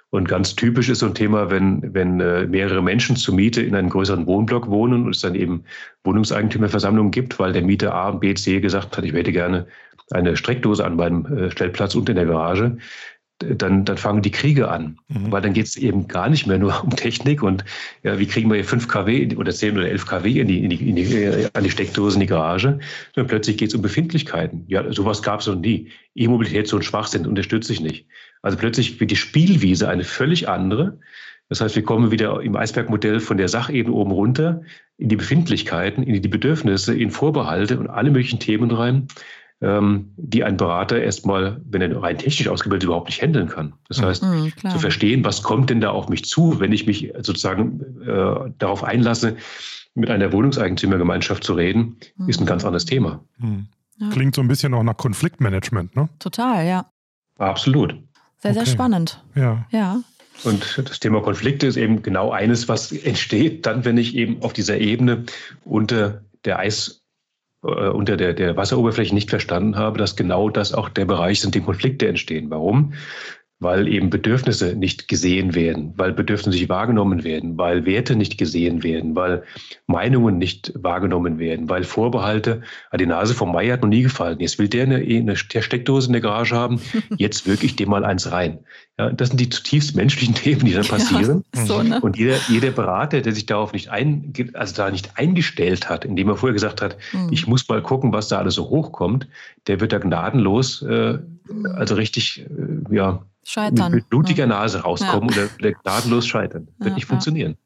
Und 0.10 0.28
ganz 0.28 0.56
typisch 0.56 0.90
ist 0.90 1.00
so 1.00 1.06
ein 1.06 1.14
Thema, 1.14 1.50
wenn, 1.50 1.94
wenn 1.94 2.20
äh, 2.20 2.46
mehrere 2.46 2.82
Menschen 2.82 3.16
zur 3.16 3.34
Miete 3.34 3.62
in 3.62 3.76
einem 3.76 3.90
größeren 3.90 4.26
Wohnblock 4.26 4.68
wohnen 4.68 5.06
und 5.06 5.16
es 5.16 5.22
dann 5.22 5.36
eben 5.36 5.64
Wohnungseigentümerversammlungen 6.04 7.12
gibt, 7.12 7.40
weil 7.40 7.54
der 7.54 7.62
Mieter 7.62 7.94
A, 7.94 8.12
B, 8.12 8.34
C 8.34 8.60
gesagt 8.60 8.98
hat, 8.98 9.06
ich 9.06 9.14
hätte 9.14 9.32
gerne 9.32 9.68
eine 10.12 10.36
Steckdose 10.36 10.84
an 10.84 10.98
meinem 10.98 11.26
äh, 11.26 11.52
Stellplatz 11.52 11.96
und 11.96 12.10
in 12.10 12.18
der 12.18 12.26
Garage, 12.26 12.78
dann, 13.44 13.86
dann 13.86 13.98
fangen 13.98 14.22
die 14.22 14.32
Kriege 14.32 14.70
an. 14.70 14.98
Mhm. 15.08 15.32
Weil 15.32 15.42
dann 15.42 15.54
geht 15.54 15.66
es 15.66 15.76
eben 15.76 16.08
gar 16.08 16.30
nicht 16.30 16.48
mehr 16.48 16.58
nur 16.58 16.82
um 16.84 16.96
Technik 16.96 17.44
und 17.44 17.64
ja, 18.04 18.20
wie 18.20 18.26
kriegen 18.26 18.50
wir 18.50 18.56
hier 18.56 18.66
5 18.66 18.88
kW 18.88 19.36
oder 19.36 19.52
10 19.52 19.78
oder 19.78 19.90
11 19.90 20.06
kW 20.06 20.40
in 20.40 20.48
die, 20.48 20.64
in 20.64 20.70
die, 20.70 20.90
in 20.90 20.96
die, 20.96 21.04
äh, 21.04 21.50
an 21.54 21.64
die 21.64 21.72
Steckdose 21.72 22.16
in 22.16 22.22
die 22.22 22.28
Garage, 22.28 22.80
sondern 23.16 23.28
plötzlich 23.28 23.58
geht 23.58 23.70
es 23.70 23.76
um 23.76 23.82
Befindlichkeiten. 23.82 24.66
Ja, 24.68 24.92
sowas 24.92 25.22
gab 25.22 25.42
es 25.42 25.48
noch 25.48 25.56
nie. 25.56 25.90
E-Mobilität 26.16 26.68
so 26.68 26.78
ein 26.78 26.84
Schwachsinn, 26.84 27.26
unterstütze 27.26 27.74
ich 27.74 27.82
nicht. 27.82 28.08
Also 28.42 28.58
plötzlich 28.58 29.00
wird 29.00 29.12
die 29.12 29.16
Spielwiese 29.16 29.88
eine 29.88 30.04
völlig 30.04 30.50
andere. 30.50 31.00
Das 31.50 31.60
heißt, 31.60 31.76
wir 31.76 31.84
kommen 31.84 32.12
wieder 32.12 32.42
im 32.42 32.56
Eisbergmodell 32.56 33.20
von 33.20 33.38
der 33.38 33.50
Sachebene 33.50 33.94
oben 33.94 34.12
runter 34.12 34.62
in 34.98 35.10
die 35.10 35.18
Befindlichkeiten, 35.18 36.04
in 36.04 36.22
die 36.22 36.30
Bedürfnisse, 36.30 36.96
in 36.96 37.12
Vorbehalte 37.12 37.78
und 37.78 37.88
alle 37.88 38.10
möglichen 38.10 38.40
Themen 38.40 38.72
rein 38.72 39.08
ähm, 39.62 40.12
die 40.18 40.44
ein 40.44 40.58
Berater 40.58 41.02
erstmal, 41.02 41.62
wenn 41.66 41.82
er 41.82 42.02
rein 42.02 42.18
technisch 42.18 42.48
ausgebildet 42.48 42.86
überhaupt 42.86 43.08
nicht 43.08 43.22
handeln 43.22 43.48
kann. 43.48 43.74
Das 43.88 44.00
mhm. 44.00 44.06
heißt, 44.06 44.24
mhm, 44.24 44.52
zu 44.70 44.80
verstehen, 44.80 45.24
was 45.24 45.44
kommt 45.44 45.70
denn 45.70 45.82
da 45.82 45.92
auf 45.92 46.10
mich 46.10 46.26
zu, 46.26 46.60
wenn 46.60 46.72
ich 46.72 46.88
mich 46.88 47.14
sozusagen 47.18 47.82
äh, 48.02 48.52
darauf 48.58 48.84
einlasse, 48.84 49.38
mit 49.94 50.10
einer 50.10 50.32
Wohnungseigentümergemeinschaft 50.32 51.44
zu 51.44 51.54
reden, 51.54 51.98
mhm. 52.18 52.30
ist 52.30 52.40
ein 52.40 52.46
ganz 52.46 52.66
anderes 52.66 52.86
Thema. 52.86 53.24
Mhm. 53.38 53.68
Ja. 54.00 54.10
Klingt 54.10 54.36
so 54.36 54.42
ein 54.42 54.48
bisschen 54.48 54.74
auch 54.74 54.84
nach 54.84 54.98
Konfliktmanagement, 54.98 55.96
ne? 55.96 56.10
Total, 56.18 56.66
ja. 56.66 56.90
Absolut. 57.38 57.96
Sehr, 58.38 58.54
sehr 58.54 58.64
okay. 58.64 58.72
spannend. 58.72 59.24
Ja. 59.36 59.68
Ja. 59.70 60.02
Und 60.44 60.84
das 60.90 61.00
Thema 61.00 61.22
Konflikte 61.22 61.68
ist 61.68 61.78
eben 61.78 62.02
genau 62.02 62.32
eines, 62.32 62.68
was 62.68 62.92
entsteht, 62.92 63.66
dann, 63.66 63.86
wenn 63.86 63.98
ich 63.98 64.16
eben 64.16 64.42
auf 64.42 64.54
dieser 64.54 64.80
Ebene 64.80 65.26
unter 65.66 66.24
der 66.46 66.58
Eis 66.58 67.01
unter 67.62 68.18
der, 68.18 68.34
der 68.34 68.58
Wasseroberfläche 68.58 69.14
nicht 69.14 69.30
verstanden 69.30 69.76
habe, 69.76 70.00
dass 70.00 70.16
genau 70.16 70.50
das 70.50 70.74
auch 70.74 70.90
der 70.90 71.06
Bereich 71.06 71.42
sind, 71.42 71.56
in 71.56 71.62
dem 71.62 71.66
Konflikte 71.66 72.08
entstehen. 72.08 72.50
Warum? 72.50 72.94
Weil 73.62 73.88
eben 73.88 74.10
Bedürfnisse 74.10 74.76
nicht 74.76 75.08
gesehen 75.08 75.54
werden, 75.54 75.94
weil 75.96 76.14
Bedürfnisse 76.14 76.58
nicht 76.58 76.68
wahrgenommen 76.68 77.24
werden, 77.24 77.60
weil 77.60 77.86
Werte 77.86 78.16
nicht 78.16 78.40
gesehen 78.40 78.82
werden, 78.82 79.16
weil 79.16 79.44
Meinungen 79.86 80.40
nicht 80.40 80.74
wahrgenommen 80.76 81.38
werden, 81.38 81.70
weil 81.70 81.84
Vorbehalte, 81.84 82.64
die 83.00 83.06
Nase 83.06 83.36
vom 83.36 83.52
Mai 83.52 83.70
hat 83.70 83.84
noch 83.84 83.90
nie 83.90 84.02
gefallen. 84.02 84.40
Jetzt 84.40 84.58
will 84.58 84.68
der 84.68 84.86
eine, 84.86 84.96
eine 84.96 85.36
Steckdose 85.36 86.08
in 86.08 86.14
der 86.14 86.24
Garage 86.24 86.56
haben, 86.56 86.82
jetzt 87.18 87.46
wirklich 87.46 87.76
dem 87.76 87.90
mal 87.90 88.04
eins 88.04 88.32
rein. 88.32 88.60
Ja, 88.98 89.12
das 89.12 89.30
sind 89.30 89.40
die 89.40 89.50
zutiefst 89.50 89.96
menschlichen 89.96 90.34
Themen, 90.42 90.66
die 90.66 90.74
dann 90.74 90.88
passieren. 90.88 91.44
Ja, 91.56 91.66
so, 91.66 91.84
ne? 91.84 92.02
Und 92.02 92.18
jeder, 92.18 92.38
jeder 92.50 92.72
Berater, 92.72 93.22
der 93.22 93.34
sich 93.34 93.46
darauf 93.46 93.74
nicht 93.74 93.90
ein, 93.90 94.34
also 94.54 94.76
da 94.76 94.90
nicht 94.90 95.20
eingestellt 95.20 95.88
hat, 95.88 96.04
indem 96.04 96.30
er 96.30 96.38
vorher 96.38 96.54
gesagt 96.54 96.82
hat, 96.82 96.98
mhm. 97.14 97.30
ich 97.32 97.46
muss 97.46 97.70
mal 97.70 97.84
gucken, 97.84 98.12
was 98.12 98.28
da 98.28 98.40
alles 98.40 98.56
so 98.56 98.70
hochkommt, 98.70 99.28
der 99.68 99.80
wird 99.80 99.94
da 99.94 100.00
gnadenlos, 100.00 100.82
äh, 100.82 101.20
also 101.76 101.94
richtig, 101.94 102.44
äh, 102.50 102.96
ja, 102.96 103.24
Scheitern. 103.44 103.92
mit 103.92 104.10
blutiger 104.10 104.46
Nase 104.46 104.82
rauskommen 104.82 105.30
ja. 105.30 105.44
oder, 105.44 105.50
oder 105.60 105.72
gnadenlos 105.74 106.28
scheitern. 106.28 106.68
Wird 106.78 106.90
ja, 106.90 106.96
nicht 106.96 107.06
funktionieren. 107.06 107.58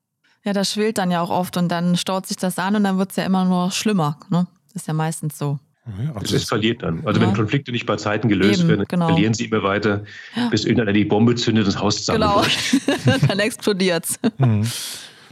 Ja, 0.44 0.54
das 0.54 0.72
schwillt 0.72 0.98
dann 0.98 1.12
ja 1.12 1.22
auch 1.22 1.32
oft 1.32 1.58
und 1.58 1.70
dann 1.70 1.98
staut 1.98 2.28
sich 2.28 2.38
das 2.38 2.60
an 2.60 2.76
und 2.76 2.84
dann 2.84 2.98
wird 2.98 3.10
es 3.10 3.16
ja 3.18 3.26
immer 3.26 3.46
nur 3.46 3.72
schlimmer. 3.72 4.20
Ne? 4.30 4.48
ist 4.76 4.88
ja 4.88 4.94
meistens 4.94 5.38
so. 5.38 5.60
Ja, 5.86 6.14
also 6.14 6.36
es 6.36 6.44
eskaliert 6.44 6.82
dann. 6.82 7.06
Also 7.06 7.22
ja. 7.22 7.28
wenn 7.28 7.36
Konflikte 7.36 7.72
nicht 7.72 7.86
bei 7.86 7.96
Zeiten 7.96 8.28
gelöst 8.28 8.62
Eben, 8.62 8.70
werden, 8.70 8.86
genau. 8.88 9.08
verlieren 9.08 9.34
sie 9.34 9.46
immer 9.46 9.62
weiter, 9.64 10.04
ja. 10.36 10.50
bis 10.50 10.66
irgendeiner 10.66 10.94
die 10.94 11.06
Bombe 11.06 11.36
zündet, 11.36 11.68
das 11.68 11.80
Haus 11.80 12.04
zusammenbricht. 12.04 12.72
Genau, 13.06 13.18
dann 13.28 13.40
explodiert 13.40 14.06
es. 14.06 14.20
Mhm. 14.38 14.68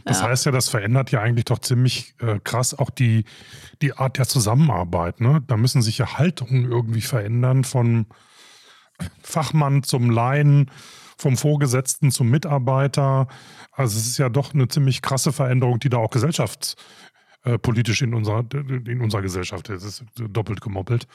Das 0.04 0.20
ja. 0.20 0.28
heißt 0.28 0.46
ja, 0.46 0.52
das 0.52 0.68
verändert 0.68 1.10
ja 1.10 1.20
eigentlich 1.20 1.46
doch 1.46 1.58
ziemlich 1.58 2.14
äh, 2.20 2.38
krass 2.44 2.78
auch 2.78 2.90
die, 2.90 3.24
die 3.82 3.94
Art 3.94 4.18
der 4.18 4.28
Zusammenarbeit. 4.28 5.20
Ne? 5.20 5.42
Da 5.46 5.56
müssen 5.56 5.82
sich 5.82 5.98
ja 5.98 6.18
Haltungen 6.18 6.70
irgendwie 6.70 7.00
verändern 7.00 7.64
von 7.64 8.06
Fachmann 9.22 9.82
zum 9.82 10.10
Laien, 10.10 10.70
vom 11.16 11.36
Vorgesetzten 11.36 12.10
zum 12.10 12.30
Mitarbeiter. 12.30 13.28
Also 13.72 13.98
es 13.98 14.06
ist 14.06 14.18
ja 14.18 14.28
doch 14.28 14.54
eine 14.54 14.68
ziemlich 14.68 15.02
krasse 15.02 15.32
Veränderung, 15.32 15.78
die 15.78 15.88
da 15.88 15.98
auch 15.98 16.10
gesellschaftspolitisch 16.10 18.02
äh, 18.02 18.04
in 18.04 18.14
unserer, 18.14 18.44
in 18.52 19.00
unserer 19.00 19.22
Gesellschaft, 19.22 19.68
das 19.68 19.84
ist 19.84 20.04
doppelt 20.16 20.60
gemoppelt, 20.60 21.06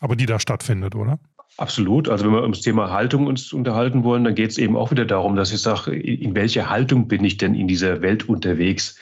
aber 0.00 0.16
die 0.16 0.26
da 0.26 0.38
stattfindet, 0.38 0.94
oder? 0.94 1.18
Absolut. 1.56 2.08
Also 2.08 2.24
wenn 2.24 2.32
wir 2.32 2.42
ums 2.42 2.62
Thema 2.62 2.90
Haltung 2.90 3.26
uns 3.26 3.52
unterhalten 3.52 4.02
wollen, 4.02 4.24
dann 4.24 4.34
geht 4.34 4.50
es 4.50 4.58
eben 4.58 4.76
auch 4.76 4.90
wieder 4.90 5.04
darum, 5.04 5.36
dass 5.36 5.52
ich 5.52 5.62
sage, 5.62 5.94
in 5.94 6.34
welcher 6.34 6.68
Haltung 6.68 7.06
bin 7.06 7.24
ich 7.24 7.36
denn 7.36 7.54
in 7.54 7.68
dieser 7.68 8.02
Welt 8.02 8.28
unterwegs? 8.28 8.98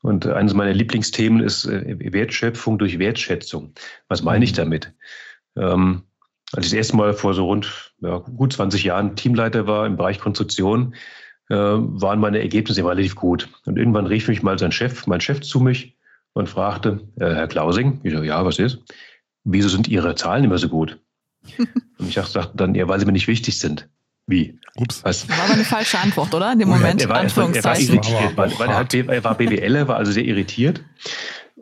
Und 0.00 0.26
eines 0.26 0.54
meiner 0.54 0.72
Lieblingsthemen 0.72 1.40
ist 1.40 1.66
äh, 1.66 2.12
Wertschöpfung 2.12 2.78
durch 2.78 2.98
Wertschätzung. 2.98 3.72
Was 4.08 4.22
meine 4.22 4.44
ich 4.44 4.52
mhm. 4.52 4.56
damit? 4.56 4.92
Ähm, 5.56 6.02
als 6.52 6.66
ich 6.66 6.72
das 6.72 6.76
erste 6.76 6.96
Mal 6.96 7.14
vor 7.14 7.34
so 7.34 7.46
rund 7.46 7.94
ja, 8.00 8.18
gut 8.18 8.52
20 8.52 8.84
Jahren 8.84 9.16
Teamleiter 9.16 9.66
war 9.66 9.86
im 9.86 9.96
Bereich 9.96 10.18
Konstruktion, 10.18 10.94
äh, 11.48 11.54
waren 11.56 12.20
meine 12.20 12.40
Ergebnisse 12.40 12.80
immer 12.80 12.90
relativ 12.90 13.14
gut. 13.14 13.48
Und 13.64 13.78
irgendwann 13.78 14.06
rief 14.06 14.28
mich 14.28 14.42
mal 14.42 14.58
sein 14.58 14.72
Chef, 14.72 15.06
mein 15.06 15.20
Chef 15.20 15.40
zu 15.40 15.60
mich 15.60 15.96
und 16.34 16.48
fragte, 16.48 17.00
äh, 17.16 17.34
Herr 17.34 17.48
Klausing, 17.48 18.00
ich 18.02 18.12
so, 18.12 18.22
ja, 18.22 18.44
was 18.44 18.58
ist? 18.58 18.78
Wieso 19.44 19.68
sind 19.68 19.88
Ihre 19.88 20.14
Zahlen 20.14 20.44
immer 20.44 20.58
so 20.58 20.68
gut? 20.68 20.98
Und 21.98 22.08
ich 22.08 22.14
dachte 22.14 22.52
dann, 22.54 22.76
ja, 22.76 22.86
weil 22.86 23.00
sie 23.00 23.06
mir 23.06 23.12
nicht 23.12 23.26
wichtig 23.26 23.58
sind. 23.58 23.88
Wie? 24.26 24.58
Ups. 24.76 25.04
Was? 25.04 25.28
War 25.28 25.44
aber 25.44 25.54
eine 25.54 25.64
falsche 25.64 25.98
Antwort, 25.98 26.34
oder? 26.34 26.52
In 26.52 26.60
dem 26.60 26.68
Moment, 26.68 27.02
er 27.02 27.08
war, 27.08 27.18
Anführungszeichen. 27.18 27.98
Er 27.98 28.04
war, 28.04 28.10
irritiert, 28.10 28.36
weil, 28.36 28.58
weil 28.58 28.68
er, 28.68 28.76
hat, 28.76 28.94
er 28.94 29.24
war 29.24 29.34
BWLer, 29.34 29.88
war 29.88 29.96
also 29.96 30.12
sehr 30.12 30.24
irritiert. 30.24 30.82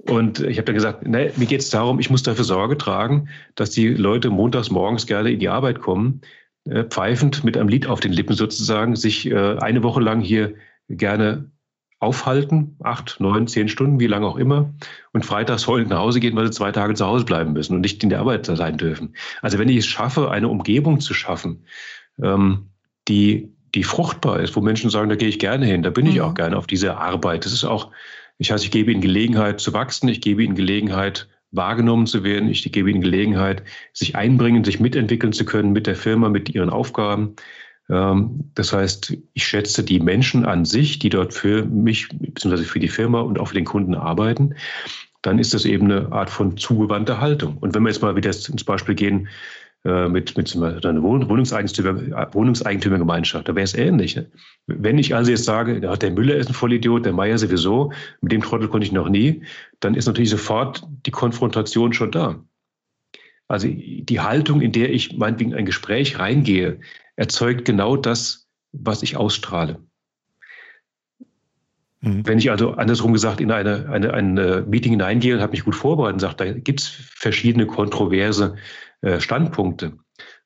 Und 0.09 0.41
ich 0.41 0.57
habe 0.57 0.67
dann 0.67 0.75
gesagt, 0.75 1.07
ne, 1.07 1.33
mir 1.37 1.47
geht 1.47 1.61
es 1.61 1.71
darum, 1.71 1.99
ich 2.01 2.11
muss 2.11 2.23
dafür 2.23 2.45
Sorge 2.45 2.79
tragen, 2.79 3.29
dass 3.55 3.71
die 3.71 3.89
Leute 3.89 4.31
montags 4.31 4.71
morgens 4.71 5.07
gerne 5.07 5.31
in 5.31 5.41
die 5.41 5.49
Arbeit 5.49 5.81
kommen, 5.81 6.23
äh, 6.65 6.85
pfeifend 6.85 7.45
mit 7.45 7.57
einem 7.57 7.69
Lied 7.69 7.87
auf 7.87 8.01
den 8.01 8.13
Lippen 8.13 8.35
sozusagen, 8.35 8.97
sich 8.97 9.27
äh, 9.31 9.59
eine 9.59 9.83
Woche 9.83 10.01
lang 10.01 10.21
hier 10.21 10.55
gerne 10.89 11.51
aufhalten, 11.99 12.77
acht, 12.83 13.17
neun, 13.21 13.47
zehn 13.47 13.69
Stunden, 13.69 14.01
wie 14.01 14.07
lange 14.07 14.27
auch 14.27 14.37
immer, 14.37 14.73
und 15.13 15.27
freitags 15.27 15.67
heulend 15.67 15.91
nach 15.91 15.99
Hause 15.99 16.19
gehen, 16.19 16.35
weil 16.35 16.47
sie 16.47 16.53
zwei 16.53 16.73
Tage 16.73 16.95
zu 16.95 17.07
Hause 17.07 17.27
bleiben 17.27 17.53
müssen 17.53 17.75
und 17.75 17.83
nicht 17.83 18.03
in 18.03 18.09
der 18.09 18.21
Arbeit 18.21 18.47
sein 18.47 18.79
dürfen. 18.79 19.15
Also 19.43 19.59
wenn 19.59 19.69
ich 19.69 19.77
es 19.77 19.87
schaffe, 19.87 20.31
eine 20.31 20.49
Umgebung 20.49 21.01
zu 21.01 21.13
schaffen, 21.13 21.65
ähm, 22.23 22.71
die, 23.09 23.49
die 23.75 23.85
fruchtbar 23.85 24.41
ist, 24.41 24.57
wo 24.57 24.61
Menschen 24.61 24.91
sagen, 24.91 25.09
da 25.09 25.17
gehe 25.17 25.29
ich 25.29 25.39
gerne 25.39 25.67
hin, 25.67 25.83
da 25.83 25.91
bin 25.91 26.07
mhm. 26.07 26.13
ich 26.13 26.21
auch 26.21 26.35
gerne 26.35 26.57
auf 26.57 26.67
diese 26.67 26.97
Arbeit. 26.97 27.45
Das 27.45 27.53
ist 27.53 27.65
auch, 27.65 27.91
ich 28.39 28.51
heiße, 28.51 28.65
ich 28.65 28.71
gebe 28.71 28.91
ihnen 28.91 29.01
Gelegenheit 29.01 29.61
zu 29.61 29.73
wachsen, 29.73 30.09
ich 30.09 30.21
gebe 30.21 30.43
ihnen 30.43 30.55
Gelegenheit, 30.55 31.29
wahrgenommen 31.53 32.07
zu 32.07 32.23
werden, 32.23 32.49
ich 32.49 32.71
gebe 32.71 32.91
ihnen 32.91 33.01
Gelegenheit, 33.01 33.63
sich 33.93 34.17
einbringen, 34.17 34.65
sich 34.65 34.81
mitentwickeln 34.81 35.33
zu 35.33 35.45
können 35.45 35.73
mit 35.73 35.87
der 35.87 35.97
Firma, 35.97 36.29
mit 36.29 36.55
ihren 36.55 36.71
Aufgaben. 36.71 37.35
Ähm, 37.89 38.51
das 38.55 38.73
heißt, 38.73 39.17
ich 39.35 39.45
schätze 39.47 39.83
die 39.83 40.01
Menschen 40.01 40.45
an 40.45 40.65
sich, 40.65 40.99
die 40.99 41.09
dort 41.09 41.35
für 41.35 41.65
mich 41.65 42.09
bzw. 42.09 42.59
für 42.59 42.79
die 42.79 42.89
Firma 42.89 43.21
und 43.21 43.41
auch 43.41 43.49
für 43.49 43.55
den 43.55 43.65
Kunden 43.65 43.95
arbeiten, 43.95 44.55
dann 45.23 45.39
ist 45.39 45.53
das 45.53 45.65
eben 45.65 45.91
eine 45.91 46.13
Art 46.13 46.31
von 46.31 46.57
zugewandter 46.57 47.21
Haltung. 47.21 47.59
Und 47.59 47.75
wenn 47.75 47.83
wir 47.83 47.91
jetzt 47.91 48.01
mal 48.01 48.17
wieder 48.17 48.31
ins 48.31 48.65
Beispiel 48.65 48.95
gehen 48.95 49.29
äh, 49.83 50.09
mit, 50.09 50.37
mit 50.37 50.55
einer 50.55 51.03
Wohnungseigentümer, 51.03 52.35
Wohnungseigentümergemeinschaft, 52.35 53.49
da 53.49 53.55
wäre 53.55 53.65
es 53.65 53.75
ähnlich. 53.75 54.15
Ne? 54.15 54.31
Wenn 54.67 54.99
ich 54.99 55.15
also 55.15 55.31
jetzt 55.31 55.45
sage, 55.45 55.81
der 55.81 56.11
Müller 56.11 56.37
ist 56.37 56.51
ein 56.51 56.55
Vollidiot, 56.55 57.07
der 57.07 57.15
Meier 57.15 57.39
sowieso, 57.39 57.91
mit 58.21 58.31
dem 58.31 58.43
Trottel 58.43 58.69
konnte 58.69 58.87
ich 58.87 58.93
noch 58.93 59.09
nie, 59.09 59.43
dann 59.81 59.95
ist 59.95 60.07
natürlich 60.07 60.29
sofort 60.29 60.87
die 61.07 61.11
Konfrontation 61.11 61.95
schon 61.95 62.11
da. 62.11 62.45
Also 63.49 63.69
die 63.69 64.21
Haltung, 64.21 64.61
in 64.61 64.73
der 64.73 64.93
ich 64.93 65.17
meinetwegen 65.17 65.55
ein 65.55 65.65
Gespräch 65.65 66.19
reingehe, 66.19 66.81
erzeugt 67.17 67.65
genau 67.65 67.97
das, 67.97 68.49
was 68.73 69.03
ich 69.03 69.17
ausstrahle. 69.17 69.81
Mhm. 72.03 72.27
Wenn 72.27 72.39
ich 72.39 72.51
also 72.51 72.73
andersrum 72.73 73.15
gesagt 73.15 73.41
in 73.41 73.51
eine, 73.51 73.89
eine, 73.89 74.13
ein 74.13 74.69
Meeting 74.69 74.93
hineingehe 74.93 75.35
und 75.35 75.41
habe 75.41 75.53
mich 75.53 75.65
gut 75.65 75.75
vorbereitet 75.75 76.15
und 76.15 76.21
sage, 76.21 76.37
da 76.37 76.53
gibt 76.53 76.81
es 76.81 76.87
verschiedene 76.87 77.67
kontroverse 77.67 78.57
äh, 78.57 78.59
Standpunkte. 79.21 79.93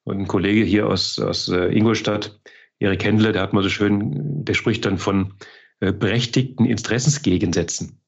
Und 0.05 0.19
ein 0.19 0.29
Kollege 0.29 0.65
hier 0.65 0.87
aus, 0.87 1.19
aus 1.19 1.49
äh, 1.49 1.67
Ingolstadt, 1.77 2.39
Erik 2.79 3.05
Händler, 3.05 3.33
der 3.33 3.43
hat 3.43 3.53
mal 3.53 3.63
so 3.63 3.71
schön, 3.71 4.45
der 4.45 4.55
spricht 4.55 4.85
dann 4.85 4.99
von 4.99 5.35
äh, 5.81 5.93
berechtigten 5.93 6.67
Interessensgegensätzen. 6.67 7.99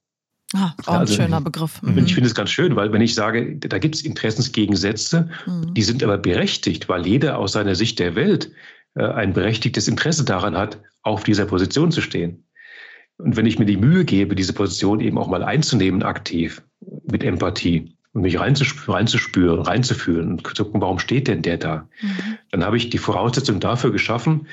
Ah, 0.55 0.75
auch 0.85 0.95
ein 0.95 1.01
also, 1.01 1.15
schöner 1.15 1.41
Begriff. 1.41 1.83
Mhm. 1.83 1.99
Ich 1.99 2.15
finde 2.15 2.29
es 2.29 2.35
ganz 2.35 2.51
schön, 2.51 2.77
weil 2.77 2.93
wenn 2.93 3.01
ich 3.01 3.15
sage, 3.15 3.57
da 3.57 3.79
gibt 3.79 3.97
es 3.97 4.03
Interessensgegensätze, 4.03 5.29
mhm. 5.47 5.75
die 5.75 5.83
sind 5.83 6.05
aber 6.05 6.19
berechtigt, 6.19 6.89
weil 6.89 7.07
jeder 7.07 7.39
aus 7.39 7.53
seiner 7.53 7.75
Sicht 7.75 7.99
der 7.99 8.15
Welt 8.15 8.53
äh, 8.95 9.05
ein 9.05 9.33
berechtigtes 9.33 9.89
Interesse 9.89 10.25
daran 10.25 10.57
hat, 10.57 10.81
auf 11.03 11.25
dieser 11.25 11.47
Position 11.47 11.91
zu 11.91 12.01
stehen. 12.01 12.45
Und 13.19 13.37
wenn 13.37 13.47
ich 13.47 13.59
mir 13.59 13.65
die 13.65 13.79
Mühe 13.79 14.05
gebe, 14.05 14.35
diese 14.35 14.53
Position 14.53 15.01
eben 15.01 15.19
auch 15.19 15.29
mal 15.29 15.43
einzunehmen, 15.43 16.03
aktiv, 16.03 16.63
mit 17.11 17.25
Empathie 17.25 17.96
und 18.17 18.23
mich 18.23 18.41
reinzuspüren, 18.41 19.61
reinzufühlen 19.61 20.31
und 20.31 20.57
zu 20.57 20.65
gucken, 20.65 20.81
warum 20.81 20.99
steht 20.99 21.29
denn 21.29 21.43
der 21.43 21.59
da, 21.59 21.87
mhm. 22.01 22.39
dann 22.51 22.65
habe 22.65 22.79
ich 22.79 22.89
die 22.89 22.97
Voraussetzung 22.97 23.61
dafür 23.61 23.93
geschaffen, 23.93 24.47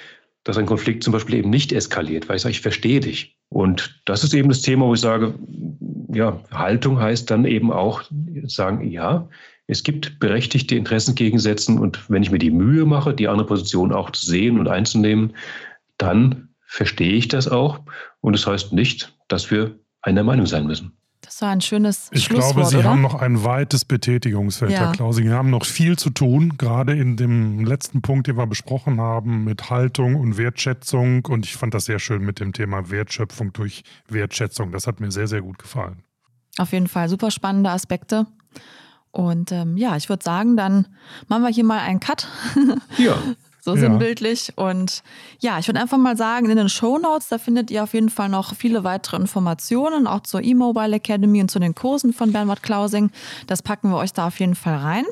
dass 0.43 0.57
ein 0.57 0.66
Konflikt 0.66 1.01
zum 1.01 1.14
Beispiel 1.14 1.36
eben 1.36 1.49
nicht 1.49 1.72
eskaliert, 1.72 2.28
weil 2.28 2.36
ich 2.36 2.41
sage, 2.41 2.51
ich 2.51 2.59
verstehe 2.59 2.99
dich. 2.99 3.38
Und 3.47 4.01
das 4.03 4.26
ist 4.26 4.34
eben 4.34 4.49
das 4.49 4.61
Thema, 4.61 4.86
wo 4.86 4.93
ich 4.93 4.99
sage, 4.99 5.34
ja, 6.14 6.41
Haltung 6.51 6.99
heißt 6.99 7.32
dann 7.32 7.45
eben 7.45 7.72
auch 7.72 8.03
sagen, 8.47 8.86
ja, 8.91 9.30
es 9.68 9.84
gibt 9.84 10.20
berechtigte 10.20 10.76
Interessengegensätze 10.76 11.72
und 11.72 12.09
wenn 12.09 12.22
ich 12.22 12.32
mir 12.32 12.39
die 12.39 12.51
Mühe 12.51 12.86
mache, 12.86 13.14
die 13.14 13.30
andere 13.30 13.47
Position 13.47 13.93
auch 13.93 14.09
zu 14.09 14.26
sehen 14.26 14.59
und 14.59 14.68
einzunehmen, 14.68 15.32
dann 15.97 16.49
verstehe 16.66 17.14
ich 17.14 17.30
das 17.30 17.47
auch. 17.47 17.80
Und 18.20 18.34
es 18.34 18.41
das 18.41 18.51
heißt 18.51 18.74
nicht, 18.74 19.18
dass 19.30 19.49
wir 19.51 19.80
einer 20.01 20.24
Meinung 20.24 20.47
sein 20.47 20.68
müssen. 20.68 20.97
Das 21.34 21.42
war 21.42 21.50
ein 21.50 21.62
schönes 21.62 22.10
Ich 22.12 22.30
glaube, 22.30 22.64
Sie 22.66 22.78
oder? 22.78 22.92
haben 22.92 23.02
noch 23.02 23.16
ein 23.16 23.44
weites 23.44 23.86
Betätigungsfeld, 23.86 24.72
ja. 24.72 24.82
Herr 24.82 24.92
Klausing. 24.92 25.30
Sie 25.30 25.34
haben 25.34 25.50
noch 25.50 25.66
viel 25.66 25.98
zu 25.98 26.12
tun, 26.12 26.60
gerade 26.60 26.96
in 26.96 27.18
dem 27.18 27.66
letzten 27.66 28.04
Punkt, 28.04 28.28
den 28.28 28.38
wir 28.38 28.46
besprochen 28.46 29.02
haben, 29.02 29.44
mit 29.44 29.72
Haltung 29.72 30.14
und 30.16 30.38
Wertschätzung. 30.38 31.26
Und 31.26 31.48
ich 31.48 31.56
fand 31.56 31.74
das 31.74 31.86
sehr 31.86 31.98
schön 31.98 32.22
mit 32.22 32.40
dem 32.40 32.54
Thema 32.54 32.92
Wertschöpfung 32.92 33.52
durch 33.52 33.84
Wertschätzung. 34.08 34.72
Das 34.72 34.86
hat 34.86 35.00
mir 35.00 35.10
sehr, 35.10 35.26
sehr 35.26 35.42
gut 35.42 35.58
gefallen. 35.58 36.04
Auf 36.60 36.72
jeden 36.72 36.88
Fall 36.88 37.10
super 37.10 37.32
spannende 37.32 37.72
Aspekte. 37.72 38.28
Und 39.10 39.52
ähm, 39.52 39.76
ja, 39.76 39.98
ich 39.98 40.10
würde 40.10 40.24
sagen, 40.24 40.56
dann 40.56 40.86
machen 41.30 41.42
wir 41.42 41.50
hier 41.50 41.64
mal 41.64 41.80
einen 41.80 42.00
Cut. 42.00 42.28
Ja. 43.00 43.18
so 43.64 43.76
ja. 43.76 43.82
sinnbildlich. 43.82 44.51
Und 44.57 45.03
ja, 45.39 45.57
ich 45.57 45.68
würde 45.68 45.80
einfach 45.80 45.97
mal 45.97 46.18
sagen, 46.18 46.49
in 46.49 46.57
den 46.57 46.68
Show 46.68 46.97
Notes, 46.97 47.30
da 47.30 47.38
findet 47.38 47.72
ihr 47.72 47.84
auf 47.84 47.93
jeden 47.93 48.09
Fall 48.09 48.28
noch 48.28 48.55
viele 48.55 48.84
weitere 48.84 49.16
Informationen, 49.16 50.05
auch 50.05 50.20
zur 50.22 50.43
E-Mobile 50.43 50.95
Academy 50.95 51.39
und 51.39 51.49
zu 51.49 51.59
den 51.59 51.74
Kursen 51.74 52.11
von 52.11 52.34
Bernhard 52.34 52.61
Klausing. 52.61 53.09
Das 53.47 53.61
packen 53.61 53.89
wir 53.89 53.97
euch 53.97 54.11
da 54.11 54.28
auf 54.28 54.39
jeden 54.39 54.55
Fall 54.55 54.76
rein. 54.76 55.05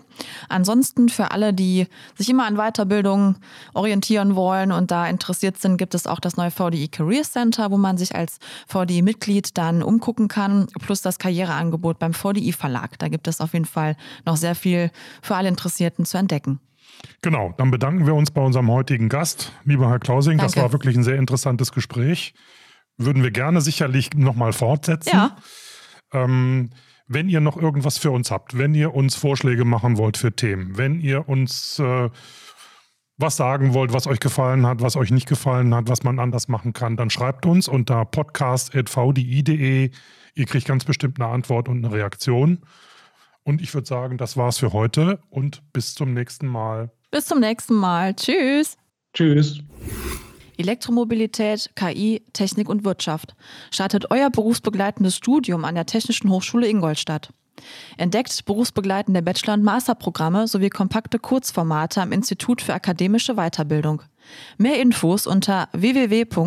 Ansonsten 0.49 1.07
für 1.07 1.31
alle, 1.31 1.53
die 1.53 1.87
sich 2.17 2.29
immer 2.29 2.45
an 2.45 2.57
Weiterbildung 2.57 3.35
orientieren 3.73 4.35
wollen 4.35 4.73
und 4.73 4.91
da 4.91 5.07
interessiert 5.07 5.57
sind, 5.57 5.77
gibt 5.77 5.95
es 5.95 6.05
auch 6.05 6.19
das 6.19 6.35
neue 6.35 6.51
VDI 6.51 6.89
Career 6.89 7.23
Center, 7.23 7.71
wo 7.71 7.77
man 7.77 7.97
sich 7.97 8.15
als 8.15 8.39
VDI-Mitglied 8.67 9.57
dann 9.57 9.81
umgucken 9.81 10.27
kann, 10.27 10.67
plus 10.81 11.01
das 11.01 11.19
Karriereangebot 11.19 11.99
beim 11.99 12.13
VDI 12.13 12.51
Verlag. 12.51 12.99
Da 12.99 13.07
gibt 13.07 13.29
es 13.29 13.39
auf 13.39 13.53
jeden 13.53 13.65
Fall 13.65 13.95
noch 14.25 14.35
sehr 14.35 14.55
viel 14.55 14.91
für 15.21 15.35
alle 15.35 15.47
Interessierten 15.47 16.05
zu 16.05 16.17
entdecken. 16.17 16.59
Genau, 17.21 17.53
dann 17.57 17.71
bedanken 17.71 18.05
wir 18.05 18.15
uns 18.15 18.31
bei 18.31 18.41
unserem 18.41 18.69
heutigen 18.71 19.09
Gast, 19.09 19.53
lieber 19.63 19.89
Herr 19.89 19.99
Klausing. 19.99 20.37
Danke. 20.37 20.53
Das 20.53 20.63
war 20.63 20.71
wirklich 20.71 20.95
ein 20.95 21.03
sehr 21.03 21.17
interessantes 21.17 21.71
Gespräch. 21.71 22.33
Würden 22.97 23.23
wir 23.23 23.31
gerne 23.31 23.61
sicherlich 23.61 24.13
nochmal 24.15 24.53
fortsetzen. 24.53 25.11
Ja. 25.13 25.35
Ähm, 26.13 26.71
wenn 27.07 27.29
ihr 27.29 27.41
noch 27.41 27.57
irgendwas 27.57 27.97
für 27.97 28.11
uns 28.11 28.31
habt, 28.31 28.57
wenn 28.57 28.73
ihr 28.73 28.93
uns 28.93 29.15
Vorschläge 29.15 29.65
machen 29.65 29.97
wollt 29.97 30.17
für 30.17 30.35
Themen, 30.35 30.77
wenn 30.77 30.99
ihr 30.99 31.27
uns 31.27 31.77
äh, 31.79 32.09
was 33.17 33.35
sagen 33.35 33.73
wollt, 33.73 33.93
was 33.93 34.07
euch 34.07 34.19
gefallen 34.19 34.65
hat, 34.65 34.81
was 34.81 34.95
euch 34.95 35.11
nicht 35.11 35.27
gefallen 35.27 35.75
hat, 35.75 35.89
was 35.89 36.03
man 36.03 36.19
anders 36.19 36.47
machen 36.47 36.73
kann, 36.73 36.97
dann 36.97 37.09
schreibt 37.09 37.45
uns 37.45 37.67
unter 37.67 38.05
podcast.vdi.de. 38.05 39.91
Ihr 40.33 40.45
kriegt 40.45 40.67
ganz 40.67 40.85
bestimmt 40.85 41.19
eine 41.21 41.29
Antwort 41.29 41.67
und 41.67 41.85
eine 41.85 41.93
Reaktion. 41.93 42.59
Und 43.43 43.61
ich 43.61 43.73
würde 43.73 43.87
sagen, 43.87 44.17
das 44.17 44.37
war's 44.37 44.59
für 44.59 44.73
heute 44.73 45.19
und 45.29 45.63
bis 45.73 45.95
zum 45.95 46.13
nächsten 46.13 46.47
Mal. 46.47 46.91
Bis 47.09 47.25
zum 47.25 47.39
nächsten 47.39 47.73
Mal. 47.73 48.15
Tschüss. 48.15 48.77
Tschüss. 49.13 49.59
Elektromobilität, 50.57 51.71
KI, 51.75 52.23
Technik 52.33 52.69
und 52.69 52.85
Wirtschaft. 52.85 53.35
Startet 53.71 54.11
euer 54.11 54.29
berufsbegleitendes 54.29 55.15
Studium 55.15 55.65
an 55.65 55.75
der 55.75 55.85
Technischen 55.87 56.29
Hochschule 56.29 56.67
Ingolstadt. 56.67 57.33
Entdeckt 57.97 58.45
berufsbegleitende 58.45 59.21
Bachelor- 59.21 59.53
und 59.53 59.63
Masterprogramme 59.63 60.47
sowie 60.47 60.69
kompakte 60.69 61.19
Kurzformate 61.19 62.01
am 62.01 62.11
Institut 62.11 62.61
für 62.61 62.73
akademische 62.73 63.35
Weiterbildung. 63.35 64.01
Mehr 64.57 64.79
Infos 64.79 65.27
unter 65.27 65.69
www.iaw-in.de. 65.73 66.41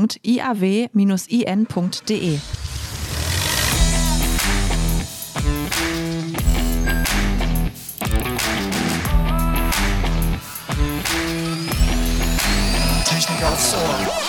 Technik 13.74 14.08
aufs 14.08 14.18
Ohr. 14.18 14.23